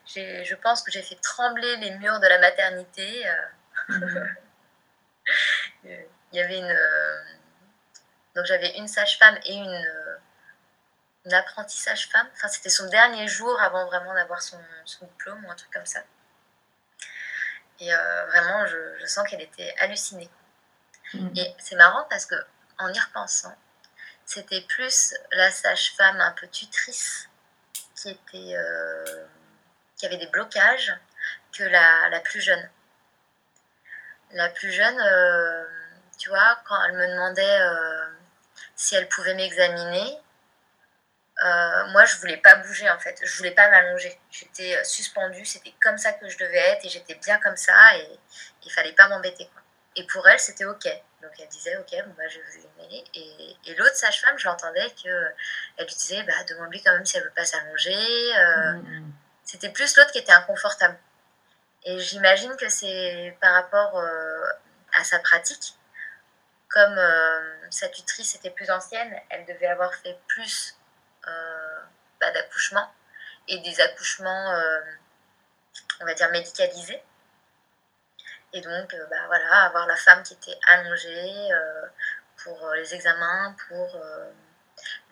Je 0.06 0.54
pense 0.54 0.82
que 0.82 0.92
j'ai 0.92 1.02
fait 1.02 1.16
trembler 1.16 1.76
les 1.76 1.90
murs 1.92 2.20
de 2.20 2.26
la 2.26 2.38
maternité. 2.38 3.26
Mhm. 3.88 4.36
il 6.32 6.38
y 6.38 6.40
avait 6.40 6.58
une. 6.58 6.64
Euh, 6.64 7.22
donc 8.34 8.44
j'avais 8.46 8.76
une 8.76 8.88
sage-femme 8.88 9.38
et 9.44 9.54
une, 9.54 9.84
euh, 11.28 11.34
une 11.34 11.34
apprentie 11.34 11.78
sage-femme. 11.78 12.26
Enfin, 12.34 12.48
c'était 12.48 12.68
son 12.68 12.88
dernier 12.88 13.28
jour 13.28 13.60
avant 13.60 13.86
vraiment 13.86 14.14
d'avoir 14.14 14.42
son, 14.42 14.58
son, 14.84 15.06
diplôme 15.06 15.44
ou 15.44 15.50
un 15.50 15.54
truc 15.54 15.70
comme 15.72 15.86
ça. 15.86 16.00
Et 17.80 17.92
euh, 17.92 18.26
vraiment, 18.26 18.66
je, 18.66 18.98
je 19.00 19.06
sens 19.06 19.28
qu'elle 19.28 19.42
était 19.42 19.74
hallucinée. 19.78 20.30
Mm. 21.14 21.28
Et 21.36 21.54
c'est 21.58 21.76
marrant 21.76 22.06
parce 22.10 22.26
que 22.26 22.34
en 22.78 22.92
y 22.92 22.98
repensant, 22.98 23.56
c'était 24.24 24.62
plus 24.62 25.14
la 25.32 25.50
sage-femme 25.50 26.20
un 26.20 26.32
peu 26.32 26.46
tutrice 26.48 27.28
qui 27.94 28.10
était 28.10 28.56
qui 29.96 30.06
avait 30.06 30.18
des 30.18 30.28
blocages 30.28 30.94
que 31.52 31.64
la, 31.64 32.08
la 32.10 32.20
plus 32.20 32.40
jeune. 32.40 32.70
La 34.30 34.48
plus 34.50 34.70
jeune, 34.70 34.96
tu 36.18 36.28
vois, 36.28 36.60
quand 36.64 36.76
elle 36.84 36.92
me 36.94 37.08
demandait 37.08 37.60
euh, 37.60 38.06
si 38.74 38.96
elle 38.96 39.08
pouvait 39.08 39.34
m'examiner, 39.34 40.18
euh, 41.44 41.86
moi, 41.88 42.04
je 42.04 42.16
voulais 42.16 42.36
pas 42.36 42.56
bouger 42.56 42.90
en 42.90 42.98
fait. 42.98 43.20
Je 43.22 43.36
voulais 43.36 43.52
pas 43.52 43.68
m'allonger. 43.70 44.18
J'étais 44.30 44.76
euh, 44.76 44.84
suspendue. 44.84 45.44
C'était 45.44 45.74
comme 45.80 45.96
ça 45.96 46.12
que 46.12 46.28
je 46.28 46.36
devais 46.38 46.58
être 46.58 46.84
et 46.84 46.88
j'étais 46.88 47.14
bien 47.14 47.38
comme 47.38 47.56
ça 47.56 47.96
et 47.96 48.18
il 48.64 48.72
fallait 48.72 48.92
pas 48.92 49.08
m'embêter. 49.08 49.48
Et 49.96 50.04
pour 50.06 50.26
elle, 50.28 50.40
c'était 50.40 50.64
ok. 50.64 50.86
Donc 51.22 51.32
elle 51.38 51.48
disait 51.48 51.76
ok, 51.76 51.90
bon, 52.06 52.14
bah, 52.16 52.28
je 52.28 52.38
vais 52.38 52.44
vous 52.44 52.82
aimer. 52.84 53.04
Et, 53.14 53.56
et 53.66 53.74
l'autre 53.76 53.96
sage-femme, 53.96 54.38
j'entendais 54.38 54.88
que 55.02 55.08
elle 55.76 55.86
lui 55.86 55.94
disait 55.94 56.22
bah 56.24 56.44
demande-lui 56.48 56.82
quand 56.82 56.92
même 56.92 57.06
si 57.06 57.16
elle 57.16 57.24
veut 57.24 57.32
pas 57.34 57.44
s'allonger. 57.44 57.94
Mm, 57.94 58.78
mm. 58.78 59.12
C'était 59.44 59.70
plus 59.70 59.96
l'autre 59.96 60.10
qui 60.12 60.18
était 60.18 60.32
inconfortable. 60.32 60.98
Et 61.84 61.98
j'imagine 62.00 62.54
que 62.56 62.68
c'est 62.68 63.36
par 63.40 63.54
rapport 63.54 64.02
à 64.92 65.04
sa 65.04 65.18
pratique 65.20 65.78
comme 66.68 66.98
euh, 66.98 67.70
sa 67.70 67.88
tutrice 67.88 68.34
était 68.34 68.50
plus 68.50 68.70
ancienne, 68.70 69.14
elle 69.30 69.44
devait 69.46 69.66
avoir 69.66 69.94
fait 69.94 70.18
plus 70.26 70.74
euh, 70.74 70.77
bah, 72.20 72.30
d'accouchements 72.32 72.92
et 73.48 73.58
des 73.60 73.80
accouchements, 73.80 74.52
euh, 74.52 74.80
on 76.00 76.04
va 76.04 76.14
dire, 76.14 76.30
médicalisés. 76.30 77.02
Et 78.52 78.60
donc, 78.60 78.94
bah, 79.10 79.26
voilà, 79.26 79.64
avoir 79.64 79.86
la 79.86 79.96
femme 79.96 80.22
qui 80.22 80.34
était 80.34 80.58
allongée 80.66 81.48
pour 82.42 82.70
les 82.74 82.94
examens, 82.94 83.54
pour 83.68 84.00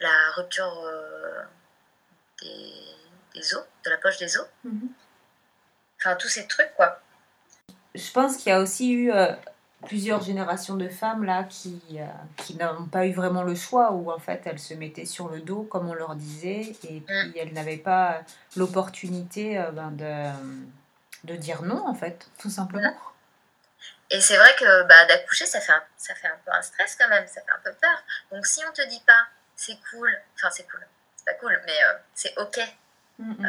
la 0.00 0.30
rupture 0.36 0.90
des, 2.40 3.54
os, 3.54 3.64
de 3.84 3.90
la 3.90 3.98
poche 3.98 4.18
des 4.18 4.38
os. 4.38 4.48
Mhm. 4.64 4.88
Enfin, 5.98 6.16
tous 6.16 6.28
ces 6.28 6.46
trucs, 6.46 6.74
quoi. 6.76 7.00
Je 7.94 8.10
pense 8.12 8.36
qu'il 8.36 8.48
y 8.48 8.54
a 8.54 8.60
aussi 8.60 8.92
eu 8.92 9.12
plusieurs 9.84 10.22
générations 10.22 10.76
de 10.76 10.88
femmes 10.88 11.24
là 11.24 11.44
qui, 11.44 11.80
euh, 11.92 12.06
qui 12.36 12.56
n'ont 12.56 12.86
pas 12.86 13.06
eu 13.06 13.12
vraiment 13.12 13.42
le 13.42 13.54
choix, 13.54 13.92
où 13.92 14.10
en 14.10 14.18
fait 14.18 14.42
elles 14.46 14.58
se 14.58 14.74
mettaient 14.74 15.04
sur 15.04 15.28
le 15.28 15.40
dos, 15.40 15.62
comme 15.62 15.88
on 15.88 15.94
leur 15.94 16.16
disait, 16.16 16.72
et 16.84 17.00
puis 17.00 17.02
mm. 17.08 17.32
elles 17.36 17.52
n'avaient 17.52 17.76
pas 17.76 18.22
l'opportunité 18.56 19.58
euh, 19.58 19.70
ben, 19.72 19.90
de, 19.90 21.32
de 21.32 21.36
dire 21.36 21.62
non, 21.62 21.86
en 21.86 21.94
fait, 21.94 22.28
tout 22.38 22.50
simplement. 22.50 22.90
Mm. 22.90 22.96
Et 24.12 24.20
c'est 24.20 24.36
vrai 24.36 24.54
que 24.58 24.84
bah, 24.84 25.04
d'accoucher, 25.06 25.46
ça, 25.46 25.60
fait 25.60 25.72
un, 25.72 25.82
ça 25.96 26.14
fait 26.14 26.28
un 26.28 26.38
peu 26.44 26.52
un 26.52 26.62
stress 26.62 26.96
quand 26.96 27.08
même, 27.08 27.26
ça 27.26 27.40
fait 27.42 27.52
un 27.52 27.60
peu 27.62 27.72
peur. 27.72 28.02
Donc 28.32 28.46
si 28.46 28.60
on 28.68 28.72
te 28.72 28.88
dit 28.88 29.02
pas, 29.06 29.26
c'est 29.56 29.78
cool, 29.90 30.10
enfin 30.36 30.48
c'est 30.50 30.66
cool, 30.68 30.86
c'est 31.16 31.24
pas 31.24 31.34
cool, 31.34 31.60
mais 31.66 31.84
euh, 31.84 31.98
c'est 32.14 32.36
ok. 32.38 32.60
Mm, 33.18 33.46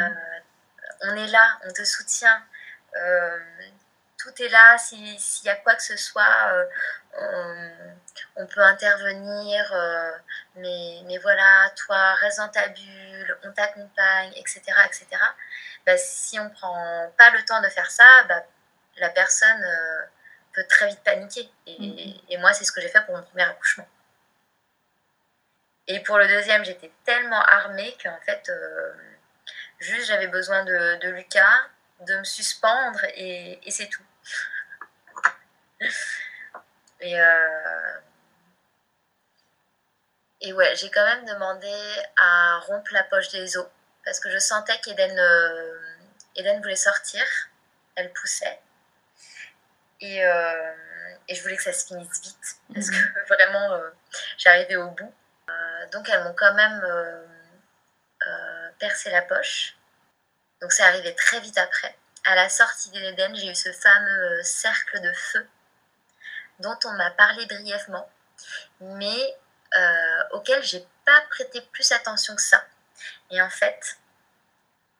on 1.03 1.15
est 1.15 1.27
là, 1.27 1.59
on 1.67 1.71
te 1.71 1.83
soutient 1.83 2.41
tout 4.17 4.41
est 4.41 4.49
là. 4.49 4.77
S'il 4.77 5.45
y 5.45 5.49
a 5.49 5.55
quoi 5.55 5.75
que 5.75 5.83
ce 5.83 5.97
soit, 5.97 6.65
euh, 7.19 7.69
on, 8.35 8.45
peut 8.47 8.61
intervenir. 8.61 9.73
Euh, 9.73 10.11
mais, 10.55 11.01
mais 11.05 11.17
voilà, 11.19 11.69
toi, 11.75 12.15
reste 12.15 12.39
dans 12.39 12.49
ta 12.49 12.67
bulle, 12.69 13.37
on 13.43 13.51
t'accompagne, 13.51 14.33
etc. 14.35 14.61
etc. 14.85 15.07
Bah, 15.85 15.97
si 15.97 16.39
on 16.39 16.49
prend 16.49 17.11
pas 17.17 17.31
le 17.31 17.43
temps 17.45 17.61
de 17.61 17.69
faire 17.69 17.89
ça, 17.91 18.23
bah, 18.27 18.43
la 18.97 19.09
personne 19.09 19.63
euh, 19.63 20.05
peut 20.53 20.65
très 20.67 20.87
vite 20.87 21.03
paniquer. 21.03 21.49
Mm-hmm. 21.67 22.21
Et, 22.29 22.37
moi, 22.37 22.53
c'est 22.53 22.65
ce 22.65 22.71
que 22.71 22.81
j'ai 22.81 22.89
fait 22.89 23.05
pour 23.05 23.15
mon 23.15 23.23
premier 23.23 23.43
accouchement. 23.43 23.87
Et 25.87 26.01
pour 26.01 26.17
le 26.17 26.27
deuxième, 26.27 26.65
j'étais 26.65 26.91
tellement 27.05 27.41
armée 27.41 27.95
qu'en 28.03 28.19
fait, 28.25 28.51
juste 29.79 30.07
j'avais 30.07 30.27
besoin 30.27 30.65
de, 30.65 30.97
de 30.99 31.09
Lucas, 31.11 31.69
de 32.01 32.17
me 32.17 32.25
suspendre 32.25 32.99
et 33.15 33.57
c'est 33.69 33.87
tout. 33.87 34.03
Et, 36.99 37.19
euh, 37.19 37.93
et 40.41 40.53
ouais, 40.53 40.75
j'ai 40.75 40.89
quand 40.89 41.05
même 41.05 41.25
demandé 41.25 41.73
à 42.17 42.59
rompre 42.59 42.91
la 42.93 43.03
poche 43.03 43.29
des 43.29 43.57
os 43.57 43.67
parce 44.03 44.19
que 44.19 44.31
je 44.31 44.39
sentais 44.39 44.79
qu'Eden 44.79 45.17
euh, 45.19 45.79
Eden 46.35 46.61
voulait 46.61 46.75
sortir, 46.75 47.23
elle 47.95 48.11
poussait. 48.13 48.59
Et, 49.99 50.23
euh, 50.23 50.73
et, 51.27 51.35
je 51.35 51.41
voulais 51.41 51.57
que 51.57 51.63
ça 51.63 51.73
se 51.73 51.87
finisse 51.87 52.21
vite 52.21 52.59
parce 52.73 52.89
que 52.89 52.95
mhm. 52.95 53.25
vraiment 53.27 53.79
j'arrivais 54.37 54.75
au 54.75 54.89
bout. 54.89 55.13
donc 55.91 56.09
elles 56.09 56.23
m'ont 56.23 56.35
quand 56.35 56.53
même 56.53 56.81
percé 58.79 59.09
la 59.11 59.21
poche. 59.21 59.75
Donc 60.61 60.71
c'est 60.71 60.83
arrivé 60.83 61.13
très 61.15 61.39
vite 61.39 61.57
après 61.57 61.95
à 62.27 62.35
la 62.35 62.49
sortie 62.49 62.89
de 62.89 62.99
l'Éden, 62.99 63.33
j'ai 63.35 63.47
eu 63.47 63.55
ce 63.55 63.71
fameux 63.71 64.39
euh, 64.39 64.43
cercle 64.43 64.99
de 64.99 65.13
feu 65.13 65.47
dont 66.59 66.77
on 66.83 66.91
m'a 66.91 67.09
parlé 67.11 67.45
brièvement, 67.45 68.09
mais 68.81 69.37
euh, 69.77 70.23
auquel 70.31 70.61
j'ai 70.61 70.85
pas 71.05 71.21
prêté 71.29 71.61
plus 71.71 71.89
attention 71.93 72.35
que 72.35 72.41
ça. 72.41 72.61
Et 73.31 73.41
en 73.41 73.49
fait, 73.49 73.97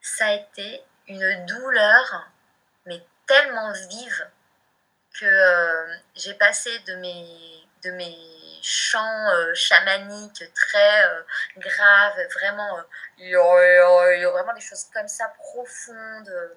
ça 0.00 0.28
a 0.28 0.32
été 0.32 0.82
une 1.06 1.44
douleur, 1.44 2.30
mais 2.86 3.04
tellement 3.26 3.72
vive 3.72 4.26
que 5.20 5.26
euh, 5.26 5.96
j'ai 6.14 6.34
passé 6.34 6.78
de 6.86 6.94
mes, 6.94 7.68
de 7.84 7.90
mes 7.90 8.16
chants 8.62 9.54
chamaniques 9.54 10.44
très 10.54 11.04
graves, 11.58 12.20
vraiment, 12.34 12.78
vraiment 13.18 14.54
des 14.54 14.60
choses 14.60 14.86
comme 14.94 15.08
ça 15.08 15.28
profondes 15.38 16.56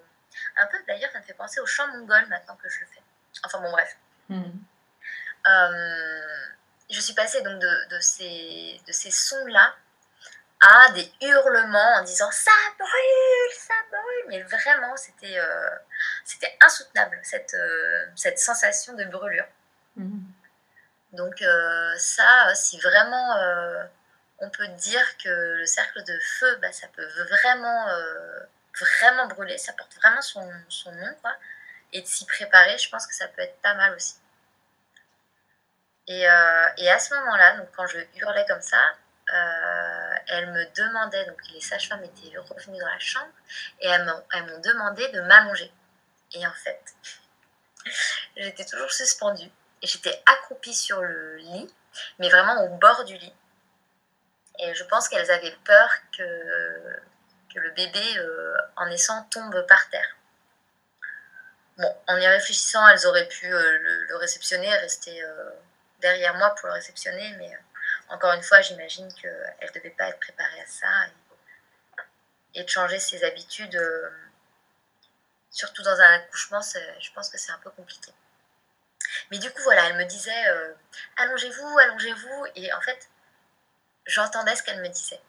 Un 0.56 0.66
peu, 0.66 0.78
d'ailleurs, 0.86 1.10
ça 1.12 1.18
me 1.18 1.24
fait 1.24 1.34
penser 1.34 1.60
au 1.60 1.66
chant 1.66 1.86
mongol 1.88 2.26
maintenant 2.28 2.56
que 2.56 2.68
je 2.68 2.80
le 2.80 2.86
fais. 2.86 3.02
Enfin 3.44 3.60
bon, 3.60 3.70
bref. 3.70 3.96
Hmm. 4.28 4.50
Euh, 5.46 6.46
je 6.90 7.00
suis 7.00 7.14
passée 7.14 7.42
donc 7.42 7.58
de, 7.58 7.88
de 7.88 8.00
ces, 8.00 8.80
de 8.86 8.92
ces 8.92 9.10
sons-là 9.10 9.74
à 10.60 10.92
des 10.92 11.12
hurlements 11.22 11.94
en 11.96 12.02
disant 12.02 12.30
ça 12.30 12.52
brûle, 12.78 13.56
ça 13.58 13.74
brûle. 13.90 14.24
Mais 14.28 14.42
vraiment, 14.42 14.96
c'était 14.96 15.38
euh, 15.38 15.70
c'était 16.24 16.56
insoutenable, 16.60 17.18
cette, 17.22 17.54
euh, 17.54 18.06
cette 18.14 18.38
sensation 18.38 18.92
de 18.94 19.04
brûlure. 19.04 19.48
Hmm. 19.96 20.20
Donc 21.12 21.44
ça, 21.98 22.54
si 22.54 22.80
vraiment 22.80 23.36
on 24.38 24.48
peut 24.48 24.66
dire 24.68 25.16
que 25.18 25.28
le 25.28 25.66
cercle 25.66 26.02
de 26.04 26.18
feu, 26.18 26.56
bah, 26.62 26.72
ça 26.72 26.88
peut 26.88 27.06
vraiment, 27.06 27.86
vraiment 28.78 29.26
brûler, 29.26 29.58
ça 29.58 29.72
porte 29.72 29.94
vraiment 29.96 30.22
son, 30.22 30.48
son 30.68 30.92
nom, 30.92 31.14
quoi. 31.20 31.34
Et 31.92 32.00
de 32.00 32.06
s'y 32.06 32.24
préparer, 32.26 32.78
je 32.78 32.88
pense 32.88 33.06
que 33.06 33.14
ça 33.14 33.28
peut 33.28 33.42
être 33.42 33.60
pas 33.60 33.74
mal 33.74 33.94
aussi. 33.94 34.16
Et, 36.08 36.28
euh, 36.28 36.66
et 36.78 36.90
à 36.90 36.98
ce 36.98 37.14
moment-là, 37.14 37.58
donc 37.58 37.68
quand 37.76 37.86
je 37.86 37.98
hurlais 38.16 38.44
comme 38.48 38.62
ça, 38.62 38.78
euh, 39.32 40.14
elle 40.28 40.52
me 40.52 40.64
demandait, 40.74 41.24
donc 41.26 41.38
les 41.52 41.60
sages-femmes 41.60 42.04
étaient 42.04 42.36
revenues 42.38 42.78
dans 42.78 42.86
la 42.86 42.98
chambre, 42.98 43.32
et 43.80 43.88
elles 43.88 44.04
m'ont 44.04 44.60
demandé 44.60 45.06
de 45.08 45.20
m'allonger. 45.20 45.72
Et 46.34 46.46
en 46.46 46.52
fait, 46.52 46.82
j'étais 48.36 48.64
toujours 48.64 48.90
suspendue, 48.90 49.50
et 49.80 49.86
j'étais 49.86 50.22
accroupie 50.26 50.74
sur 50.74 51.00
le 51.02 51.36
lit, 51.36 51.72
mais 52.18 52.28
vraiment 52.28 52.64
au 52.64 52.68
bord 52.76 53.04
du 53.04 53.16
lit. 53.16 53.34
Et 54.58 54.74
je 54.74 54.84
pense 54.84 55.08
qu'elles 55.08 55.30
avaient 55.30 55.56
peur 55.64 55.90
que, 56.16 57.00
que 57.52 57.60
le 57.60 57.70
bébé, 57.70 58.18
euh, 58.18 58.56
en 58.76 58.86
naissant, 58.86 59.24
tombe 59.24 59.66
par 59.66 59.88
terre. 59.90 60.16
Bon, 61.78 61.94
en 62.06 62.16
y 62.18 62.26
réfléchissant, 62.26 62.86
elles 62.88 63.06
auraient 63.06 63.28
pu 63.28 63.52
euh, 63.52 63.78
le, 64.08 64.16
réceptionner, 64.16 64.72
rester 64.76 65.22
euh, 65.24 65.50
derrière 66.00 66.34
moi 66.36 66.54
pour 66.54 66.68
le 66.68 66.74
réceptionner, 66.74 67.34
mais 67.38 67.50
encore 68.08 68.32
une 68.32 68.42
fois, 68.42 68.60
j'imagine 68.60 69.12
qu'elles 69.14 69.56
ne 69.62 69.74
devaient 69.74 69.94
pas 69.96 70.08
être 70.08 70.20
préparées 70.20 70.60
à 70.60 70.66
ça. 70.66 71.06
Et, 72.54 72.60
et 72.60 72.64
de 72.64 72.68
changer 72.68 72.98
ses 72.98 73.24
habitudes, 73.24 73.80
surtout 75.50 75.82
dans 75.82 75.98
un 75.98 76.14
accouchement, 76.16 76.60
je 77.00 77.10
pense 77.12 77.30
que 77.30 77.38
c'est 77.38 77.52
un 77.52 77.58
peu 77.58 77.70
compliqué. 77.70 78.12
Mais 79.30 79.38
du 79.38 79.50
coup, 79.50 79.62
voilà, 79.62 79.86
elle 79.88 79.96
me 79.96 80.04
disait 80.04 80.44
allongez-vous, 81.16 81.78
allongez-vous. 81.78 82.46
Et 82.56 82.70
en 82.74 82.80
fait, 82.82 83.08
j'entendais 84.04 84.54
ce 84.54 84.62
qu'elle 84.62 84.82
me 84.82 84.88
disait. 84.88 85.20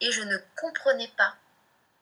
Et 0.00 0.10
je 0.10 0.22
ne 0.22 0.36
comprenais 0.56 1.12
pas 1.16 1.36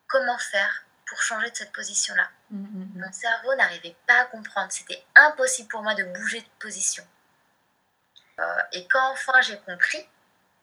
comment 0.09 0.39
faire 0.39 0.85
pour 1.07 1.23
changer 1.23 1.51
de 1.51 1.57
cette 1.57 1.73
position-là. 1.73 2.29
Mm, 2.51 2.59
mm, 2.59 2.91
mm. 2.95 3.01
Mon 3.01 3.13
cerveau 3.13 3.55
n'arrivait 3.55 3.97
pas 4.07 4.23
à 4.23 4.25
comprendre. 4.27 4.73
C'était 4.73 5.05
impossible 5.15 5.69
pour 5.69 5.83
moi 5.83 5.95
de 5.95 6.05
bouger 6.05 6.41
de 6.41 6.49
position. 6.59 7.07
Euh, 8.41 8.63
et 8.73 8.87
quand 8.89 9.13
enfin 9.13 9.41
j'ai 9.41 9.59
compris 9.61 10.07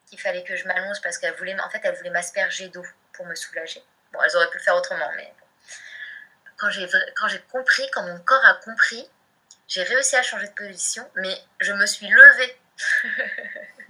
qu'il 0.06 0.20
fallait 0.20 0.44
que 0.44 0.56
je 0.56 0.68
m'allonge 0.68 1.02
parce 1.02 1.18
qu'elle 1.18 1.34
voulait, 1.36 1.60
en 1.60 1.70
fait, 1.70 1.82
elle 1.84 1.96
voulait 1.96 2.12
m'asperger 2.12 2.70
d'eau 2.70 2.86
pour 3.14 3.26
me 3.26 3.36
soulager. 3.36 3.84
Bon, 4.12 4.22
elles 4.22 4.36
auraient 4.36 4.50
pu 4.50 4.58
le 4.58 4.64
faire 4.64 4.76
autrement, 4.76 5.10
mais 5.16 5.34
quand 6.58 6.70
j'ai 6.70 6.88
quand 7.16 7.28
j'ai 7.28 7.42
compris, 7.52 7.90
quand 7.92 8.04
mon 8.04 8.20
corps 8.20 8.46
a 8.46 8.56
compris, 8.56 9.10
j'ai 9.68 9.84
réussi 9.84 10.16
à 10.16 10.22
changer 10.22 10.48
de 10.48 10.54
position, 10.54 11.10
mais 11.16 11.36
je 11.60 11.74
me 11.74 11.86
suis 11.86 12.08
levée. 12.08 12.58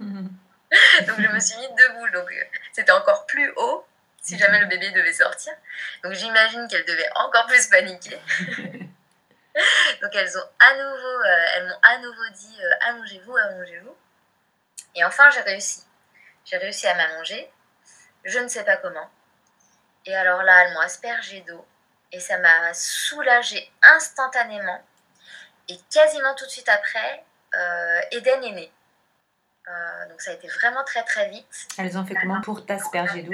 donc 0.00 1.20
je 1.20 1.28
me 1.28 1.40
suis 1.40 1.58
mise 1.58 1.68
debout. 1.68 2.08
Donc 2.10 2.30
euh, 2.32 2.44
c'était 2.72 2.92
encore 2.92 3.26
plus 3.26 3.52
haut 3.56 3.86
si 4.24 4.38
jamais 4.38 4.60
le 4.60 4.66
bébé 4.66 4.90
devait 4.90 5.12
sortir. 5.12 5.52
Donc 6.02 6.14
j'imagine 6.14 6.66
qu'elle 6.68 6.84
devait 6.84 7.08
encore 7.14 7.46
plus 7.46 7.66
paniquer. 7.68 8.18
donc 10.02 10.14
elles 10.14 10.36
ont 10.36 10.48
à 10.58 10.74
nouveau, 10.74 11.22
euh, 11.24 11.46
elles 11.54 11.66
m'ont 11.68 11.78
à 11.82 11.98
nouveau 11.98 12.28
dit 12.34 12.58
euh, 12.60 12.88
allongez-vous, 12.88 13.36
allongez-vous. 13.36 13.96
Et 14.96 15.04
enfin 15.04 15.30
j'ai 15.30 15.42
réussi. 15.42 15.84
J'ai 16.44 16.56
réussi 16.56 16.86
à 16.86 16.94
m'allonger. 16.94 17.50
Je 18.24 18.38
ne 18.38 18.48
sais 18.48 18.64
pas 18.64 18.76
comment. 18.78 19.08
Et 20.06 20.14
alors 20.14 20.42
là, 20.42 20.64
elles 20.64 20.74
m'ont 20.74 20.80
aspergé 20.80 21.40
d'eau 21.42 21.66
et 22.12 22.20
ça 22.20 22.38
m'a 22.38 22.74
soulagée 22.74 23.70
instantanément. 23.82 24.82
Et 25.68 25.78
quasiment 25.90 26.34
tout 26.34 26.44
de 26.44 26.50
suite 26.50 26.68
après, 26.68 27.24
Eden 28.10 28.44
est 28.44 28.52
née. 28.52 28.72
Euh, 29.68 30.08
donc 30.10 30.20
ça 30.20 30.30
a 30.30 30.34
été 30.34 30.46
vraiment 30.48 30.84
très 30.84 31.02
très 31.04 31.28
vite. 31.30 31.68
Elles 31.78 31.96
ont 31.96 32.04
fait 32.04 32.14
comment 32.14 32.40
pour 32.42 32.66
t'asperger 32.66 33.22
d'eau? 33.22 33.32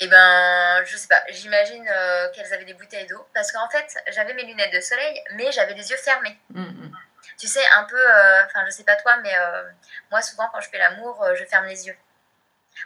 Eh 0.00 0.06
ben, 0.06 0.84
je 0.84 0.96
sais 0.96 1.08
pas, 1.08 1.22
j'imagine 1.28 1.86
euh, 1.90 2.28
qu'elles 2.30 2.52
avaient 2.52 2.64
des 2.64 2.74
bouteilles 2.74 3.06
d'eau. 3.06 3.26
Parce 3.34 3.50
qu'en 3.50 3.68
fait, 3.68 3.98
j'avais 4.08 4.34
mes 4.34 4.44
lunettes 4.44 4.72
de 4.72 4.80
soleil, 4.80 5.22
mais 5.32 5.50
j'avais 5.52 5.74
les 5.74 5.90
yeux 5.90 5.96
fermés. 5.96 6.38
Tu 7.36 7.46
sais, 7.46 7.64
un 7.74 7.84
peu, 7.84 7.96
euh, 7.96 8.44
enfin 8.46 8.64
je 8.66 8.70
sais 8.70 8.84
pas 8.84 8.96
toi, 8.96 9.16
mais 9.18 9.32
moi 10.10 10.22
souvent 10.22 10.48
quand 10.52 10.60
je 10.60 10.68
fais 10.70 10.78
l'amour, 10.78 11.24
je 11.34 11.44
ferme 11.44 11.66
les 11.66 11.86
yeux. 11.86 11.96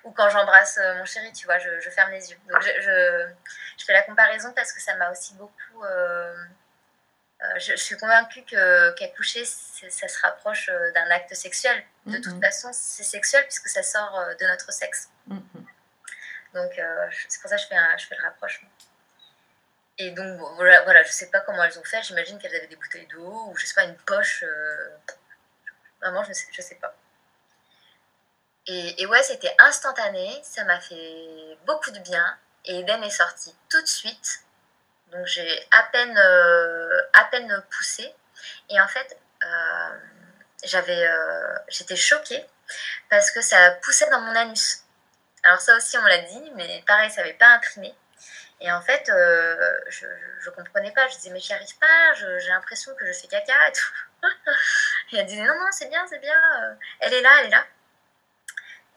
Ou 0.05 0.11
quand 0.11 0.29
j'embrasse 0.31 0.79
mon 0.97 1.05
chéri, 1.05 1.33
tu 1.33 1.45
vois, 1.47 1.59
je, 1.59 1.81
je, 1.81 1.91
ferme 1.91 2.11
les 2.11 2.31
yeux. 2.31 2.39
Donc 2.49 2.63
je, 2.63 2.81
je, 2.81 3.29
je, 3.79 3.85
fais 3.85 3.93
la 3.93 4.03
comparaison 4.03 4.53
parce 4.55 4.73
que 4.73 4.81
ça 4.81 4.95
m'a 4.97 5.11
aussi 5.11 5.35
beaucoup 5.35 5.85
euh, 7.43 7.59
je, 7.59 7.75
suis 7.77 7.97
convaincue 7.97 8.43
qu'accoucher, 8.43 9.45
ça 9.45 10.09
se 10.09 10.21
rapproche 10.21 10.69
euh, 10.69 10.93
d'un 10.93 11.11
acte 11.11 11.35
sexuel. 11.35 11.83
De 12.07 12.19
toute 12.19 12.41
façon, 12.41 12.71
c'est 12.73 13.03
sexuel 13.03 13.43
puisque 13.45 13.69
ça 13.69 13.83
sort 13.83 14.19
euh, 14.19 14.35
de 14.35 14.47
notre 14.47 14.73
sexe. 14.73 15.09
Donc, 16.55 16.73
c'est 17.29 17.41
pour 17.41 17.51
ça 17.51 17.57
que 17.57 17.63
je 17.63 17.67
fais, 17.67 17.77
je 17.99 18.07
fais 18.07 18.17
le 18.17 18.23
rapprochement. 18.25 18.69
Et 19.99 20.11
donc, 20.11 20.39
voilà, 20.57 20.83
voilà, 20.83 21.03
je 21.03 21.13
sais 21.13 21.31
pas 21.31 21.41
comment 21.41 21.63
elles 21.65 21.79
ont 21.79 21.85
fait. 21.85 22.03
J'imagine 22.03 22.39
qu'elles 22.39 22.55
avaient 22.55 22.67
des 22.67 22.77
bouteilles 22.77 23.07
d'eau 23.07 23.47
ou, 23.49 23.57
je 23.57 23.67
sais 23.67 23.75
pas, 23.75 23.85
une 23.85 23.97
poche. 23.97 24.45
Vraiment, 26.01 26.25
je 26.25 26.33
sais, 26.33 26.47
je 26.53 26.63
sais 26.63 26.75
pas. 26.77 26.95
Et, 28.67 29.07
ouais, 29.07 29.23
c'était 29.23 29.55
instantané. 29.59 30.41
Ça 30.45 30.65
m'a 30.65 30.81
fait 30.81 31.59
beaucoup 31.67 31.91
de 31.91 31.99
bien. 32.01 32.39
Et 32.65 32.81
Eden 32.81 33.03
est 33.03 33.11
sortie 33.11 33.55
tout 33.69 33.81
de 33.81 33.87
suite. 33.87 34.45
Donc 35.11 35.27
j'ai 35.27 35.67
à 35.73 35.83
peine, 35.93 36.17
euh, 36.17 37.01
à 37.13 37.25
peine 37.25 37.63
poussé. 37.71 38.15
Et 38.71 38.81
en 38.81 38.89
fait, 38.89 39.19
euh, 39.45 39.99
j'avais, 40.65 41.07
euh, 41.07 41.59
j'étais 41.69 41.97
choquée 41.97 42.45
parce 43.11 43.31
que 43.31 43.43
ça 43.43 43.73
poussait 43.83 44.09
dans 44.11 44.21
mon 44.21 44.35
anus. 44.35 44.85
Alors 45.45 45.61
ça 45.61 45.77
aussi 45.77 45.97
on 45.99 46.05
l'a 46.05 46.19
dit, 46.19 46.53
mais 46.55 46.83
pareil, 46.87 47.11
ça 47.11 47.23
n'avait 47.23 47.35
pas 47.35 47.49
imprimé. 47.49 47.95
Et 48.61 48.71
en 48.71 48.81
fait, 48.81 49.05
je, 49.09 50.07
je, 50.41 50.51
comprenais 50.51 50.93
pas. 50.93 51.09
Je 51.09 51.17
disais, 51.17 51.31
mais 51.31 51.41
j'y 51.41 51.53
arrive 51.53 51.77
pas, 51.79 52.15
j'ai 52.15 52.49
l'impression 52.49 52.95
que 52.95 53.05
je 53.05 53.13
fais 53.13 53.27
caca 53.27 53.69
et 53.69 53.73
tout. 53.73 53.93
et 55.13 55.17
elle 55.19 55.27
disait, 55.27 55.43
non, 55.43 55.55
non, 55.55 55.67
c'est 55.73 55.89
bien, 55.89 56.07
c'est 56.09 56.21
bien. 56.21 56.79
Elle 57.01 57.13
est 57.13 57.23
là, 57.23 57.31
elle 57.41 57.47
est 57.47 57.51
là. 57.51 57.67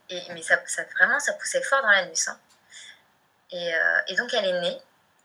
Et, 0.10 0.22
mais 0.34 0.44
ça, 0.44 0.62
vraiment, 0.96 1.20
ça 1.20 1.34
poussait 1.34 1.64
fort 1.64 1.82
dans 1.82 1.90
l'anus. 1.90 2.28
Hein. 2.28 2.40
Et, 3.52 3.74
et, 4.08 4.16
donc, 4.16 4.32
elle 4.36 4.46
est 4.46 4.62
née. 4.62 4.80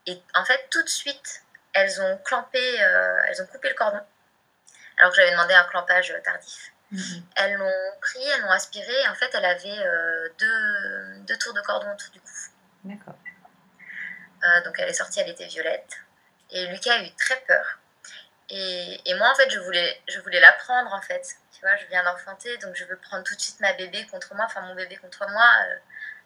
Et 0.07 0.19
en 0.33 0.43
fait, 0.43 0.67
tout 0.71 0.81
de 0.81 0.89
suite, 0.89 1.43
elles 1.73 2.01
ont 2.01 2.17
clampé, 2.19 2.59
euh, 2.83 3.23
elles 3.27 3.41
ont 3.41 3.47
coupé 3.47 3.69
le 3.69 3.75
cordon. 3.75 4.01
Alors 4.97 5.11
que 5.11 5.17
j'avais 5.17 5.31
demandé 5.31 5.53
un 5.53 5.63
clampage 5.65 6.13
tardif. 6.23 6.70
Mhm. 6.91 7.23
Elles 7.35 7.53
l'ont 7.55 7.93
pris, 8.01 8.23
elles 8.23 8.41
l'ont 8.41 8.51
aspiré. 8.51 8.93
Et 9.03 9.07
en 9.07 9.15
fait, 9.15 9.29
elle 9.33 9.45
avait 9.45 9.79
euh, 9.79 10.29
deux, 10.37 11.19
deux, 11.27 11.37
tours 11.37 11.53
de 11.53 11.61
cordon 11.61 11.91
autour 11.91 12.11
du 12.11 12.19
cou. 12.19 12.31
D'accord. 12.83 13.15
Euh, 14.43 14.63
donc 14.63 14.75
elle 14.79 14.89
est 14.89 14.93
sortie, 14.93 15.19
elle 15.19 15.29
était 15.29 15.47
violette. 15.47 15.97
Et 16.49 16.67
Lucas 16.67 16.93
a 16.93 17.03
eu 17.03 17.11
très 17.15 17.39
peur. 17.47 17.79
Et, 18.49 18.99
et, 19.05 19.13
moi, 19.15 19.31
en 19.31 19.35
fait, 19.35 19.49
je 19.49 19.59
voulais, 19.59 20.01
je 20.09 20.19
voulais 20.19 20.41
la 20.41 20.51
prendre, 20.51 20.93
en 20.93 21.01
fait. 21.01 21.25
Tu 21.53 21.61
vois, 21.61 21.75
je 21.77 21.85
viens 21.85 22.03
d'enfanter, 22.03 22.57
donc 22.57 22.75
je 22.75 22.83
veux 22.85 22.97
prendre 22.97 23.23
tout 23.23 23.35
de 23.35 23.39
suite 23.39 23.59
ma 23.61 23.71
bébé 23.73 24.05
contre 24.07 24.35
moi, 24.35 24.45
enfin 24.45 24.61
mon 24.61 24.75
bébé 24.75 24.97
contre 24.97 25.25
moi 25.29 25.45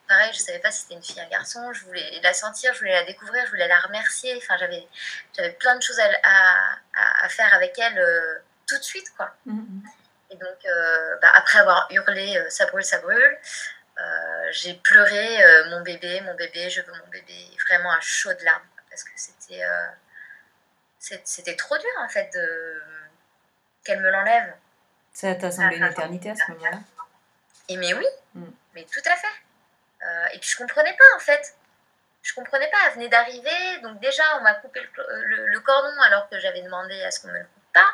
pareil, 0.07 0.31
je 0.33 0.39
savais 0.39 0.59
pas 0.59 0.71
si 0.71 0.81
c'était 0.81 0.95
une 0.95 1.03
fille 1.03 1.19
ou 1.19 1.25
un 1.25 1.29
garçon. 1.29 1.73
Je 1.73 1.83
voulais 1.85 2.19
la 2.21 2.33
sentir, 2.33 2.73
je 2.73 2.79
voulais 2.79 2.93
la 2.93 3.03
découvrir, 3.03 3.45
je 3.45 3.51
voulais 3.51 3.67
la 3.67 3.79
remercier. 3.79 4.35
Enfin, 4.37 4.57
j'avais, 4.57 4.87
j'avais 5.35 5.51
plein 5.51 5.75
de 5.75 5.81
choses 5.81 5.99
à, 5.99 6.77
à, 7.23 7.29
faire 7.29 7.53
avec 7.53 7.77
elle 7.79 7.97
euh, 7.97 8.39
tout 8.67 8.77
de 8.77 8.83
suite, 8.83 9.11
quoi. 9.15 9.35
Mm-hmm. 9.47 9.89
Et 10.35 10.37
donc, 10.37 10.65
euh, 10.65 11.15
bah, 11.21 11.31
après 11.35 11.59
avoir 11.59 11.87
hurlé 11.91 12.37
euh, 12.37 12.49
ça 12.49 12.65
brûle, 12.65 12.83
ça 12.83 12.99
brûle, 12.99 13.39
j'ai 14.51 14.73
pleuré 14.75 15.39
mon 15.69 15.81
bébé, 15.81 16.21
mon 16.21 16.35
bébé, 16.35 16.69
je 16.69 16.81
veux 16.81 16.93
mon 16.93 17.07
bébé, 17.07 17.49
vraiment 17.67 17.91
à 17.91 17.99
chaud 18.01 18.33
de 18.33 18.43
larmes 18.43 18.67
parce 18.89 19.03
que 19.03 19.11
c'était, 19.15 19.63
c'était 21.23 21.55
trop 21.55 21.77
dur 21.77 21.89
en 21.99 22.09
fait 22.09 22.29
de 22.33 22.81
qu'elle 23.83 24.01
me 24.01 24.09
l'enlève. 24.09 24.53
Ça 25.13 25.33
t'a 25.35 25.49
semblé 25.49 25.77
une 25.77 25.85
éternité 25.85 26.31
à 26.31 26.35
ce 26.35 26.51
moment-là? 26.51 26.79
Et 27.69 27.77
mais 27.77 27.93
oui, 27.93 28.05
mm. 28.33 28.51
mais 28.73 28.83
tout 28.83 29.09
à 29.09 29.15
fait. 29.15 29.27
Euh, 30.03 30.25
et 30.33 30.39
puis 30.39 30.49
je 30.49 30.57
comprenais 30.57 30.93
pas 30.93 31.15
en 31.15 31.19
fait. 31.19 31.55
Je 32.21 32.33
comprenais 32.33 32.69
pas, 32.71 32.77
elle 32.87 32.93
venait 32.95 33.09
d'arriver, 33.09 33.79
donc 33.83 33.99
déjà 33.99 34.23
on 34.39 34.41
m'a 34.41 34.55
coupé 34.55 34.81
le, 34.81 35.59
cordon 35.59 36.01
alors 36.01 36.27
que 36.27 36.39
j'avais 36.39 36.63
demandé 36.63 36.99
à 37.03 37.11
ce 37.11 37.19
qu'on 37.19 37.27
me 37.27 37.33
le 37.33 37.43
coupe 37.43 37.73
pas. 37.73 37.87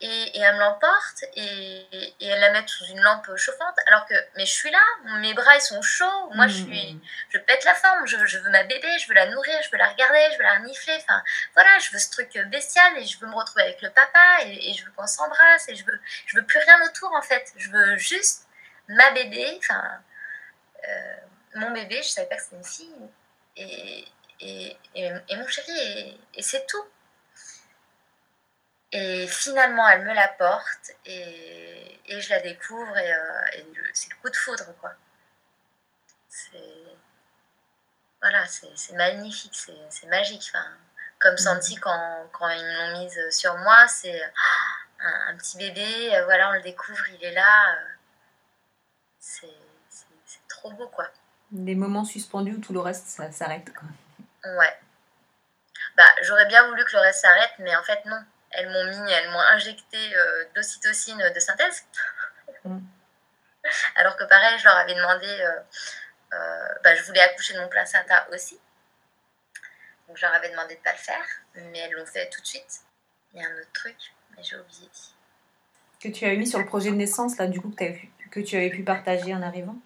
Et, 0.00 0.40
elle 0.40 0.54
me 0.54 0.60
l'emporte 0.60 1.24
et, 1.34 2.14
elle 2.20 2.40
la 2.40 2.52
met 2.52 2.66
sous 2.66 2.84
une 2.86 3.00
lampe 3.00 3.28
chauffante. 3.36 3.76
Alors 3.86 4.06
que 4.06 4.14
mais 4.36 4.46
je 4.46 4.52
suis 4.52 4.70
là 4.70 4.80
mes 5.18 5.34
bras 5.34 5.56
ils 5.56 5.60
sont 5.60 5.82
chauds. 5.82 6.30
Moi 6.34 6.46
je 6.46 6.62
suis 6.62 6.94
mmh. 6.94 7.00
je 7.30 7.38
pète 7.38 7.64
la 7.64 7.74
forme. 7.74 8.06
Je, 8.06 8.16
veux 8.16 8.50
ma 8.50 8.62
bébé 8.62 8.88
je 9.00 9.08
veux 9.08 9.14
la 9.14 9.26
nourrir 9.26 9.60
je 9.62 9.70
veux 9.70 9.78
la 9.78 9.88
regarder 9.88 10.20
je 10.32 10.38
veux 10.38 10.44
la 10.44 10.54
renifler. 10.54 10.94
Enfin 10.98 11.22
voilà 11.54 11.78
je 11.80 11.90
veux 11.90 11.98
ce 11.98 12.10
truc 12.10 12.38
bestial 12.46 12.96
et 12.98 13.06
je 13.06 13.18
veux 13.18 13.26
me 13.26 13.34
retrouver 13.34 13.62
avec 13.62 13.82
le 13.82 13.90
papa 13.90 14.44
et, 14.44 14.72
je 14.72 14.84
veux 14.84 14.92
qu'on 14.92 15.06
s'embrasse 15.06 15.68
et 15.68 15.74
je 15.74 15.84
veux 15.84 16.00
je 16.26 16.36
veux 16.36 16.44
plus 16.44 16.58
rien 16.58 16.80
autour 16.86 17.12
en 17.12 17.22
fait. 17.22 17.52
Je 17.56 17.70
veux 17.70 17.96
juste 17.96 18.46
ma 18.88 19.10
bébé 19.10 19.58
enfin 19.58 19.82
euh, 20.88 21.16
mon 21.56 21.72
bébé. 21.72 22.00
Je 22.02 22.08
savais 22.08 22.28
pas 22.28 22.36
que 22.36 22.42
c'était 22.42 22.56
une 22.56 22.64
fille. 22.64 23.08
Et, 23.56 24.04
et, 24.40 25.36
mon 25.36 25.46
chéri 25.48 26.16
et 26.34 26.42
c'est 26.42 26.64
tout 26.66 26.84
et 28.92 29.26
finalement, 29.26 29.86
elle 29.88 30.04
me 30.04 30.14
la 30.14 30.28
porte 30.28 30.92
et, 31.04 32.00
et 32.06 32.20
je 32.20 32.30
la 32.30 32.40
découvre 32.40 32.96
et, 32.96 33.12
euh, 33.12 33.62
c'est 33.92 34.10
le 34.10 34.16
coup 34.22 34.30
de 34.30 34.36
foudre, 34.36 34.74
quoi. 34.80 34.92
C'est 36.28 36.58
voilà, 38.20 38.44
c'est 38.46 38.96
magnifique, 38.96 39.70
c'est 39.90 40.06
magique. 40.08 40.50
Enfin, 40.52 40.66
comme 41.20 41.34
mmh. 41.34 41.38
senti 41.38 41.76
quand, 41.76 42.28
quand 42.32 42.48
ils 42.48 42.64
m'ont 42.64 43.00
mise 43.00 43.30
sur 43.30 43.56
moi, 43.58 43.86
c'est 43.88 44.20
ah, 44.22 45.28
un, 45.28 45.36
petit 45.36 45.56
bébé, 45.58 46.16
euh, 46.16 46.24
voilà, 46.24 46.50
on 46.50 46.52
le 46.54 46.62
découvre, 46.62 47.08
il 47.10 47.24
est 47.24 47.32
là. 47.32 47.74
Euh, 47.74 47.78
c'est 49.20 49.48
trop 50.48 50.72
beau, 50.72 50.88
quoi. 50.88 51.06
Des 51.50 51.74
moments 51.74 52.04
suspendus 52.04 52.54
où 52.54 52.60
tout 52.60 52.72
le 52.72 52.80
reste 52.80 53.06
ça 53.06 53.30
s'arrête, 53.30 53.72
quoi. 53.72 53.88
Ouais. 54.56 54.78
Bah, 55.96 56.08
j'aurais 56.22 56.46
bien 56.46 56.66
voulu 56.66 56.84
que 56.84 56.92
le 56.92 57.00
reste 57.00 57.20
s'arrête, 57.20 57.52
mais 57.58 57.76
en 57.76 57.82
fait, 57.82 58.04
non 58.06 58.20
elles 58.50 58.68
m'ont 58.68 58.84
mis, 58.84 59.12
elles 59.12 59.30
m'ont 59.30 59.40
injecté 59.52 59.98
euh, 60.16 60.44
d'ocytocine 60.54 61.32
de 61.34 61.40
synthèse. 61.40 61.84
Mm. 62.64 62.78
Alors 63.96 64.16
que 64.16 64.24
pareil, 64.24 64.58
je 64.58 64.64
leur 64.64 64.76
avais 64.76 64.94
demandé, 64.94 65.26
euh, 65.26 65.60
euh, 66.34 66.68
bah, 66.82 66.94
je 66.94 67.02
voulais 67.02 67.20
accoucher 67.20 67.54
de 67.54 67.60
mon 67.60 67.68
placenta 67.68 68.26
aussi. 68.32 68.58
Donc 70.06 70.16
je 70.16 70.24
leur 70.24 70.34
avais 70.34 70.48
demandé 70.50 70.74
de 70.74 70.78
ne 70.78 70.84
pas 70.84 70.92
le 70.92 70.98
faire, 70.98 71.26
mais 71.54 71.78
elles 71.78 71.92
l'ont 71.92 72.06
fait 72.06 72.28
tout 72.30 72.40
de 72.40 72.46
suite. 72.46 72.80
Il 73.34 73.42
y 73.42 73.44
a 73.44 73.48
un 73.48 73.52
autre 73.58 73.72
truc, 73.74 73.96
mais 74.36 74.42
j'ai 74.42 74.56
oublié. 74.56 74.88
Que 76.00 76.08
tu 76.08 76.24
as 76.24 76.34
mis 76.34 76.46
sur 76.46 76.58
le 76.58 76.64
projet 76.64 76.90
de 76.90 76.96
naissance, 76.96 77.36
là, 77.36 77.46
du 77.46 77.60
coup, 77.60 77.70
que, 77.70 77.84
que 78.30 78.40
tu 78.40 78.56
avais 78.56 78.70
pu 78.70 78.84
partager 78.84 79.34
en 79.34 79.42
arrivant? 79.42 79.76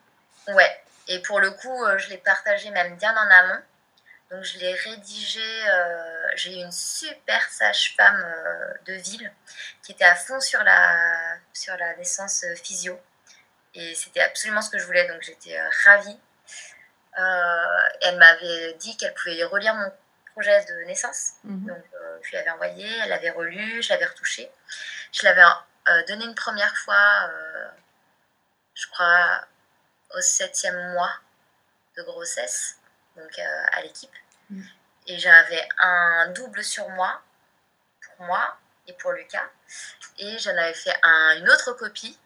Ouais, 0.48 0.84
et 1.08 1.20
pour 1.22 1.40
le 1.40 1.50
coup, 1.50 1.84
je 1.96 2.10
l'ai 2.10 2.18
partagé 2.18 2.70
même 2.70 2.96
bien 2.96 3.12
en 3.16 3.30
amont. 3.30 3.62
Donc 4.32 4.44
je 4.44 4.58
l'ai 4.60 4.72
rédigé, 4.72 5.68
euh, 5.68 6.28
j'ai 6.36 6.54
eu 6.54 6.64
une 6.64 6.72
super 6.72 7.46
sage-femme 7.50 8.24
euh, 8.24 8.72
de 8.86 8.94
ville 8.94 9.30
qui 9.82 9.92
était 9.92 10.06
à 10.06 10.14
fond 10.14 10.40
sur 10.40 10.62
la, 10.64 11.36
sur 11.52 11.76
la 11.76 11.94
naissance 11.96 12.42
euh, 12.44 12.54
physio. 12.54 12.98
Et 13.74 13.94
c'était 13.94 14.22
absolument 14.22 14.62
ce 14.62 14.70
que 14.70 14.78
je 14.78 14.86
voulais, 14.86 15.06
donc 15.06 15.20
j'étais 15.20 15.60
ravie. 15.84 16.18
elle 17.14 18.16
m'avait 18.16 18.72
dit 18.74 18.96
qu'elle 18.96 19.12
pouvait 19.12 19.44
relire 19.44 19.74
mon 19.74 19.92
projet 20.32 20.64
de 20.64 20.84
naissance. 20.84 21.32
Mhm. 21.44 21.66
Donc 21.66 21.84
je 22.22 22.30
lui 22.30 22.36
avais 22.38 22.50
envoyé, 22.50 22.88
elle 23.02 23.10
l'avait 23.10 23.30
relu, 23.30 23.82
je 23.82 23.90
l'avais 23.90 24.06
retouché. 24.06 24.50
Je 25.12 25.24
l'avais 25.24 25.42
donné 26.08 26.24
une 26.24 26.34
première 26.34 26.74
fois, 26.78 27.30
je 28.74 28.86
crois, 28.92 29.42
au 30.14 30.20
septième 30.22 30.92
mois 30.92 31.12
de 31.98 32.02
grossesse 32.02 32.78
donc 33.16 33.38
à 33.38 33.82
l'équipe. 33.82 34.10
Et 35.06 35.18
j'avais 35.18 35.68
un 35.78 36.28
double 36.28 36.62
sur 36.62 36.88
moi, 36.90 37.20
pour 38.00 38.26
moi 38.26 38.56
et 38.86 38.92
pour 38.94 39.12
Lucas. 39.12 39.48
Et 40.18 40.38
j'en 40.38 40.56
avais 40.56 40.74
fait 40.74 40.94
une 41.02 41.48
autre 41.48 41.72
copie 41.72 42.18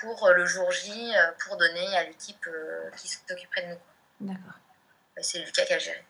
pour 0.00 0.30
le 0.30 0.46
jour 0.46 0.70
J, 0.70 1.14
euh, 1.16 1.30
pour 1.44 1.56
donner 1.56 1.96
à 1.96 2.04
l'équipe 2.04 2.46
euh, 2.46 2.90
qui 2.96 3.08
s'occuperait 3.08 3.62
de 3.62 3.68
nous. 3.68 4.28
D'accord. 4.32 4.54
C'est 5.20 5.38
Lucas 5.38 5.64
qui 5.64 5.72
a 5.72 5.78
géré. 5.78 6.04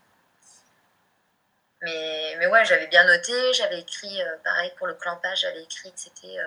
Mais, 1.82 2.36
mais 2.38 2.46
ouais, 2.46 2.64
j'avais 2.64 2.86
bien 2.88 3.04
noté, 3.04 3.52
j'avais 3.52 3.80
écrit, 3.80 4.22
euh, 4.22 4.36
pareil 4.42 4.72
pour 4.78 4.86
le 4.86 4.94
clampage, 4.94 5.40
j'avais 5.40 5.62
écrit 5.62 5.92
que 5.92 6.00
c'était 6.00 6.38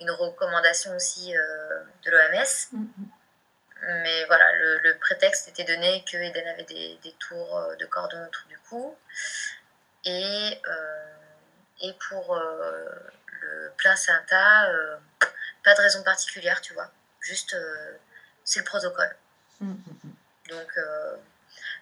une 0.00 0.10
recommandation 0.10 0.94
aussi 0.94 1.32
de 1.32 2.10
l'OMS. 2.10 2.86
Mais 3.86 4.24
voilà, 4.24 4.52
le, 4.54 4.98
prétexte 4.98 5.48
était 5.48 5.64
donné 5.64 6.04
que 6.10 6.16
Eden 6.16 6.46
avait 6.48 6.64
des, 6.64 7.14
tours 7.20 7.56
euh, 7.56 7.76
de 7.76 7.86
cordon 7.86 8.20
autour 8.26 8.46
du 8.48 8.58
cou. 8.68 8.96
Et, 10.04 10.60
euh, 10.68 11.14
et 11.82 11.92
pour 12.08 12.36
euh, 12.36 12.90
le 13.42 13.72
placenta, 13.76 14.68
pas 15.62 15.74
de 15.74 15.80
raison 15.80 16.02
particulière, 16.02 16.60
tu 16.60 16.74
vois. 16.74 16.90
Juste, 17.20 17.56
c'est 18.44 18.60
le 18.60 18.64
protocole. 18.64 19.14
Mm, 19.60 19.70
mm, 19.70 19.98
mm. 20.04 20.14
Donc, 20.50 20.78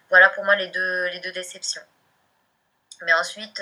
voilà 0.09 0.29
pour 0.29 0.43
moi 0.45 0.55
les 0.55 0.67
deux, 0.67 1.07
les 1.07 1.19
deux 1.19 1.31
déceptions. 1.31 1.83
Mais 3.01 3.13
ensuite, 3.13 3.61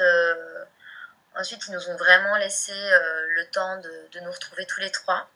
ensuite, 1.36 1.66
ils 1.68 1.74
nous 1.74 1.90
ont 1.90 1.96
vraiment 1.96 2.36
laissé 2.38 2.74
le 2.74 3.46
temps 3.52 3.78
de, 3.78 4.08
de, 4.12 4.20
nous 4.20 4.32
retrouver 4.32 4.66
tous 4.66 4.82
les 4.82 4.92
trois. 4.92 5.30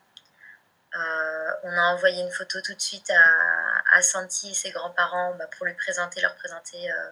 Euh, 0.95 1.51
on 1.63 1.71
a 1.71 1.93
envoyé 1.93 2.21
une 2.21 2.31
photo 2.31 2.61
tout 2.61 2.73
de 2.73 2.81
suite 2.81 3.11
à, 3.11 4.01
Santi 4.01 4.51
et 4.51 4.53
ses 4.53 4.71
grands-parents 4.71 5.35
bah, 5.38 5.47
pour 5.57 5.65
lui 5.65 5.73
présenter, 5.73 6.21
leur 6.21 6.35
présenter 6.35 6.91
euh, 6.91 7.09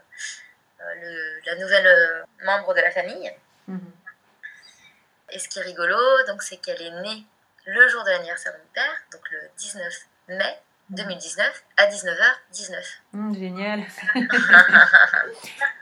euh, 0.81 1.39
la 1.45 1.55
nouvelle 1.55 2.25
membre 2.43 2.73
de 2.73 2.81
la 2.81 2.91
famille. 2.91 3.31
Mhm. 3.67 3.91
Et 5.31 5.39
ce 5.39 5.49
qui 5.49 5.59
est 5.59 5.63
rigolo, 5.63 5.97
donc, 6.27 6.43
c'est 6.43 6.57
qu'elle 6.57 6.81
est 6.81 7.01
née 7.01 7.25
le 7.65 7.87
jour 7.87 8.03
de 8.03 8.11
l'anniversaire 8.11 8.53
de 8.53 8.59
mon 8.59 8.73
père, 8.73 8.95
donc 9.11 9.21
le 9.31 9.39
19 9.57 9.93
mai 10.29 10.59
2019 10.91 11.47
mhm. 11.47 11.53
à 11.77 11.87
19h19. 11.87 12.75
Mmh, 13.13 13.33
génial. 13.35 13.83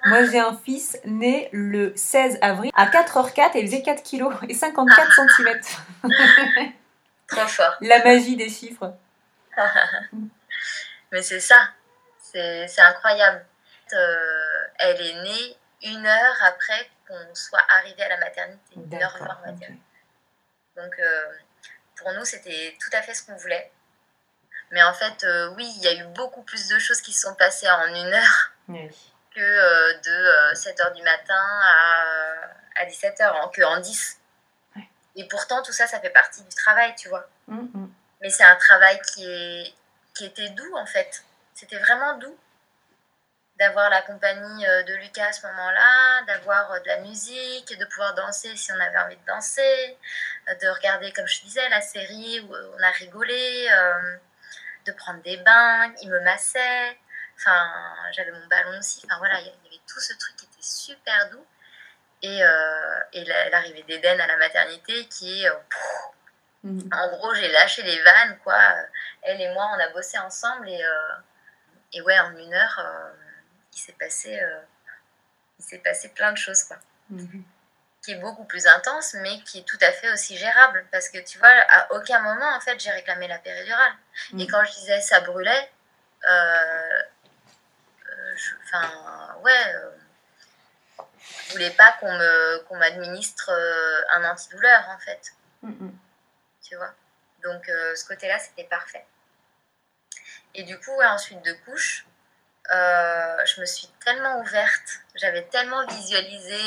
Moi, 0.05 0.23
j'ai 0.25 0.39
un 0.39 0.57
fils 0.57 0.97
né 1.05 1.49
le 1.51 1.93
16 1.95 2.39
avril 2.41 2.71
à 2.75 2.87
4h04 2.87 3.57
et 3.57 3.59
il 3.59 3.67
faisait 3.67 3.81
4 3.81 4.03
kg 4.03 4.31
et 4.47 4.53
54 4.53 5.11
cm. 5.13 5.59
La 7.81 8.03
magie 8.03 8.35
des 8.35 8.49
chiffres. 8.49 8.93
Mais 11.11 11.21
c'est 11.21 11.39
ça. 11.39 11.69
C'est 12.19 12.79
incroyable. 12.79 13.45
Euh, 13.93 14.67
elle 14.79 15.01
est 15.01 15.21
née 15.21 15.57
une 15.83 16.05
heure 16.05 16.35
après 16.41 16.89
qu'on 17.07 17.35
soit 17.35 17.63
arrivé 17.69 18.01
à 18.01 18.09
la 18.09 18.17
maternité. 18.17 18.75
Une 18.75 18.95
heure 18.95 19.15
Donc, 20.75 20.99
euh, 20.99 21.25
pour 21.95 22.11
nous, 22.13 22.25
c'était 22.25 22.75
tout 22.81 22.89
à 22.93 23.01
fait 23.03 23.13
ce 23.13 23.25
qu'on 23.25 23.35
voulait. 23.35 23.71
Mais 24.71 24.81
en 24.81 24.93
fait, 24.93 25.23
euh, 25.23 25.53
oui, 25.55 25.71
il 25.77 25.83
y 25.83 25.87
a 25.87 25.93
eu 25.93 26.05
beaucoup 26.15 26.41
plus 26.41 26.67
de 26.69 26.79
choses 26.79 27.01
qui 27.01 27.13
se 27.13 27.27
sont 27.27 27.35
passées 27.35 27.69
en 27.69 27.87
une 27.87 28.13
heure 28.13 28.51
que 29.35 30.01
de 30.01 30.55
7 30.55 30.79
heures 30.79 30.93
du 30.93 31.03
matin 31.03 31.33
à, 31.35 32.05
à 32.77 32.85
17 32.85 33.21
heures, 33.21 33.51
que 33.51 33.61
en 33.61 33.79
10. 33.79 34.19
Et 35.15 35.27
pourtant, 35.27 35.61
tout 35.61 35.73
ça, 35.73 35.87
ça 35.87 35.99
fait 35.99 36.09
partie 36.09 36.41
du 36.41 36.55
travail, 36.55 36.93
tu 36.95 37.09
vois. 37.09 37.27
Mm, 37.47 37.61
mm. 37.73 37.93
Mais 38.21 38.29
c'est 38.29 38.43
un 38.43 38.55
travail 38.55 38.99
qui, 39.13 39.25
est, 39.25 39.73
qui 40.15 40.25
était 40.25 40.49
doux, 40.49 40.75
en 40.75 40.85
fait. 40.85 41.23
C'était 41.53 41.77
vraiment 41.77 42.17
doux 42.17 42.37
d'avoir 43.59 43.89
la 43.89 44.01
compagnie 44.01 44.65
euh, 44.65 44.83
de 44.83 44.95
Lucas 44.95 45.27
à 45.27 45.31
ce 45.31 45.45
moment-là, 45.47 46.23
d'avoir 46.25 46.71
euh, 46.71 46.79
de 46.79 46.87
la 46.87 46.99
musique, 47.01 47.77
de 47.77 47.85
pouvoir 47.85 48.13
danser 48.15 48.55
si 48.55 48.71
on 48.71 48.79
avait 48.79 48.97
envie 48.97 49.15
de 49.15 49.25
danser, 49.27 49.97
euh, 50.49 50.55
de 50.55 50.67
regarder, 50.69 51.11
comme 51.13 51.27
je 51.27 51.41
disais, 51.41 51.67
la 51.69 51.81
série 51.81 52.39
où 52.41 52.55
on 52.55 52.83
a 52.83 52.89
rigolé, 52.91 53.67
de 54.85 54.91
prendre 54.91 55.21
des 55.21 55.37
bains, 55.37 55.93
il 56.01 56.09
me 56.09 56.19
massait, 56.21 56.97
enfin, 57.37 57.71
j'avais 58.11 58.31
mon 58.31 58.47
ballon 58.47 58.77
aussi, 58.79 59.01
enfin 59.05 59.17
voilà, 59.19 59.39
il 59.39 59.45
y 59.45 59.49
avait 59.49 59.81
tout 59.87 59.99
ce 59.99 60.13
truc 60.17 60.35
qui 60.35 60.45
était 60.45 60.61
super 60.61 61.29
doux. 61.29 61.45
Et, 62.23 62.41
euh, 62.41 62.99
et 63.11 63.25
l'arrivée 63.25 63.83
d'Eden 63.83 64.19
à 64.19 64.27
la 64.27 64.37
maternité 64.37 65.05
qui 65.07 65.43
est... 65.43 65.49
Euh, 65.49 65.53
mhm. 66.63 66.89
En 66.93 67.09
gros, 67.09 67.33
j'ai 67.35 67.51
lâché 67.51 67.83
les 67.83 68.01
vannes, 68.01 68.37
quoi. 68.43 68.57
Elle 69.21 69.41
et 69.41 69.53
moi, 69.53 69.69
on 69.75 69.79
a 69.79 69.89
bossé 69.89 70.17
ensemble 70.17 70.69
et, 70.69 70.81
euh, 70.81 71.15
et 71.91 72.01
ouais, 72.01 72.17
en 72.19 72.35
une 72.37 72.53
heure, 72.53 72.81
il 73.73 73.77
s'est 73.77 73.95
passé, 73.99 74.41
il 75.59 75.65
s'est 75.65 75.79
passé 75.79 76.09
plein 76.09 76.31
de 76.31 76.37
choses, 76.37 76.63
quoi. 76.63 76.77
Mhm. 77.09 77.43
Qui 78.01 78.11
est 78.11 78.19
beaucoup 78.19 78.45
plus 78.45 78.67
intense, 78.67 79.15
mais 79.15 79.41
qui 79.43 79.59
est 79.59 79.63
tout 79.63 79.77
à 79.81 79.91
fait 79.91 80.11
aussi 80.11 80.37
gérable. 80.37 80.85
Parce 80.91 81.09
que 81.09 81.17
tu 81.19 81.37
vois, 81.39 81.53
à 81.69 81.91
aucun 81.91 82.21
moment, 82.21 82.55
en 82.55 82.61
fait, 82.61 82.79
j'ai 82.79 82.91
réclamé 82.91 83.27
la 83.27 83.39
péridurale. 83.39 83.93
Et 84.31 84.35
mhm. 84.35 84.47
quand 84.47 84.63
je 84.63 84.71
disais 84.71 85.01
ça 85.01 85.19
brûlait, 85.19 85.69
enfin, 88.63 89.35
ouais 89.43 89.75
je 91.47 91.51
voulais 91.53 91.71
pas 91.71 91.91
qu'on 91.99 92.11
me 92.11 92.59
qu'on 92.67 92.77
m'administre 92.77 93.51
euh, 93.51 94.01
un 94.11 94.23
antidouleur 94.31 94.89
en 94.89 94.99
fait. 94.99 95.33
Tu 96.61 96.75
vois? 96.75 96.93
Donc 97.43 97.67
euh, 97.69 97.95
ce 97.95 98.05
côté-là, 98.05 98.39
c'était 98.39 98.63
parfait. 98.65 99.05
Et 100.55 100.63
du 100.63 100.79
coup, 100.79 101.01
ensuite 101.01 101.41
de 101.43 101.53
couche, 101.65 102.05
euh, 102.71 103.45
je 103.45 103.61
me 103.61 103.65
suis 103.65 103.87
tellement 104.05 104.39
ouverte, 104.39 105.01
j'avais 105.15 105.43
tellement 105.43 105.85
visualisé 105.87 106.59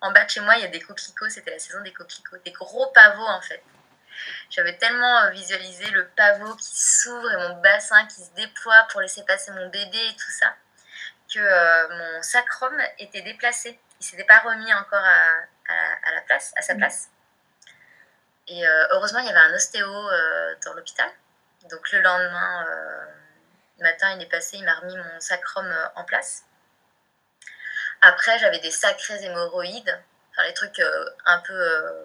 en 0.00 0.10
bas 0.10 0.24
de 0.24 0.30
chez 0.30 0.40
moi, 0.40 0.56
il 0.56 0.62
y 0.62 0.64
a 0.64 0.68
des 0.68 0.80
coquelicots, 0.80 1.28
c'était 1.28 1.52
la 1.52 1.58
saison 1.60 1.80
des 1.82 1.92
coquelicots, 1.92 2.38
des 2.38 2.50
gros 2.50 2.86
pavots 2.88 3.28
en 3.28 3.40
fait. 3.40 3.62
J'avais 4.50 4.76
tellement 4.76 5.30
visualisé 5.30 5.88
le 5.90 6.06
pavot 6.08 6.54
qui 6.56 6.76
s'ouvre 6.76 7.30
et 7.30 7.36
mon 7.36 7.60
bassin 7.60 8.04
qui 8.06 8.22
se 8.22 8.30
déploie 8.32 8.86
pour 8.90 9.00
laisser 9.00 9.24
passer 9.24 9.52
mon 9.52 9.68
bébé 9.68 9.98
et 9.98 10.16
tout 10.16 10.30
ça, 10.30 10.54
que 11.32 11.88
mon 11.98 12.22
sacrum 12.22 12.76
était 12.98 13.22
déplacé. 13.22 13.78
Il 14.00 14.04
s'était 14.04 14.24
pas 14.24 14.40
remis 14.40 14.72
encore 14.74 15.04
à, 15.04 16.10
la 16.14 16.20
place, 16.22 16.52
à 16.56 16.62
sa 16.62 16.74
mmh. 16.74 16.78
place. 16.78 17.08
Et 18.48 18.66
heureusement, 18.90 19.20
il 19.20 19.26
y 19.26 19.30
avait 19.30 19.38
un 19.38 19.54
ostéo 19.54 19.86
dans 20.64 20.74
l'hôpital. 20.74 21.08
Donc 21.70 21.90
le 21.92 22.00
lendemain 22.00 22.66
matin, 23.82 24.12
il 24.16 24.22
est 24.22 24.30
passé, 24.30 24.56
il 24.56 24.64
m'a 24.64 24.74
remis 24.74 24.96
mon 24.96 25.20
sacrum 25.20 25.66
euh, 25.66 25.88
en 25.96 26.04
place. 26.04 26.44
Après, 28.00 28.38
j'avais 28.38 28.60
des 28.60 28.70
sacrés 28.70 29.22
hémorroïdes, 29.24 30.00
enfin, 30.30 30.42
les 30.44 30.54
trucs 30.54 30.78
euh, 30.78 31.10
un 31.26 31.38
peu 31.40 31.52
euh, 31.52 32.04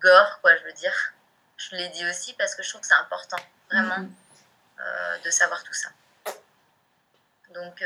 gore, 0.00 0.40
quoi, 0.42 0.56
je 0.56 0.64
veux 0.64 0.72
dire. 0.72 1.12
Je 1.56 1.74
l'ai 1.76 1.88
dit 1.88 2.06
aussi 2.08 2.34
parce 2.34 2.54
que 2.54 2.62
je 2.62 2.68
trouve 2.68 2.82
que 2.82 2.86
c'est 2.86 2.94
important, 2.94 3.38
vraiment, 3.70 3.98
mhm. 3.98 4.12
de 5.24 5.30
savoir 5.30 5.64
tout 5.64 5.72
ça. 5.72 5.88
Donc, 7.54 7.82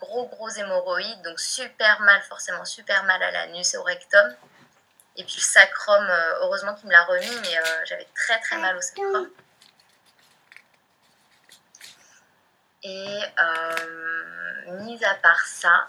gros, 0.00 0.26
gros 0.26 0.48
hémorroïdes, 0.48 1.22
donc 1.22 1.38
super 1.38 2.00
mal, 2.00 2.22
forcément 2.22 2.64
super 2.64 3.04
mal 3.04 3.22
à 3.22 3.30
l'anus 3.30 3.74
et 3.74 3.76
au 3.76 3.82
rectum. 3.82 4.34
Et 5.16 5.24
puis 5.24 5.36
le 5.36 5.42
sacrum, 5.42 6.06
heureusement 6.40 6.74
qu'il 6.74 6.86
me 6.86 6.92
l'a 6.92 7.04
remis, 7.04 7.40
mais 7.42 7.58
j'avais 7.84 8.08
très 8.14 8.40
très 8.40 8.56
mal 8.58 8.76
au 8.76 8.80
sacrum. 8.80 9.30
Et 12.82 13.22
euh, 13.38 14.82
mis 14.84 15.04
à 15.04 15.14
part 15.14 15.46
ça, 15.46 15.88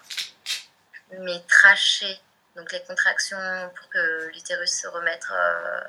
mes 1.12 1.44
trachées, 1.46 2.20
donc 2.56 2.72
les 2.72 2.84
contractions 2.84 3.72
pour 3.76 3.90
que 3.90 4.28
l'utérus 4.28 4.82
se 4.82 4.88
remette, 4.88 5.26
euh, 5.32 5.82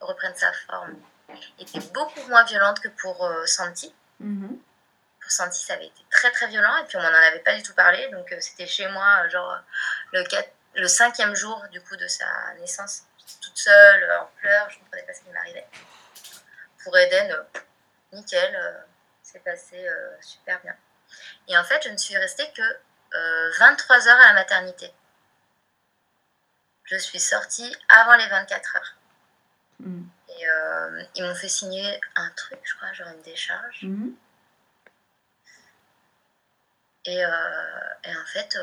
reprenne 0.00 0.34
sa 0.34 0.52
forme, 0.66 0.94
étaient 1.58 1.86
beaucoup 1.92 2.26
moins 2.28 2.44
violentes 2.44 2.80
que 2.80 2.88
pour 2.88 3.26
euh, 3.26 3.44
Santi. 3.44 3.94
Pour 4.18 4.58
Santi, 5.30 5.62
ça 5.62 5.74
avait 5.74 5.86
été 5.86 6.04
très 6.10 6.30
très 6.30 6.46
violent 6.48 6.76
et 6.78 6.84
puis 6.86 6.96
on 6.96 7.02
m'en 7.02 7.08
avait 7.08 7.40
pas 7.40 7.54
du 7.54 7.62
tout 7.62 7.74
parlé. 7.74 8.08
Donc 8.10 8.34
c'était 8.40 8.66
chez 8.66 8.88
moi, 8.88 9.28
genre 9.28 9.58
le, 10.12 10.24
le 10.74 10.88
cinquième 10.88 11.34
jour 11.34 11.64
du 11.70 11.80
coup 11.80 11.96
de 11.96 12.06
sa 12.06 12.26
naissance. 12.60 13.02
J'étais 13.18 13.40
toute 13.40 13.58
seule, 13.58 14.10
en 14.20 14.26
pleurs, 14.40 14.70
je 14.70 14.76
ne 14.76 14.80
comprenais 14.80 15.02
pas 15.02 15.12
ce 15.12 15.20
qui 15.20 15.30
m'arrivait. 15.30 15.66
Pour 16.82 16.96
Eden, 16.96 17.36
nickel 18.12 18.84
c'est 19.32 19.44
passé 19.44 19.86
euh, 19.86 20.16
super 20.22 20.60
bien. 20.62 20.74
Et 21.48 21.58
en 21.58 21.64
fait, 21.64 21.82
je 21.84 21.90
ne 21.90 21.96
suis 21.96 22.16
restée 22.16 22.50
que 22.52 22.62
23 23.58 23.96
euh, 23.96 24.10
heures 24.10 24.20
à 24.20 24.28
la 24.28 24.32
maternité. 24.34 24.90
Je 26.84 26.96
suis 26.96 27.20
sortie 27.20 27.76
avant 27.88 28.16
les 28.16 28.26
24 28.28 28.76
heures. 28.76 28.94
Mm. 29.80 30.02
Et 30.30 30.48
euh, 30.48 31.02
ils 31.14 31.24
m'ont 31.24 31.34
fait 31.34 31.48
signer 31.48 32.00
un 32.16 32.30
truc, 32.30 32.58
je 32.62 32.74
crois, 32.76 32.92
genre 32.92 33.08
une 33.08 33.22
décharge. 33.22 33.82
Mm. 33.82 34.10
Et, 37.10 37.24
en 37.24 38.26
fait, 38.26 38.56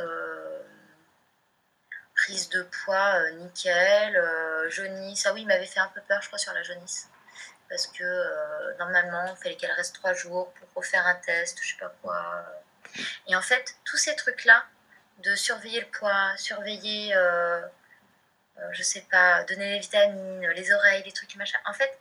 prise 2.15 2.49
de 2.49 2.61
poids 2.63 3.31
nickel, 3.31 4.21
jaunisse. 4.69 5.25
Ah 5.25 5.33
oui, 5.33 5.41
il 5.41 5.47
m'avait 5.47 5.65
fait 5.65 5.79
un 5.79 5.87
peu 5.87 6.01
peur, 6.01 6.21
je 6.21 6.27
crois, 6.27 6.39
sur 6.39 6.53
la 6.53 6.63
jaunisse 6.63 7.09
parce 7.69 7.87
que 7.87 8.03
euh, 8.03 8.77
normalement, 8.77 9.25
il 9.27 9.35
fallait 9.35 9.55
qu'elle 9.55 9.71
reste 9.71 9.95
trois 9.95 10.13
jours 10.13 10.51
pour 10.53 10.67
refaire 10.75 11.05
un 11.07 11.15
test, 11.15 11.59
je 11.61 11.71
sais 11.71 11.79
pas 11.79 11.93
quoi. 12.01 12.45
Et 13.27 13.35
en 13.35 13.41
fait, 13.41 13.75
tous 13.83 13.97
ces 13.97 14.15
trucs-là, 14.15 14.63
de 15.23 15.35
surveiller 15.35 15.81
le 15.81 15.87
poids, 15.87 16.35
surveiller, 16.37 17.15
euh, 17.15 17.61
euh, 18.59 18.69
je 18.71 18.83
sais 18.83 19.05
pas, 19.09 19.43
donner 19.45 19.71
les 19.73 19.79
vitamines, 19.79 20.47
les 20.49 20.73
oreilles, 20.73 21.03
les 21.03 21.11
trucs 21.11 21.35
machin, 21.35 21.57
en 21.65 21.73
fait, 21.73 21.99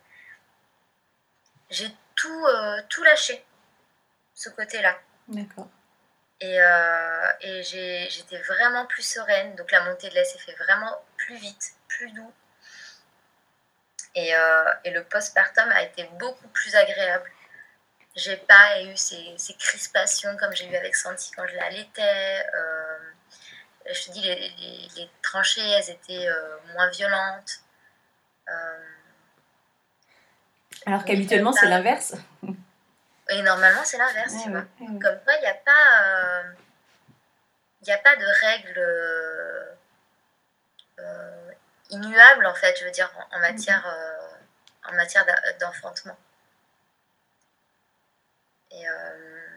j'ai 1.69 1.89
tout, 2.15 2.47
tout 2.89 3.03
lâché, 3.03 3.43
ce 4.33 4.49
côté-là. 4.49 4.97
D'accord. 5.27 5.67
Et, 6.45 6.59
et 7.41 7.63
j'étais 7.63 8.37
vraiment 8.39 8.85
plus 8.85 9.03
sereine, 9.03 9.55
donc 9.55 9.71
la 9.71 9.83
montée 9.85 10.09
de 10.09 10.15
lait 10.15 10.25
s'est 10.25 10.39
fait 10.39 10.55
vraiment 10.63 10.95
plus 11.17 11.37
vite, 11.37 11.73
plus 11.87 12.11
doux. 12.11 12.33
Et, 14.15 14.33
euh, 14.33 14.73
et 14.85 14.91
le 14.91 15.03
postpartum 15.03 15.69
a 15.71 15.83
été 15.83 16.05
beaucoup 16.17 16.47
plus 16.47 16.73
agréable. 16.75 17.29
J'ai 18.15 18.37
pas 18.37 18.81
eu 18.81 18.95
ces, 18.95 19.35
ces, 19.37 19.53
crispations 19.55 20.37
comme 20.37 20.55
j'ai 20.55 20.69
eu 20.69 20.75
avec 20.75 20.95
Santi 20.95 21.31
quand 21.35 21.45
je 21.47 21.55
l'allaitais. 21.55 22.45
Euh, 22.55 22.97
je 23.91 24.05
te 24.05 24.11
dis, 24.13 24.21
les, 24.21 24.53
les, 24.95 25.09
tranchées, 25.21 25.69
elles 25.69 25.89
étaient 25.89 26.27
euh, 26.27 26.57
moins 26.73 26.89
violentes. 26.91 27.59
Alors 30.85 31.03
qu'habituellement, 31.03 31.51
c'est 31.51 31.67
l'inverse. 31.67 32.13
Et 33.29 33.41
normalement, 33.41 33.83
c'est 33.83 33.97
l'inverse, 33.97 34.33
tu 34.43 34.51
vois. 34.51 34.65
Comme 34.79 34.99
quoi, 35.23 35.33
il 35.35 35.41
n'y 35.41 35.47
a 35.47 35.53
pas... 35.55 36.43
Il 37.81 37.85
n'y 37.85 37.93
a 37.93 37.97
pas 37.99 38.15
de 38.15 38.25
règles 38.41 39.75
immuable 41.89 42.45
en 42.45 42.55
fait, 42.55 42.77
je 42.79 42.85
veux 42.85 42.91
dire, 42.91 43.11
en, 43.31 43.39
matière, 43.39 43.85
euh, 43.87 44.89
en 44.89 44.93
matière 44.93 45.25
d'enfantement. 45.59 46.17
Et, 48.71 48.89
euh, 48.89 49.47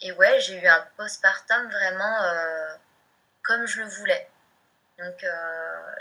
et 0.00 0.12
ouais, 0.12 0.40
j'ai 0.40 0.60
eu 0.60 0.66
un 0.66 0.86
postpartum 0.96 1.68
vraiment 1.70 2.22
euh, 2.22 2.74
comme 3.42 3.66
je 3.66 3.82
le 3.82 3.88
voulais. 3.88 4.28
Donc 4.98 5.24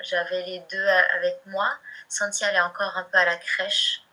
j'avais 0.04 0.44
les 0.44 0.60
deux 0.70 0.88
avec 0.88 1.44
moi. 1.48 1.76
Santi 2.08 2.46
allait 2.46 2.62
encore 2.62 2.98
un 2.98 3.04
peu 3.04 3.18
à 3.18 3.26
la 3.26 3.38
crèche 3.38 4.04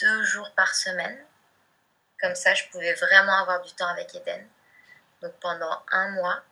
deux 0.00 0.22
jours 0.24 0.50
par 0.54 0.74
semaine. 0.74 1.18
Comme 2.20 2.34
ça, 2.34 2.54
je 2.54 2.64
pouvais 2.70 2.94
vraiment 2.94 3.38
avoir 3.38 3.62
du 3.62 3.72
temps 3.72 3.88
avec 3.88 4.14
Eden. 4.14 4.46
Donc 5.22 5.32
pendant 5.40 5.82
un 5.90 6.10
mois, 6.10 6.42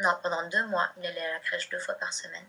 non, 0.00 0.18
pendant 0.22 0.48
deux 0.48 0.66
mois, 0.66 0.90
il 0.96 1.06
allait 1.06 1.26
à 1.26 1.32
la 1.34 1.40
crèche 1.40 1.68
deux 1.68 1.78
fois 1.78 1.94
par 1.94 2.12
semaine. 2.12 2.46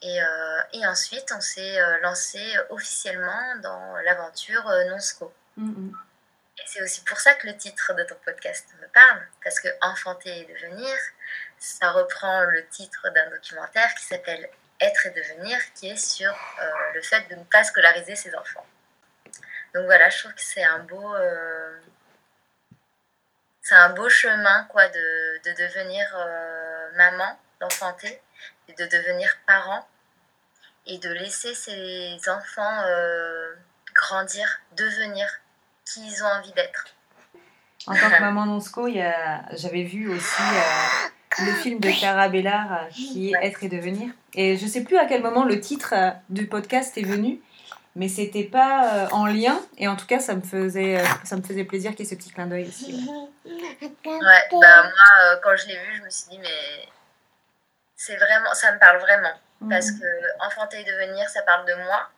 Et, 0.00 0.22
euh, 0.22 0.62
et 0.72 0.86
ensuite, 0.86 1.32
on 1.36 1.40
s'est 1.40 1.80
euh, 1.80 1.98
lancé 2.00 2.56
officiellement 2.70 3.56
dans 3.62 3.96
l'aventure 4.04 4.68
euh, 4.68 4.84
Nonsco. 4.84 5.34
Mm-hmm. 5.58 5.92
Et 6.58 6.62
c'est 6.66 6.82
aussi 6.82 7.02
pour 7.02 7.18
ça 7.18 7.34
que 7.34 7.48
le 7.48 7.56
titre 7.56 7.94
de 7.94 8.04
ton 8.04 8.14
podcast 8.24 8.68
me 8.80 8.86
parle, 8.88 9.26
parce 9.42 9.58
que 9.58 9.68
Enfanter 9.80 10.40
et 10.40 10.44
devenir, 10.44 10.96
ça 11.58 11.90
reprend 11.90 12.44
le 12.44 12.66
titre 12.68 13.08
d'un 13.10 13.30
documentaire 13.30 13.92
qui 13.94 14.04
s'appelle 14.04 14.48
Être 14.80 15.06
et 15.06 15.10
devenir, 15.10 15.58
qui 15.74 15.90
est 15.90 15.96
sur 15.96 16.32
le 16.94 17.02
fait 17.02 17.28
de 17.30 17.34
ne 17.34 17.44
pas 17.44 17.64
scolariser 17.64 18.14
ses 18.14 18.34
enfants. 18.34 18.64
Donc 19.74 19.84
voilà, 19.86 20.08
je 20.08 20.20
trouve 20.20 20.34
que 20.34 20.42
c'est 20.42 20.62
un 20.62 20.78
beau, 20.78 21.14
c'est 23.68 23.74
un 23.74 23.90
beau 23.90 24.08
chemin 24.08 24.64
quoi 24.70 24.88
de, 24.88 25.40
de 25.44 25.50
devenir 25.62 26.06
euh, 26.16 26.88
maman, 26.96 27.38
d'enfanter, 27.60 28.18
et 28.66 28.72
de 28.72 28.86
devenir 28.86 29.28
parent, 29.46 29.86
et 30.86 30.96
de 30.96 31.10
laisser 31.10 31.54
ses 31.54 32.16
enfants 32.30 32.82
euh, 32.86 33.54
grandir, 33.94 34.48
devenir 34.72 35.28
qui 35.84 36.00
ils 36.00 36.24
ont 36.24 36.28
envie 36.28 36.52
d'être. 36.52 36.86
En 37.86 37.94
tant 37.94 38.10
que 38.10 38.20
maman 38.22 38.46
Nonsco, 38.46 38.88
j'avais 38.88 39.84
vu 39.84 40.08
aussi 40.08 40.42
euh, 40.42 41.08
le 41.44 41.52
film 41.52 41.80
de 41.80 41.90
Clara 41.90 42.28
Bellard 42.28 42.88
qui 42.90 43.30
est 43.30 43.46
Être 43.46 43.64
et 43.64 43.68
devenir. 43.68 44.10
Et 44.34 44.56
je 44.56 44.66
sais 44.66 44.82
plus 44.82 44.96
à 44.96 45.06
quel 45.06 45.22
moment 45.22 45.44
le 45.44 45.60
titre 45.60 45.94
du 46.28 46.46
podcast 46.46 46.96
est 46.98 47.02
venu, 47.02 47.40
mais 47.98 48.08
c'était 48.08 48.44
pas 48.44 48.94
euh, 48.94 49.08
en 49.10 49.26
lien 49.26 49.60
et 49.76 49.88
en 49.88 49.96
tout 49.96 50.06
cas 50.06 50.20
ça 50.20 50.36
me 50.36 50.40
faisait 50.40 51.00
euh, 51.00 51.04
ça 51.24 51.36
me 51.36 51.42
faisait 51.42 51.64
plaisir 51.64 51.90
qu'il 51.90 52.00
y 52.00 52.02
ait 52.08 52.10
ce 52.10 52.14
petit 52.14 52.30
clin 52.30 52.46
d'œil 52.46 52.68
aussi 52.68 52.94
ouais, 53.44 53.90
bah 54.04 54.82
moi 54.82 55.08
euh, 55.22 55.36
quand 55.42 55.56
je 55.56 55.66
l'ai 55.66 55.76
vu 55.76 55.96
je 55.96 56.02
me 56.04 56.08
suis 56.08 56.30
dit 56.30 56.38
mais 56.38 56.88
c'est 57.96 58.16
vraiment 58.16 58.54
ça 58.54 58.72
me 58.72 58.78
parle 58.78 58.98
vraiment 58.98 59.34
mhm. 59.60 59.70
parce 59.70 59.90
que 59.90 60.06
enfanter 60.46 60.80
et 60.80 60.84
devenir 60.84 61.28
ça 61.28 61.42
parle 61.42 61.66
de 61.66 61.74
moi 61.74 62.08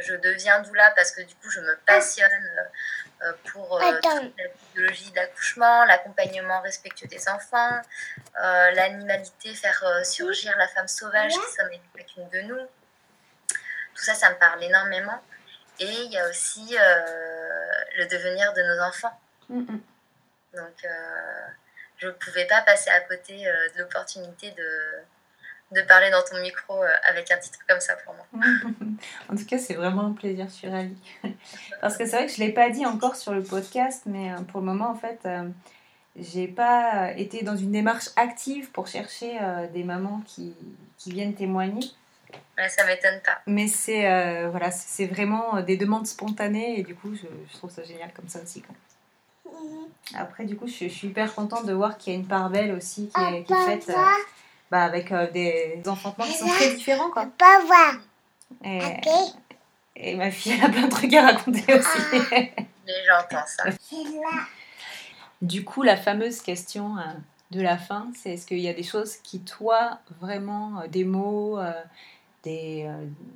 je 0.00 0.14
deviens 0.14 0.60
doula 0.60 0.92
parce 0.94 1.10
que 1.10 1.22
du 1.22 1.34
coup 1.34 1.50
je 1.50 1.60
me 1.60 1.76
passionne 1.86 2.30
pour 3.46 3.78
la 3.78 4.00
biologie 4.74 5.10
d'accouchement 5.12 5.84
l'accompagnement 5.86 6.60
respectueux 6.60 7.08
des 7.08 7.28
enfants 7.28 7.80
l'animalité 8.34 9.54
faire 9.54 9.82
surgir 10.04 10.54
la 10.58 10.68
femme 10.68 10.86
sauvage 10.86 11.32
qui 11.32 11.54
sommes 11.56 11.70
chacune 11.96 12.28
de 12.28 12.40
nous 12.42 12.66
tout 13.96 14.04
ça, 14.04 14.14
ça 14.14 14.30
me 14.30 14.36
parle 14.36 14.62
énormément. 14.62 15.18
Et 15.80 15.90
il 15.90 16.12
y 16.12 16.18
a 16.18 16.28
aussi 16.28 16.76
euh, 16.78 17.66
le 17.96 18.06
devenir 18.06 18.52
de 18.52 18.62
nos 18.62 18.82
enfants. 18.82 19.20
Donc, 19.48 20.84
euh, 20.84 21.46
je 21.96 22.06
ne 22.08 22.12
pouvais 22.12 22.46
pas 22.46 22.60
passer 22.62 22.90
à 22.90 23.00
côté 23.00 23.46
euh, 23.48 23.68
de 23.74 23.78
l'opportunité 23.80 24.50
de, 24.50 25.02
de 25.72 25.80
parler 25.82 26.10
dans 26.10 26.22
ton 26.22 26.40
micro 26.40 26.80
avec 27.08 27.30
un 27.30 27.38
titre 27.38 27.58
comme 27.68 27.80
ça 27.80 27.94
pour 28.04 28.14
moi. 28.14 28.26
en 29.28 29.36
tout 29.36 29.44
cas, 29.44 29.58
c'est 29.58 29.74
vraiment 29.74 30.06
un 30.06 30.12
plaisir 30.12 30.50
sur 30.50 30.72
Ali. 30.72 30.96
Parce 31.80 31.96
que 31.96 32.06
c'est 32.06 32.16
vrai 32.16 32.26
que 32.26 32.32
je 32.32 32.40
ne 32.40 32.46
l'ai 32.46 32.52
pas 32.52 32.70
dit 32.70 32.86
encore 32.86 33.16
sur 33.16 33.32
le 33.32 33.42
podcast, 33.42 34.02
mais 34.06 34.30
pour 34.48 34.60
le 34.60 34.66
moment, 34.66 34.90
en 34.90 34.94
fait, 34.94 35.28
j'ai 36.16 36.46
pas 36.46 37.12
été 37.16 37.42
dans 37.42 37.56
une 37.56 37.72
démarche 37.72 38.10
active 38.16 38.70
pour 38.70 38.86
chercher 38.86 39.38
des 39.72 39.82
mamans 39.82 40.22
qui, 40.24 40.54
qui 40.98 41.10
viennent 41.10 41.34
témoigner. 41.34 41.84
Ouais, 42.56 42.68
ça 42.68 42.86
m'étonne 42.86 43.20
pas. 43.24 43.38
Mais 43.46 43.66
c'est 43.66 44.46
voilà, 44.46 44.70
c'est 44.70 45.06
vraiment 45.06 45.60
des 45.62 45.76
demandes 45.76 46.06
spontanées 46.06 46.78
et 46.78 46.84
du 46.84 46.94
coup, 46.94 47.14
je, 47.14 47.26
je 47.52 47.56
trouve 47.56 47.70
ça 47.70 47.82
génial 47.82 48.12
comme 48.14 48.28
ça 48.28 48.40
aussi. 48.40 48.62
Quoi. 48.62 48.74
Après, 50.14 50.44
du 50.44 50.56
coup, 50.56 50.66
je, 50.66 50.88
suis 50.88 51.08
hyper 51.08 51.34
contente 51.34 51.66
de 51.66 51.72
voir 51.72 51.98
qu'il 51.98 52.12
y 52.12 52.16
a 52.16 52.18
une 52.18 52.26
part 52.26 52.50
belle 52.50 52.72
aussi 52.72 53.10
qui 53.14 53.34
est, 53.34 53.44
qui 53.44 53.52
est 53.52 53.66
faite 53.66 53.88
euh, 53.90 54.02
bah, 54.70 54.82
avec 54.82 55.12
euh, 55.12 55.30
des 55.30 55.82
enfantements 55.86 56.24
qui 56.24 56.32
sont 56.32 56.48
très 56.48 56.74
différents. 56.74 57.10
Quoi. 57.10 57.26
Pas 57.38 57.60
voir. 57.64 57.94
Et, 58.64 58.80
et, 59.94 60.16
ma 60.16 60.30
fille, 60.30 60.52
elle 60.52 60.64
a 60.64 60.68
plein 60.68 60.86
de 60.86 60.90
trucs 60.90 61.14
à 61.14 61.26
raconter 61.26 61.74
aussi. 61.74 61.98
Mais 62.30 62.94
j'entends 63.06 63.44
ça. 63.46 63.64
Du 65.42 65.64
coup, 65.64 65.82
la 65.82 65.96
fameuse 65.96 66.40
question 66.40 66.98
euh, 66.98 67.02
de 67.50 67.60
la 67.60 67.76
fin, 67.76 68.10
c'est 68.14 68.34
est-ce 68.34 68.46
qu'il 68.46 68.58
y 68.58 68.68
a 68.68 68.74
des 68.74 68.82
choses 68.82 69.16
qui, 69.16 69.40
toi, 69.40 69.98
vraiment, 70.20 70.82
des 70.88 71.04
mots, 71.04 71.58
des. 72.42 72.88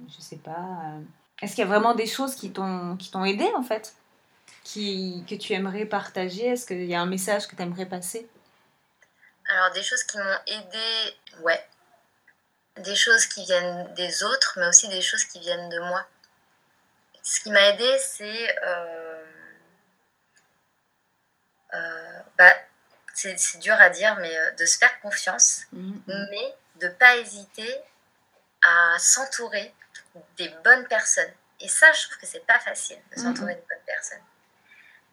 je 0.09 0.21
sais 0.21 0.37
pas. 0.37 0.95
est-ce 1.43 1.55
qu'il 1.55 1.63
y 1.63 1.67
a 1.67 1.71
vraiment 1.71 1.95
des 1.95 2.07
choses 2.07 2.35
qui 2.35 2.51
t'ont 2.53 3.25
aidé 3.25 3.47
en 3.57 3.63
fait? 3.63 3.95
Qui, 4.65 5.25
que 5.29 5.35
tu 5.35 5.53
aimerais 5.53 5.85
partager? 5.85 6.47
Est-ce 6.47 6.67
qu'il 6.67 6.85
y 6.85 6.95
a 6.95 7.01
un 7.01 7.07
message 7.07 7.49
que 7.49 7.57
tu 7.57 7.63
aimerais 7.63 7.87
passer? 7.87 8.29
Alors, 9.51 9.73
des 9.73 9.83
choses 9.83 10.05
qui 10.05 10.17
m'ont 10.17 10.41
aidé, 10.47 11.17
ouais. 11.41 11.69
Des 12.77 12.95
choses 12.95 13.27
qui 13.27 13.45
viennent 13.45 13.93
des 13.95 14.23
autres, 14.23 14.55
mais 14.57 14.67
aussi 14.69 14.89
des 14.89 15.03
choses 15.03 15.25
qui 15.25 15.41
viennent 15.41 15.69
de 15.69 15.81
moi. 15.81 16.07
Ce 17.23 17.41
qui 17.41 17.51
m'a 17.51 17.69
aidé, 17.69 17.99
c'est. 17.99 18.59
Euh, 18.65 19.25
euh, 21.75 22.21
bah, 22.39 22.55
c'est 23.13 23.59
dur 23.59 23.75
à 23.75 23.91
dire, 23.91 24.17
mais 24.21 24.35
euh, 24.39 24.53
de 24.53 24.65
se 24.65 24.79
faire 24.79 25.01
confiance, 25.01 25.63
mhm. 25.73 26.03
mais 26.07 26.55
de 26.77 26.87
ne 26.87 26.93
pas 26.93 27.17
hésiter 27.17 27.77
à 28.63 28.99
s'entourer 28.99 29.75
des 30.37 30.49
bonnes 30.65 30.87
personnes. 30.87 31.33
Et 31.59 31.69
ça, 31.69 31.91
je 31.93 32.05
trouve 32.05 32.19
que 32.19 32.27
c'est 32.27 32.47
pas 32.47 32.61
facile 32.61 32.99
de 33.11 33.21
s'entourer 33.21 33.55
mhm. 33.55 33.61
des 33.61 33.67
bonnes 33.69 33.85
personnes. 33.85 34.23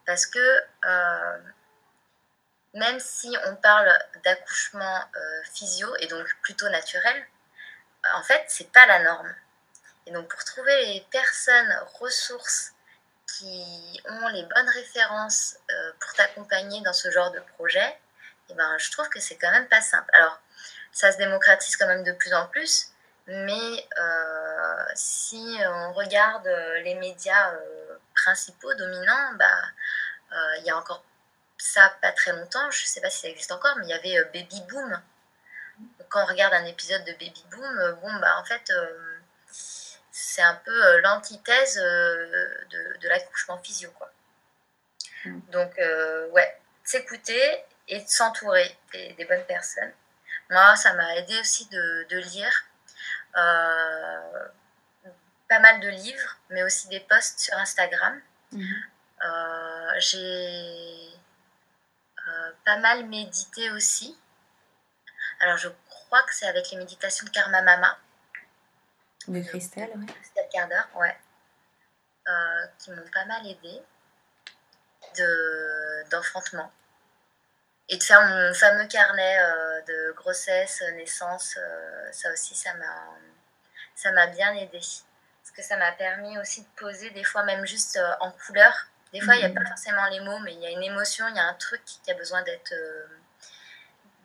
Parce 0.06 0.26
que 0.26 0.62
même 2.74 3.00
si 3.00 3.34
on 3.46 3.56
parle 3.56 3.90
d'accouchement 4.24 5.04
euh, 5.16 5.42
physio 5.54 5.88
et 6.00 6.06
donc 6.06 6.26
plutôt 6.42 6.68
naturel, 6.68 7.26
en 8.14 8.22
fait, 8.22 8.44
c'est 8.48 8.70
pas 8.72 8.86
la 8.86 9.00
norme. 9.00 9.34
Et 10.06 10.12
donc, 10.12 10.28
pour 10.28 10.42
trouver 10.44 10.86
les 10.86 11.06
personnes 11.10 11.74
ressources 12.00 12.72
qui 13.26 14.00
ont 14.08 14.28
les 14.28 14.42
bonnes 14.44 14.68
références 14.68 15.56
euh, 15.70 15.92
pour 16.00 16.12
t'accompagner 16.14 16.80
dans 16.82 16.92
ce 16.92 17.10
genre 17.10 17.30
de 17.32 17.40
projet, 17.56 17.88
et 18.48 18.52
eh 18.52 18.54
ben, 18.54 18.78
je 18.78 18.90
trouve 18.90 19.08
que 19.10 19.20
c'est 19.20 19.36
quand 19.36 19.50
même 19.50 19.68
pas 19.68 19.82
simple. 19.82 20.08
Alors, 20.14 20.40
ça 20.92 21.12
se 21.12 21.18
démocratise 21.18 21.76
quand 21.76 21.86
même 21.86 22.04
de 22.04 22.12
plus 22.12 22.32
en 22.32 22.46
plus, 22.46 22.88
mais 23.26 23.86
si 24.94 25.58
on 25.66 25.92
regarde 25.92 26.46
les 26.82 26.94
médias 26.94 27.52
principaux, 28.14 28.72
dominants, 28.74 29.34
bah, 29.34 29.62
euh, 30.32 30.56
il 30.58 30.64
y 30.64 30.70
a 30.70 30.76
encore 30.76 31.02
ça 31.58 31.96
pas 32.00 32.12
très 32.12 32.32
longtemps, 32.32 32.70
je 32.70 32.84
sais 32.86 33.00
pas 33.00 33.10
si 33.10 33.20
ça 33.20 33.28
existe 33.28 33.52
encore, 33.52 33.76
mais 33.78 33.86
il 33.86 33.90
y 33.90 33.92
avait 33.92 34.18
euh, 34.18 34.24
Baby 34.32 34.60
Boom. 34.70 35.00
Quand 36.08 36.22
on 36.22 36.26
regarde 36.26 36.54
un 36.54 36.64
épisode 36.64 37.04
de 37.04 37.12
Baby 37.12 37.44
Boom, 37.50 37.78
euh, 37.78 37.92
bon, 37.94 38.12
bah, 38.20 38.38
en 38.38 38.44
fait, 38.44 38.72
c'est 40.10 40.42
un 40.42 40.54
peu 40.64 41.00
l'antithèse 41.00 41.76
de, 41.76 42.98
de 43.00 43.08
l'accouchement 43.08 43.58
physio. 43.58 43.90
Quoi. 43.92 44.10
Mm. 45.24 45.40
Donc, 45.50 45.78
ouais, 46.32 46.60
s'écouter 46.84 47.64
et 47.88 48.00
s'entourer 48.06 48.76
des, 48.92 49.12
des, 49.14 49.24
bonnes 49.24 49.44
personnes. 49.44 49.92
Moi, 50.50 50.76
ça 50.76 50.94
m'a 50.94 51.16
aidé 51.16 51.38
aussi 51.40 51.66
de, 51.68 52.06
de 52.08 52.18
lire 52.18 52.64
pas 55.48 55.58
mal 55.60 55.80
de 55.80 55.88
livres, 55.88 56.36
mais 56.50 56.62
aussi 56.62 56.88
des 56.88 57.00
posts 57.00 57.40
sur 57.40 57.56
Instagram. 57.56 58.20
Mm-hmm. 58.52 58.82
Euh, 59.24 59.92
j'ai 59.98 60.18
euh, 60.18 61.16
pas 62.64 62.78
mal 62.78 63.06
médité 63.06 63.70
aussi. 63.70 64.18
Alors, 65.40 65.56
je 65.56 65.68
crois 65.88 66.22
que 66.24 66.34
c'est 66.34 66.46
avec 66.46 66.70
les 66.70 66.76
méditations 66.76 67.26
de 67.26 67.30
Karma 67.30 67.62
Mama. 67.62 67.98
De 69.28 69.40
Christelle, 69.42 69.90
oui. 69.94 70.06
Christelle 70.06 70.48
Carder, 70.52 70.80
ouais. 70.96 71.16
Euh, 72.28 72.66
qui 72.78 72.90
m'ont 72.90 73.10
pas 73.12 73.24
mal 73.24 73.46
aidé 73.46 73.82
d'enfantement. 76.10 76.70
et 77.88 77.96
de 77.96 78.02
faire 78.02 78.20
mon 78.20 78.52
fameux 78.54 78.86
carnet 78.86 79.38
de 79.86 80.12
grossesse, 80.12 80.82
naissance, 80.94 81.58
ça 82.12 82.30
aussi, 82.32 82.54
ça 82.54 82.74
m'a 84.12 84.26
bien 84.26 84.52
aidé. 84.54 84.78
Parce 84.78 85.50
que 85.56 85.62
ça 85.62 85.76
m'a 85.76 85.92
permis 85.92 86.38
aussi 86.38 86.62
de 86.62 86.68
poser 86.76 87.10
des 87.10 87.24
fois 87.24 87.44
même 87.44 87.64
juste 87.64 87.98
en 88.20 88.30
couleur 88.32 88.88
des 89.12 89.20
fois, 89.20 89.36
il 89.36 89.38
n'y 89.38 89.44
a 89.44 89.48
mhm. 89.48 89.54
pas 89.54 89.64
forcément 89.64 90.06
les 90.10 90.20
mots, 90.20 90.38
mais 90.40 90.52
il 90.52 90.60
y 90.60 90.66
a 90.66 90.70
une 90.70 90.82
émotion, 90.82 91.26
il 91.28 91.36
y 91.36 91.38
a 91.38 91.44
un 91.44 91.54
truc 91.54 91.82
qui 91.84 92.10
a 92.10 92.14
besoin 92.14 92.42
d'être. 92.42 92.72
Euh, 92.72 93.06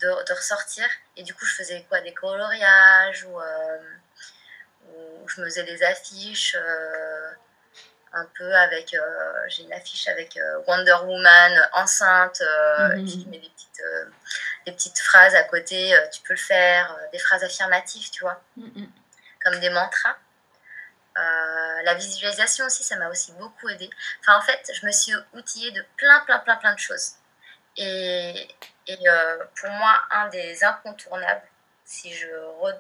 de, 0.02 0.34
ressortir. 0.34 0.86
Et 1.16 1.24
du 1.24 1.34
coup, 1.34 1.46
je 1.46 1.56
faisais 1.56 1.86
quoi? 1.88 2.02
Des 2.02 2.14
coloriages 2.14 3.24
ou, 3.24 3.40
euh, 3.40 3.78
ou 4.90 5.30
je 5.30 5.40
me 5.40 5.46
faisais 5.46 5.64
des 5.64 5.82
affiches. 5.84 6.58
Euh, 6.60 7.32
un 8.12 8.26
peu 8.38 8.54
avec. 8.54 8.96
J'ai 9.48 9.64
une 9.64 9.74
affiche 9.74 10.08
avec 10.08 10.38
Wonder 10.68 10.98
Woman 11.06 11.70
enceinte, 11.74 12.42
et 12.42 13.02
puis 13.02 13.24
je 13.24 13.30
mets 13.30 13.40
des 13.40 13.50
petites, 13.50 13.84
des 14.68 14.72
petites 14.74 15.00
phrases 15.00 15.34
à 15.34 15.44
côté. 15.44 15.98
tu 16.12 16.22
peux 16.22 16.34
le 16.34 16.40
faire, 16.40 16.96
des 17.12 17.18
phrases 17.18 17.44
affirmatives, 17.44 18.12
tu 18.12 18.20
vois, 18.20 18.40
mhm. 18.58 18.88
comme 19.42 19.60
des 19.62 19.72
mantras. 19.72 20.16
Euh, 21.18 21.82
la 21.84 21.94
visualisation 21.94 22.66
aussi, 22.66 22.84
ça 22.84 22.96
m'a 22.98 23.10
aussi 23.10 23.32
beaucoup 23.34 23.70
aidé. 23.70 23.90
Enfin, 24.22 24.38
en 24.38 24.42
fait, 24.42 24.72
je 24.74 24.86
me 24.86 24.92
suis 24.92 25.14
outillée 25.34 25.72
de 25.72 25.86
plein, 25.98 26.20
plein, 26.22 26.40
plein, 26.40 26.56
plein 26.56 26.74
de 26.74 26.80
choses. 26.80 27.14
Et, 27.78 28.48
et 28.88 29.10
euh, 29.10 29.46
pour 29.60 29.70
moi, 29.72 29.94
un 30.10 30.28
des 30.30 30.64
incontournables, 30.64 31.48
si 31.86 32.14
je, 32.14 32.28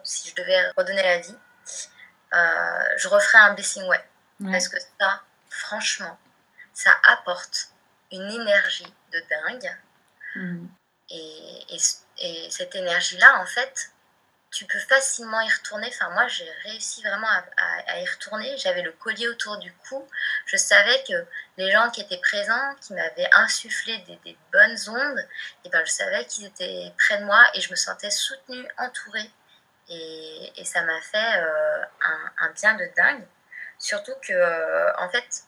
si 0.04 0.30
je 0.30 0.36
devais 0.36 0.72
redonner 0.78 1.04
la 1.04 1.18
vie, 1.20 1.38
euh, 2.34 2.84
je 2.98 3.08
referais 3.08 3.40
un 3.40 3.54
Blessing 3.54 3.84
Way. 3.84 4.04
Parce 4.52 4.68
que 4.68 4.78
ça, 5.00 5.22
franchement, 5.50 6.18
ça 6.74 6.92
apporte 7.04 7.70
une 8.12 8.30
énergie 8.30 8.94
de 9.12 9.24
dingue. 9.30 9.78
Mm. 10.36 10.68
Et, 11.10 11.60
et, 11.70 11.78
et, 12.18 12.52
cette 12.52 12.76
énergie-là, 12.76 13.40
en 13.40 13.46
fait, 13.46 13.93
tu 14.54 14.66
peux 14.66 14.80
facilement 14.80 15.42
y 15.42 15.50
retourner. 15.50 15.88
Enfin, 15.88 16.10
moi, 16.12 16.28
j'ai 16.28 16.50
réussi 16.64 17.02
vraiment 17.02 17.28
à, 17.58 18.00
y 18.00 18.06
retourner. 18.06 18.56
J'avais 18.58 18.84
le 18.84 18.92
collier 18.92 19.28
autour 19.28 19.58
du 19.58 19.74
cou. 19.90 20.08
Je 20.46 20.58
savais 20.58 21.04
que 21.08 21.26
les 21.58 21.72
gens 21.72 21.90
qui 21.90 22.02
étaient 22.02 22.20
présents, 22.20 22.76
qui 22.80 22.94
m'avaient 22.94 23.30
insufflé 23.34 23.98
des, 24.24 24.38
bonnes 24.52 24.78
ondes, 24.90 25.20
et 25.20 25.66
eh 25.66 25.70
ben, 25.70 25.84
je 25.84 25.92
savais 25.92 26.26
qu'ils 26.26 26.46
étaient 26.46 26.94
près 27.00 27.18
de 27.18 27.26
moi 27.26 27.44
et 27.56 27.62
je 27.62 27.72
me 27.72 27.76
sentais 27.76 28.12
soutenue, 28.12 28.66
entourée. 28.78 29.30
Et, 29.90 30.54
et 30.56 30.66
ça 30.66 30.84
m'a 30.84 31.02
fait 31.02 31.38
euh, 31.42 31.86
un, 32.38 32.52
bien 32.52 32.76
de 32.76 32.88
dingue. 32.96 33.26
Surtout 33.80 34.14
que, 34.22 34.34
euh, 34.34 34.96
en 34.98 35.10
fait, 35.10 35.46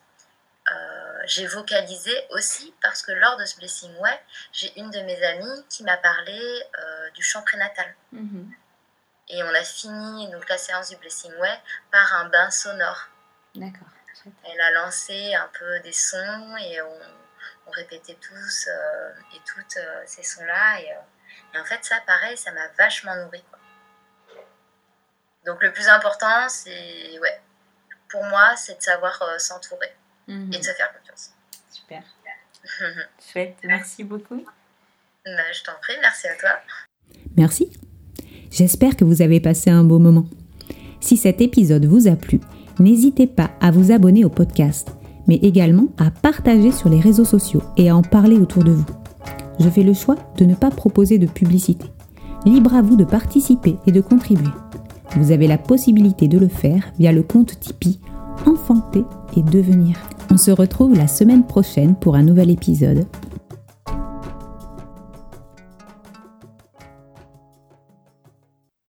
euh, 0.71 1.19
j'ai 1.25 1.45
vocalisé 1.45 2.11
aussi 2.31 2.73
parce 2.81 3.03
que 3.03 3.11
lors 3.11 3.37
de 3.37 3.45
ce 3.45 3.55
Blessing 3.57 3.95
Way, 3.97 4.19
j'ai 4.51 4.79
une 4.79 4.89
de 4.89 4.99
mes 5.01 5.23
amies 5.23 5.65
qui 5.69 5.83
m'a 5.83 5.97
parlé 5.97 6.63
du 7.13 7.21
chant 7.21 7.43
prénatal. 7.43 7.95
Mm-hmm. 8.13 8.64
Et 9.30 9.43
on 9.43 9.53
a 9.53 9.63
fini 9.63 10.30
donc, 10.32 10.47
la 10.49 10.57
séance 10.57 10.89
du 10.89 10.97
Blessing 10.97 11.34
Way 11.39 11.59
par 11.91 12.13
un 12.15 12.30
bain 12.30 12.49
sonore. 12.51 13.09
D'accord. 13.55 13.88
Elle 14.43 14.61
a 14.61 14.71
lancé 14.71 15.36
un 15.36 15.49
peu 15.57 15.80
des 15.82 15.91
sons 15.91 16.55
et 16.57 16.82
on, 16.82 16.99
répétait 17.71 18.17
tous 18.21 18.67
euh, 18.67 19.11
et 19.34 19.39
toutes 19.45 19.78
euh, 19.78 20.03
ces 20.05 20.23
sons-là. 20.23 20.78
Euh, 20.78 21.53
et, 21.53 21.59
en 21.59 21.65
fait, 21.65 21.84
ça, 21.84 21.99
pareil, 22.05 22.38
ça 22.38 22.51
m'a 22.51 22.67
vachement 22.78 23.15
nourri. 23.15 23.43
Donc 25.45 25.61
le 25.61 25.73
plus 25.73 25.88
important, 25.89 26.47
c'est, 26.47 27.19
ouais, 27.19 27.41
pour 28.09 28.23
moi, 28.26 28.55
c'est 28.55 28.78
de 28.78 28.82
savoir 28.82 29.39
s'entourer 29.39 29.95
mhm. 30.28 30.53
et 30.53 30.57
de 30.57 30.63
se 30.63 30.71
faire 30.71 30.91
confiance. 30.93 31.34
Super. 31.69 32.03
Chouette, 33.32 33.57
merci 33.63 34.03
beaucoup. 34.03 34.45
Bah, 35.26 35.51
je 35.51 35.63
t'en 35.63 35.76
prie, 35.82 35.97
merci 36.01 36.28
à 36.28 36.36
toi. 36.36 36.59
Merci. 37.36 37.78
J'espère 38.55 38.95
que 38.95 39.03
vous 39.03 39.21
avez 39.21 39.41
passé 39.41 39.69
un 39.69 39.83
beau 39.83 39.99
moment. 39.99 40.23
Si 41.01 41.17
cet 41.17 41.41
épisode 41.41 41.85
vous 41.85 42.07
a 42.07 42.15
plu, 42.15 42.39
n'hésitez 42.79 43.27
pas 43.27 43.49
à 43.59 43.69
vous 43.69 43.91
abonner 43.91 44.23
au 44.23 44.29
podcast, 44.29 44.95
mais 45.27 45.35
également 45.35 45.89
à 45.97 46.09
partager 46.09 46.71
sur 46.71 46.87
les 46.87 47.01
réseaux 47.01 47.25
sociaux 47.25 47.61
et 47.75 47.89
à 47.89 47.97
en 47.97 48.01
parler 48.01 48.37
autour 48.37 48.63
de 48.63 48.71
vous. 48.71 48.85
Je 49.59 49.67
fais 49.67 49.83
le 49.83 49.93
choix 49.93 50.15
de 50.37 50.45
ne 50.45 50.55
pas 50.55 50.71
proposer 50.71 51.17
de 51.17 51.25
publicité. 51.27 51.85
Libre 52.45 52.75
à 52.75 52.81
vous 52.81 52.95
de 52.95 53.03
participer 53.03 53.75
et 53.87 53.91
de 53.91 53.99
contribuer. 53.99 54.53
Vous 55.17 55.33
avez 55.33 55.47
la 55.47 55.57
possibilité 55.57 56.29
de 56.29 56.39
le 56.39 56.47
faire 56.47 56.93
via 56.97 57.11
le 57.11 57.23
compte 57.23 57.59
Tipeee 57.59 57.99
Enfanter 58.45 59.03
et 59.35 59.43
Devenir. 59.43 59.97
On 60.31 60.37
se 60.37 60.51
retrouve 60.51 60.95
la 60.95 61.07
semaine 61.07 61.45
prochaine 61.45 61.93
pour 61.93 62.15
un 62.15 62.23
nouvel 62.23 62.49
épisode 62.49 63.05